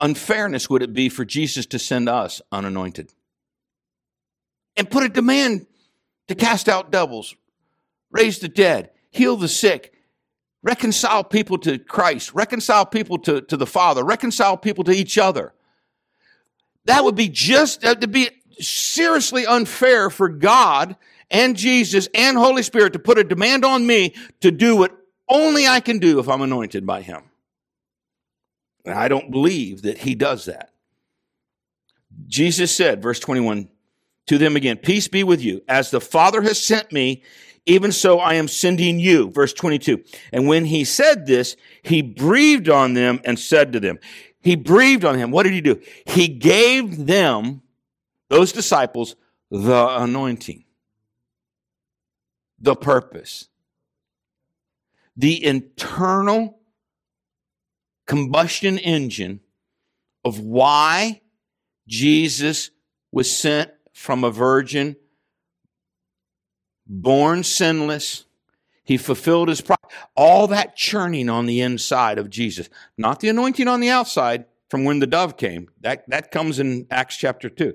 unfairness 0.00 0.68
would 0.70 0.82
it 0.82 0.92
be 0.92 1.08
for 1.08 1.24
Jesus 1.24 1.66
to 1.66 1.78
send 1.78 2.08
us 2.08 2.40
unanointed? 2.50 3.12
And 4.76 4.90
put 4.90 5.04
a 5.04 5.08
demand 5.08 5.66
to 6.28 6.34
cast 6.34 6.68
out 6.68 6.90
devils, 6.90 7.34
raise 8.10 8.38
the 8.38 8.48
dead, 8.48 8.90
heal 9.10 9.36
the 9.36 9.48
sick, 9.48 9.92
reconcile 10.62 11.24
people 11.24 11.58
to 11.58 11.78
Christ, 11.78 12.34
reconcile 12.34 12.86
people 12.86 13.18
to, 13.18 13.40
to 13.42 13.56
the 13.56 13.66
Father, 13.66 14.04
reconcile 14.04 14.56
people 14.56 14.84
to 14.84 14.92
each 14.92 15.18
other. 15.18 15.52
That 16.86 17.04
would 17.04 17.14
be 17.14 17.28
just, 17.28 17.82
to 17.82 18.08
be 18.08 18.30
seriously 18.58 19.46
unfair 19.46 20.10
for 20.10 20.28
God 20.28 20.96
and 21.30 21.56
Jesus 21.56 22.08
and 22.14 22.36
Holy 22.36 22.62
Spirit 22.62 22.92
to 22.94 22.98
put 22.98 23.18
a 23.18 23.24
demand 23.24 23.64
on 23.64 23.86
me 23.86 24.14
to 24.40 24.50
do 24.50 24.76
what 24.76 24.96
only 25.28 25.66
I 25.66 25.80
can 25.80 25.98
do 25.98 26.18
if 26.18 26.28
I'm 26.28 26.42
anointed 26.42 26.86
by 26.86 27.02
Him. 27.02 27.22
And 28.84 28.94
I 28.94 29.08
don't 29.08 29.30
believe 29.30 29.82
that 29.82 29.98
He 29.98 30.14
does 30.14 30.46
that. 30.46 30.72
Jesus 32.26 32.74
said, 32.74 33.02
verse 33.02 33.20
21, 33.20 33.68
to 34.26 34.38
them 34.38 34.56
again, 34.56 34.76
Peace 34.76 35.08
be 35.08 35.22
with 35.22 35.42
you. 35.42 35.62
As 35.68 35.90
the 35.90 36.00
Father 36.00 36.42
has 36.42 36.62
sent 36.62 36.92
me, 36.92 37.22
even 37.66 37.92
so 37.92 38.18
I 38.18 38.34
am 38.34 38.48
sending 38.48 38.98
you. 38.98 39.30
Verse 39.30 39.52
22. 39.52 40.02
And 40.32 40.46
when 40.46 40.64
he 40.64 40.84
said 40.84 41.26
this, 41.26 41.56
he 41.82 42.02
breathed 42.02 42.68
on 42.68 42.94
them 42.94 43.20
and 43.24 43.38
said 43.38 43.72
to 43.72 43.80
them, 43.80 43.98
He 44.40 44.56
breathed 44.56 45.04
on 45.04 45.18
him. 45.18 45.30
What 45.30 45.44
did 45.44 45.52
he 45.52 45.60
do? 45.60 45.80
He 46.06 46.28
gave 46.28 47.06
them 47.06 47.62
those 48.28 48.52
disciples 48.52 49.16
the 49.50 49.88
anointing, 50.00 50.64
the 52.58 52.76
purpose, 52.76 53.48
the 55.16 55.44
internal 55.44 56.60
combustion 58.06 58.78
engine 58.78 59.40
of 60.24 60.40
why 60.40 61.20
Jesus 61.86 62.70
was 63.12 63.36
sent 63.36 63.70
from 63.92 64.24
a 64.24 64.30
virgin, 64.30 64.96
born 66.90 67.44
sinless. 67.44 68.26
He 68.82 68.96
fulfilled 68.96 69.48
his 69.48 69.60
promise. 69.60 69.80
All 70.16 70.48
that 70.48 70.76
churning 70.76 71.30
on 71.30 71.46
the 71.46 71.60
inside 71.60 72.18
of 72.18 72.28
Jesus, 72.28 72.68
not 72.98 73.20
the 73.20 73.28
anointing 73.28 73.68
on 73.68 73.80
the 73.80 73.88
outside 73.88 74.46
from 74.68 74.84
when 74.84 74.98
the 74.98 75.06
dove 75.06 75.36
came. 75.36 75.68
That, 75.80 76.08
that 76.08 76.30
comes 76.30 76.58
in 76.58 76.86
Acts 76.90 77.16
chapter 77.16 77.48
2. 77.48 77.74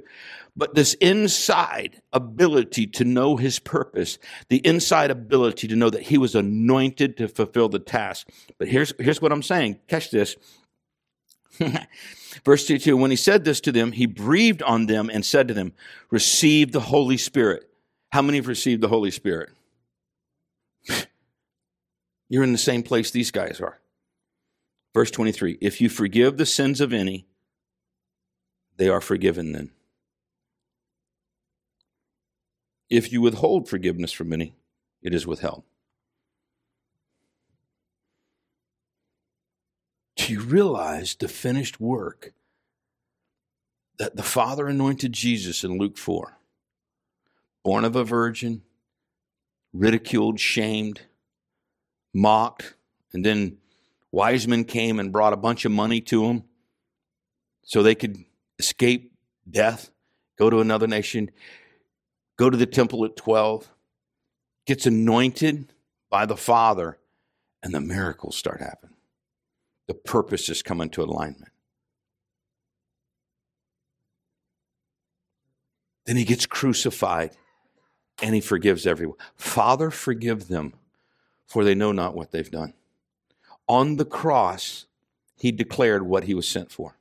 But 0.58 0.76
this 0.76 0.94
inside 0.96 2.02
ability 2.14 2.88
to 2.88 3.06
know 3.06 3.38
his 3.38 3.60
purpose, 3.60 4.18
the 4.50 4.66
inside 4.66 5.12
ability 5.12 5.68
to 5.70 5.76
know 5.76 5.90
that 5.90 6.04
he 6.04 6.18
was 6.18 6.36
anointed 6.36 7.18
to 7.18 7.28
fulfill 7.28 7.70
the 7.70 7.80
task. 7.80 8.28
But 8.58 8.68
here's, 8.68 8.94
here's 9.00 9.22
what 9.22 9.32
I'm 9.32 9.44
saying. 9.44 9.80
Catch 9.88 10.12
this. 10.12 10.36
Verse 12.46 12.66
22 12.66 12.98
When 12.98 13.12
he 13.12 13.18
said 13.18 13.46
this 13.46 13.62
to 13.62 13.72
them, 13.72 13.94
he 13.94 14.06
breathed 14.06 14.64
on 14.64 14.86
them 14.88 15.10
and 15.10 15.26
said 15.26 15.48
to 15.50 15.54
them, 15.54 15.74
Receive 16.10 16.72
the 16.72 16.82
Holy 16.82 17.18
Spirit. 17.18 17.70
How 18.16 18.22
many 18.22 18.38
have 18.38 18.48
received 18.48 18.80
the 18.80 18.88
Holy 18.88 19.12
Spirit? 19.12 19.50
You're 22.30 22.46
in 22.46 22.54
the 22.54 22.58
same 22.58 22.82
place 22.82 23.12
these 23.12 23.30
guys 23.30 23.60
are. 23.60 23.82
Verse 24.94 25.12
23 25.12 25.58
If 25.60 25.82
you 25.82 25.90
forgive 25.90 26.38
the 26.38 26.46
sins 26.46 26.80
of 26.80 26.94
any, 26.94 27.28
they 28.78 28.88
are 28.88 29.02
forgiven 29.02 29.52
then. 29.52 29.72
If 32.90 33.12
you 33.12 33.20
withhold 33.20 33.68
forgiveness 33.68 34.14
from 34.14 34.32
any, 34.32 34.56
it 35.02 35.14
is 35.14 35.28
withheld. 35.28 35.64
Do 40.16 40.32
you 40.32 40.40
realize 40.40 41.16
the 41.16 41.28
finished 41.28 41.82
work 41.82 42.32
that 44.00 44.16
the 44.16 44.24
Father 44.24 44.70
anointed 44.70 45.12
Jesus 45.12 45.66
in 45.66 45.78
Luke 45.78 45.98
4? 45.98 46.38
Born 47.66 47.84
of 47.84 47.98
a 47.98 48.06
virgin, 48.06 48.62
ridiculed, 49.74 50.40
shamed, 50.40 51.02
mocked, 52.14 52.76
and 53.12 53.26
then 53.26 53.58
wise 54.14 54.48
men 54.48 54.64
came 54.64 55.02
and 55.02 55.12
brought 55.12 55.34
a 55.34 55.38
bunch 55.38 55.66
of 55.66 55.74
money 55.74 56.00
to 56.00 56.24
him 56.26 56.44
so 57.64 57.84
they 57.84 57.96
could 57.96 58.24
escape 58.60 59.12
death, 59.50 59.90
go 60.38 60.50
to 60.50 60.62
another 60.62 60.88
nation 60.88 61.32
go 62.38 62.50
to 62.50 62.58
the 62.58 62.66
temple 62.66 63.06
at 63.06 63.16
12, 63.16 63.72
gets 64.66 64.86
anointed 64.86 65.74
by 66.10 66.26
the 66.26 66.38
Father, 66.38 66.98
and 67.64 67.74
the 67.74 67.80
miracles 67.80 68.36
start 68.36 68.60
happening. 68.60 68.96
The 69.88 69.94
purpose 69.94 70.50
is 70.50 70.62
come 70.62 70.82
into 70.82 71.04
alignment. 71.04 71.52
Then 76.06 76.18
he 76.18 76.24
gets 76.24 76.46
crucified 76.46 77.32
and 78.22 78.36
he 78.36 78.42
forgives 78.42 78.88
everyone. 78.88 79.18
Father, 79.36 79.92
forgive 79.92 80.48
them, 80.48 80.74
for 81.46 81.64
they 81.64 81.76
know 81.76 81.92
not 81.92 82.16
what 82.16 82.32
they've 82.32 82.52
done. 82.52 82.74
On 83.68 83.98
the 83.98 84.06
cross, 84.06 84.86
he 85.38 85.52
declared 85.52 86.04
what 86.04 86.26
he 86.26 86.34
was 86.34 86.48
sent 86.48 86.72
for. 86.72 86.98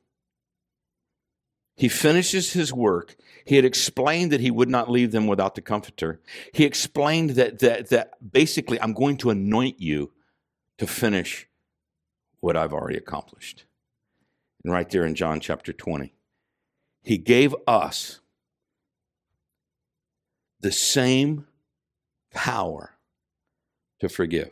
He 1.77 1.89
finishes 1.89 2.53
his 2.53 2.73
work. 2.73 3.17
He 3.45 3.57
had 3.57 3.65
explained 3.65 4.33
that 4.33 4.41
he 4.41 4.51
would 4.51 4.69
not 4.69 4.91
leave 4.91 5.13
them 5.13 5.27
without 5.27 5.55
the 5.55 5.61
comforter. 5.61 6.21
He 6.53 6.65
explained 6.65 7.31
that, 7.31 7.59
that, 7.59 7.89
that 7.91 8.33
basically, 8.33 8.81
I'm 8.81 8.93
going 8.93 9.17
to 9.19 9.31
anoint 9.31 9.81
you 9.81 10.13
to 10.79 10.87
finish 10.87 11.49
what 12.41 12.57
I've 12.57 12.73
already 12.73 12.97
accomplished. 12.97 13.65
And 14.63 14.73
right 14.73 14.89
there 14.89 15.05
in 15.05 15.15
John 15.15 15.41
chapter 15.41 15.73
20, 15.73 16.15
he 17.03 17.19
gave 17.19 17.55
us 17.67 18.21
the 20.65 20.73
same 20.73 21.47
power 22.33 22.97
to 24.01 24.09
forgive. 24.09 24.51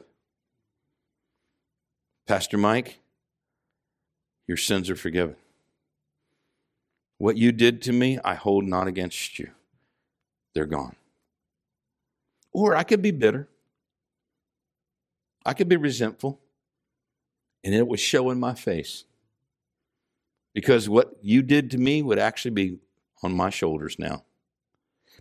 Pastor 2.26 2.58
Mike, 2.58 2.98
your 4.46 4.58
sins 4.58 4.90
are 4.90 4.94
forgiven. 4.94 5.36
What 7.16 7.38
you 7.38 7.50
did 7.50 7.80
to 7.82 7.94
me, 7.94 8.18
I 8.22 8.34
hold 8.34 8.66
not 8.66 8.88
against 8.88 9.38
you. 9.38 9.52
They're 10.54 10.66
gone. 10.66 10.96
Or 12.52 12.76
I 12.76 12.82
could 12.82 13.00
be 13.00 13.10
bitter. 13.10 13.48
I 15.46 15.54
could 15.54 15.70
be 15.70 15.78
resentful. 15.78 16.38
And 17.64 17.74
it 17.74 17.88
would 17.88 18.00
show 18.00 18.28
in 18.28 18.38
my 18.38 18.52
face. 18.52 19.04
Because 20.52 20.90
what 20.90 21.16
you 21.22 21.40
did 21.40 21.70
to 21.70 21.78
me 21.78 22.02
would 22.02 22.18
actually 22.18 22.50
be 22.50 22.80
on 23.22 23.32
my 23.32 23.48
shoulders 23.48 23.98
now. 23.98 24.24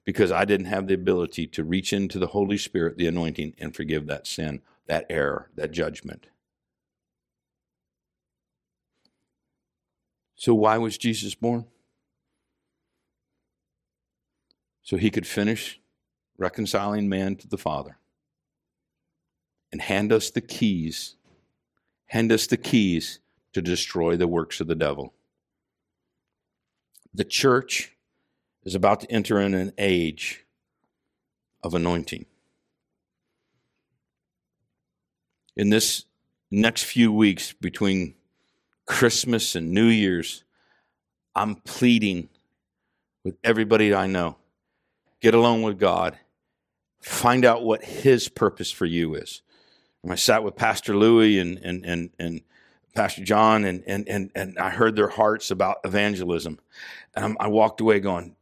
Because 0.06 0.32
I 0.32 0.46
didn't 0.46 0.66
have 0.66 0.88
the 0.88 0.96
ability 0.96 1.48
to 1.48 1.64
reach 1.64 1.94
into 1.94 2.18
the 2.18 2.28
Holy 2.28 2.58
Spirit, 2.58 2.98
the 2.98 3.08
anointing, 3.08 3.54
and 3.60 3.76
forgive 3.76 4.08
that 4.08 4.26
sin, 4.26 4.62
that 4.88 5.06
error, 5.10 5.50
that 5.56 5.72
judgment. 5.72 6.28
So, 10.36 10.56
why 10.56 10.80
was 10.80 10.98
Jesus 10.98 11.36
born? 11.36 11.66
so 14.92 14.98
he 14.98 15.10
could 15.10 15.26
finish 15.26 15.80
reconciling 16.38 17.08
man 17.08 17.38
to 17.38 17.48
the 17.48 17.58
Father 17.58 17.98
and 19.72 19.82
hand 19.82 20.12
us 20.12 20.30
the 20.30 20.42
keys, 20.42 21.16
hand 22.08 22.30
us 22.30 22.46
the 22.46 22.58
keys 22.58 23.20
to 23.54 23.62
destroy 23.62 24.18
the 24.18 24.28
works 24.28 24.60
of 24.60 24.68
the 24.68 24.76
devil. 24.76 25.14
The 27.14 27.24
church 27.24 27.94
is 28.64 28.76
about 28.76 29.02
to 29.02 29.12
enter 29.12 29.40
in 29.40 29.54
an 29.54 29.74
age 29.78 30.46
of 31.64 31.74
anointing. 31.74 32.26
In 35.56 35.70
this 35.70 36.06
next 36.50 36.84
few 36.84 37.12
weeks 37.12 37.54
between 37.54 38.16
Christmas 38.86 39.56
and 39.56 39.72
New 39.72 39.88
Year's, 39.88 40.44
I'm 41.36 41.56
pleading 41.56 42.30
with 43.24 43.38
everybody 43.44 43.94
I 43.94 44.08
know 44.08 44.38
get 45.22 45.36
alone 45.36 45.62
with 45.62 45.80
God, 45.80 46.18
find 47.00 47.46
out 47.46 47.64
what 47.64 47.84
His 47.84 48.28
purpose 48.28 48.72
for 48.72 48.86
you 48.86 49.16
is. 49.16 49.42
And 50.04 50.12
I 50.12 50.16
sat 50.16 50.44
with 50.44 50.56
Pastor 50.56 50.96
Louis 50.96 51.40
and, 51.40 51.60
and, 51.60 51.86
and, 51.86 52.10
and 52.20 52.42
Pastor 52.96 53.24
John, 53.24 53.64
and, 53.64 53.84
and, 53.88 54.10
and, 54.10 54.32
and 54.36 54.58
I 54.58 54.72
heard 54.72 54.96
their 54.96 55.08
hearts 55.08 55.52
about 55.52 55.78
evangelism. 55.86 56.60
And 57.16 57.38
I 57.40 57.48
walked 57.48 57.80
away 57.80 58.00
going, 58.00 58.36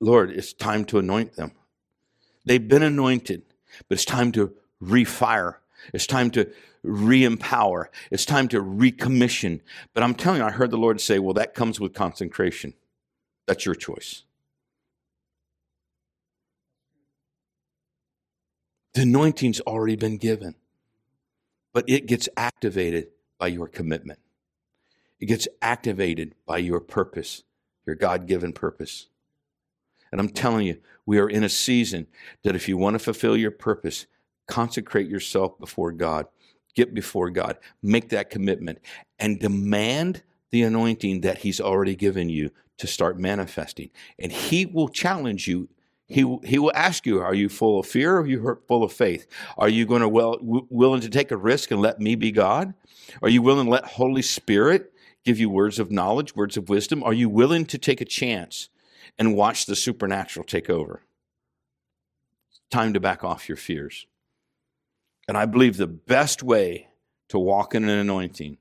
Lord, 0.00 0.30
it's 0.30 0.52
time 0.52 0.84
to 0.86 0.98
anoint 0.98 1.36
them. 1.36 1.52
They've 2.44 2.66
been 2.66 2.82
anointed, 2.82 3.42
but 3.88 3.96
it's 3.96 4.04
time 4.04 4.32
to 4.32 4.52
refire. 4.82 5.56
It's 5.92 6.06
time 6.06 6.30
to 6.32 6.50
re 6.82 7.24
empower. 7.24 7.90
It's 8.10 8.24
time 8.24 8.48
to 8.48 8.62
recommission. 8.62 9.60
But 9.94 10.02
I'm 10.02 10.14
telling 10.14 10.40
you, 10.40 10.46
I 10.46 10.50
heard 10.50 10.70
the 10.70 10.76
Lord 10.78 11.00
say, 11.00 11.18
well, 11.18 11.34
that 11.34 11.54
comes 11.54 11.78
with 11.78 11.94
consecration. 11.94 12.74
That's 13.46 13.64
your 13.64 13.74
choice. 13.74 14.24
The 18.94 19.02
anointing's 19.02 19.60
already 19.60 19.96
been 19.96 20.18
given, 20.18 20.54
but 21.72 21.84
it 21.88 22.06
gets 22.06 22.28
activated 22.36 23.08
by 23.38 23.46
your 23.46 23.66
commitment. 23.66 24.18
It 25.18 25.26
gets 25.26 25.48
activated 25.62 26.34
by 26.46 26.58
your 26.58 26.80
purpose, 26.80 27.42
your 27.86 27.96
God 27.96 28.26
given 28.26 28.52
purpose. 28.52 29.08
And 30.10 30.20
I'm 30.20 30.28
telling 30.28 30.66
you, 30.66 30.78
we 31.06 31.18
are 31.18 31.28
in 31.28 31.42
a 31.42 31.48
season 31.48 32.06
that 32.44 32.54
if 32.54 32.68
you 32.68 32.76
want 32.76 32.94
to 32.94 32.98
fulfill 32.98 33.36
your 33.36 33.50
purpose, 33.50 34.06
consecrate 34.46 35.08
yourself 35.08 35.58
before 35.58 35.90
God, 35.92 36.26
get 36.74 36.94
before 36.94 37.30
God, 37.30 37.56
make 37.82 38.10
that 38.10 38.30
commitment, 38.30 38.78
and 39.18 39.40
demand 39.40 40.22
the 40.50 40.62
anointing 40.62 41.22
that 41.22 41.38
He's 41.38 41.60
already 41.60 41.96
given 41.96 42.28
you 42.28 42.50
to 42.78 42.86
start 42.86 43.18
manifesting. 43.18 43.90
And 44.18 44.30
He 44.30 44.66
will 44.66 44.88
challenge 44.88 45.48
you. 45.48 45.68
He, 46.06 46.20
he 46.44 46.58
will 46.58 46.72
ask 46.74 47.06
you, 47.06 47.20
Are 47.20 47.34
you 47.34 47.48
full 47.48 47.80
of 47.80 47.86
fear 47.86 48.16
or 48.16 48.20
are 48.20 48.26
you 48.26 48.58
full 48.68 48.84
of 48.84 48.92
faith? 48.92 49.26
Are 49.56 49.68
you 49.68 49.86
going 49.86 50.02
to 50.02 50.08
well, 50.08 50.36
w- 50.36 50.66
willing 50.68 51.00
to 51.00 51.08
take 51.08 51.30
a 51.30 51.36
risk 51.38 51.70
and 51.70 51.80
let 51.80 52.00
me 52.00 52.16
be 52.16 52.30
God? 52.30 52.74
Are 53.22 53.30
you 53.30 53.40
willing 53.40 53.64
to 53.64 53.70
let 53.70 53.86
Holy 53.86 54.20
Spirit 54.20 54.92
give 55.24 55.38
you 55.38 55.48
words 55.48 55.78
of 55.78 55.90
knowledge, 55.90 56.34
words 56.34 56.56
of 56.56 56.68
wisdom? 56.68 57.02
Are 57.02 57.12
you 57.12 57.28
willing 57.28 57.66
to 57.66 57.78
take 57.78 58.00
a 58.00 58.06
chance 58.06 58.68
and 59.18 59.36
watch 59.36 59.66
the 59.66 59.76
supernatural 59.76 60.44
take 60.44 60.70
over. 60.70 61.02
Time 62.70 62.94
to 62.94 63.00
back 63.00 63.22
off 63.22 63.48
your 63.48 63.56
fears. 63.56 64.06
And 65.28 65.36
I 65.36 65.46
believe 65.46 65.76
the 65.76 65.86
best 65.86 66.42
way 66.42 66.88
to 67.28 67.38
walk 67.38 67.74
in 67.74 67.84
an 67.84 67.90
anointing 67.90 68.58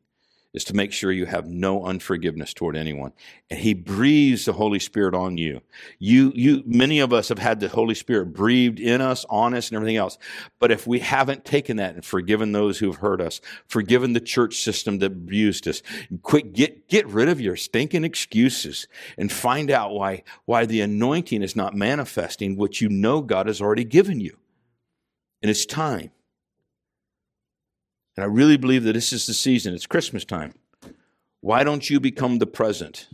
is 0.54 0.66
to 0.66 0.76
make 0.76 0.91
sure 0.91 1.12
you 1.12 1.26
have 1.26 1.47
no 1.47 1.86
unforgiveness 1.86 2.54
toward 2.54 2.76
anyone. 2.76 3.14
And 3.49 3.60
he 3.60 3.74
breathes 3.74 4.45
the 4.45 4.54
Holy 4.54 4.80
Spirit 4.80 5.16
on 5.16 5.38
you. 5.38 5.62
You, 5.97 6.34
you, 6.36 6.62
many 6.66 6.99
of 6.99 7.14
us 7.14 7.30
have 7.30 7.39
had 7.39 7.62
the 7.62 7.70
Holy 7.70 7.95
Spirit 7.95 8.34
breathed 8.34 8.80
in 8.80 8.99
us, 8.99 9.26
on 9.30 9.54
us, 9.54 9.70
and 9.70 9.78
everything 9.78 9.95
else. 9.95 10.18
But 10.60 10.72
if 10.72 10.86
we 10.86 10.99
haven't 10.99 11.45
taken 11.45 11.78
that 11.78 11.95
and 11.95 12.04
forgiven 12.04 12.52
those 12.52 12.80
who've 12.80 12.97
hurt 12.97 13.22
us, 13.22 13.39
forgiven 13.68 14.12
the 14.12 14.20
church 14.20 14.58
system 14.58 14.99
that 14.99 15.14
abused 15.14 15.70
us, 15.70 15.82
quick, 16.22 16.52
get, 16.52 16.89
get 16.89 17.08
rid 17.08 17.30
of 17.30 17.39
your 17.39 17.56
stinking 17.56 18.04
excuses 18.04 18.88
and 19.18 19.32
find 19.32 19.72
out 19.72 19.91
why, 19.91 20.24
why 20.43 20.66
the 20.66 20.82
anointing 20.82 21.43
is 21.43 21.56
not 21.56 21.76
manifesting 21.76 22.58
what 22.58 22.82
you 22.82 22.89
know 22.89 23.22
God 23.22 23.47
has 23.47 23.62
already 23.62 23.86
given 23.86 24.20
you. 24.20 24.38
And 25.41 25.49
it's 25.49 25.66
time. 25.66 26.12
And 28.22 28.30
I 28.30 28.36
really 28.36 28.57
believe 28.57 28.84
that 28.84 28.93
this 28.93 29.13
is 29.13 29.26
the 29.26 29.34
season. 29.34 29.74
It's 29.74 29.88
Christmas 29.88 30.24
time. 30.24 30.53
Why 31.39 31.63
don't 31.63 31.89
you 31.89 31.99
become 31.99 32.38
the 32.38 32.45
present 32.45 33.07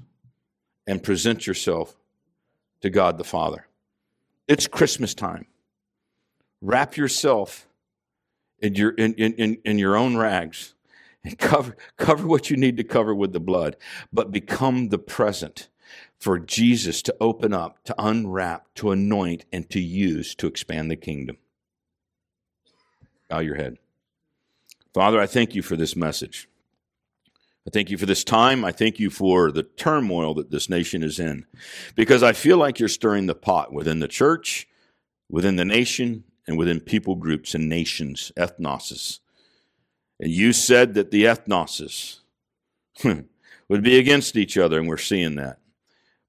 and 0.86 1.02
present 1.02 1.48
yourself 1.48 1.96
to 2.82 2.90
God 2.90 3.18
the 3.18 3.24
Father? 3.24 3.68
It's 4.50 4.68
Christmas 4.68 5.14
time. 5.14 5.46
Wrap 6.62 6.98
yourself 6.98 7.70
in 8.60 8.76
your, 8.76 8.90
in, 8.90 9.14
in, 9.14 9.60
in 9.64 9.80
your 9.80 9.96
own 9.96 10.18
rags 10.18 10.74
and 11.24 11.40
cover, 11.40 11.78
cover 11.96 12.28
what 12.28 12.50
you 12.50 12.58
need 12.58 12.76
to 12.76 12.84
cover 12.84 13.16
with 13.16 13.32
the 13.32 13.40
blood, 13.40 13.78
but 14.12 14.34
become 14.34 14.90
the 14.90 15.00
present 15.00 15.70
for 16.20 16.38
Jesus 16.38 17.02
to 17.04 17.16
open 17.22 17.54
up, 17.54 17.82
to 17.86 17.96
unwrap, 17.98 18.66
to 18.76 18.92
anoint, 18.92 19.46
and 19.54 19.70
to 19.70 19.80
use 19.80 20.36
to 20.36 20.48
expand 20.48 20.92
the 20.92 20.98
kingdom. 20.98 21.38
Bow 23.30 23.40
your 23.40 23.56
head. 23.56 23.78
Father, 24.98 25.22
I 25.22 25.28
thank 25.28 25.54
you 25.54 25.62
for 25.62 25.76
this 25.76 25.96
message. 25.96 26.50
I 27.68 27.70
thank 27.70 27.92
you 27.92 28.00
for 28.00 28.08
this 28.08 28.24
time. 28.24 28.66
I 28.66 28.72
thank 28.72 29.00
you 29.00 29.12
for 29.12 29.52
the 29.52 29.62
turmoil 29.62 30.34
that 30.34 30.50
this 30.50 30.72
nation 30.72 31.04
is 31.04 31.20
in 31.20 31.46
because 31.94 32.24
I 32.24 32.34
feel 32.34 32.58
like 32.58 32.80
you're 32.80 32.90
stirring 32.90 33.28
the 33.28 33.36
pot 33.36 33.72
within 33.72 34.00
the 34.00 34.08
church, 34.08 34.68
within 35.30 35.56
the 35.56 35.66
nation, 35.66 36.24
and 36.48 36.58
within 36.58 36.80
people 36.80 37.14
groups 37.14 37.54
and 37.54 37.70
nations, 37.70 38.32
ethnoses. 38.36 39.20
And 40.20 40.32
you 40.32 40.52
said 40.52 40.96
that 40.96 41.12
the 41.12 41.26
ethnoses 41.26 42.22
would 43.70 43.84
be 43.84 44.00
against 44.00 44.36
each 44.36 44.58
other, 44.58 44.80
and 44.80 44.88
we're 44.88 44.98
seeing 44.98 45.36
that. 45.36 45.60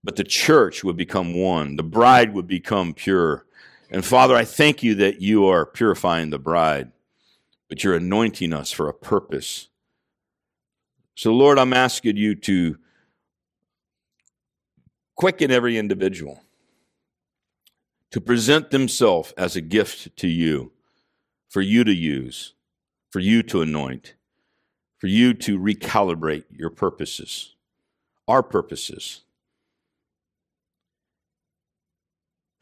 But 0.04 0.16
the 0.16 0.24
church 0.24 0.84
would 0.84 0.98
become 0.98 1.32
one, 1.32 1.76
the 1.76 1.82
bride 1.82 2.34
would 2.34 2.46
become 2.46 2.92
pure. 2.92 3.46
And 3.90 4.04
Father, 4.04 4.36
I 4.36 4.44
thank 4.44 4.82
you 4.82 4.94
that 4.96 5.22
you 5.22 5.46
are 5.46 5.64
purifying 5.64 6.28
the 6.28 6.38
bride 6.38 6.92
but 7.68 7.84
you're 7.84 7.94
anointing 7.94 8.52
us 8.52 8.72
for 8.72 8.88
a 8.88 8.94
purpose. 8.94 9.68
So, 11.14 11.32
Lord, 11.32 11.58
I'm 11.58 11.72
asking 11.72 12.16
you 12.16 12.34
to 12.36 12.78
quicken 15.16 15.50
every 15.50 15.76
individual 15.76 16.40
to 18.10 18.20
present 18.20 18.70
themselves 18.70 19.32
as 19.36 19.56
a 19.56 19.60
gift 19.60 20.16
to 20.16 20.28
you, 20.28 20.72
for 21.48 21.60
you 21.60 21.84
to 21.84 21.92
use, 21.92 22.54
for 23.10 23.18
you 23.18 23.42
to 23.42 23.60
anoint, 23.60 24.14
for 24.96 25.08
you 25.08 25.34
to 25.34 25.58
recalibrate 25.58 26.44
your 26.50 26.70
purposes, 26.70 27.54
our 28.26 28.42
purposes. 28.42 29.22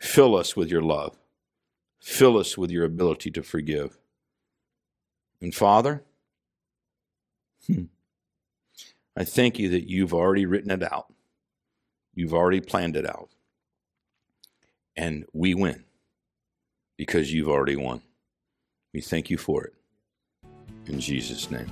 Fill 0.01 0.37
us 0.37 0.57
with 0.57 0.71
your 0.71 0.83
love. 0.83 1.17
Fill 2.01 2.39
us 2.39 2.57
with 2.57 2.71
your 2.71 2.85
ability 2.85 3.31
to 3.33 3.43
forgive. 3.43 3.99
And 5.41 5.55
Father, 5.55 6.03
hmm, 7.67 7.85
I 9.17 9.25
thank 9.25 9.59
you 9.59 9.71
that 9.71 9.89
you've 9.89 10.15
already 10.15 10.47
written 10.47 10.71
it 10.71 10.83
out. 10.83 11.13
You've 12.15 12.35
already 12.35 12.61
planned 12.61 12.97
it 12.97 13.07
out. 13.07 13.29
And 14.97 15.27
we 15.33 15.55
win 15.55 15.85
because 16.97 17.33
you've 17.33 17.49
already 17.49 17.77
won. 17.77 18.03
We 18.95 19.01
thank 19.03 19.29
you 19.29 19.37
for 19.37 19.65
it. 19.65 19.75
In 20.87 21.01
Jesus' 21.01 21.51
name. 21.51 21.71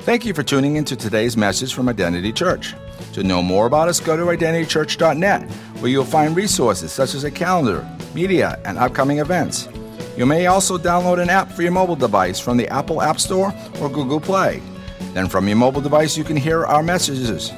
Thank 0.00 0.24
you 0.24 0.32
for 0.32 0.42
tuning 0.42 0.76
into 0.76 0.96
today's 0.96 1.36
message 1.36 1.74
from 1.74 1.88
Identity 1.88 2.32
Church. 2.32 2.74
To 3.12 3.22
know 3.22 3.42
more 3.42 3.66
about 3.66 3.88
us, 3.88 4.00
go 4.00 4.16
to 4.16 4.24
identitychurch.net, 4.24 5.42
where 5.80 5.90
you'll 5.90 6.04
find 6.04 6.34
resources 6.34 6.92
such 6.92 7.14
as 7.14 7.24
a 7.24 7.30
calendar, 7.30 7.86
media, 8.14 8.60
and 8.64 8.78
upcoming 8.78 9.18
events. 9.18 9.68
You 10.18 10.26
may 10.26 10.46
also 10.46 10.76
download 10.76 11.22
an 11.22 11.30
app 11.30 11.52
for 11.52 11.62
your 11.62 11.70
mobile 11.70 11.94
device 11.94 12.40
from 12.40 12.56
the 12.56 12.66
Apple 12.70 13.00
App 13.00 13.20
Store 13.20 13.54
or 13.80 13.88
Google 13.88 14.18
Play. 14.18 14.60
Then, 15.14 15.28
from 15.28 15.46
your 15.46 15.56
mobile 15.56 15.80
device, 15.80 16.18
you 16.18 16.24
can 16.24 16.36
hear 16.36 16.66
our 16.66 16.82
messages, 16.82 17.52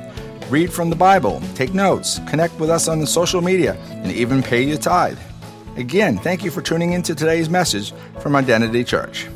read 0.50 0.70
from 0.70 0.90
the 0.90 0.96
Bible, 0.96 1.40
take 1.54 1.72
notes, 1.72 2.20
connect 2.28 2.60
with 2.60 2.68
us 2.68 2.86
on 2.86 3.00
the 3.00 3.06
social 3.06 3.40
media, 3.40 3.76
and 3.88 4.12
even 4.12 4.42
pay 4.42 4.62
your 4.62 4.76
tithe. 4.76 5.18
Again, 5.76 6.18
thank 6.18 6.44
you 6.44 6.50
for 6.50 6.60
tuning 6.60 6.92
in 6.92 7.00
to 7.04 7.14
today's 7.14 7.48
message 7.48 7.94
from 8.18 8.36
Identity 8.36 8.84
Church. 8.84 9.26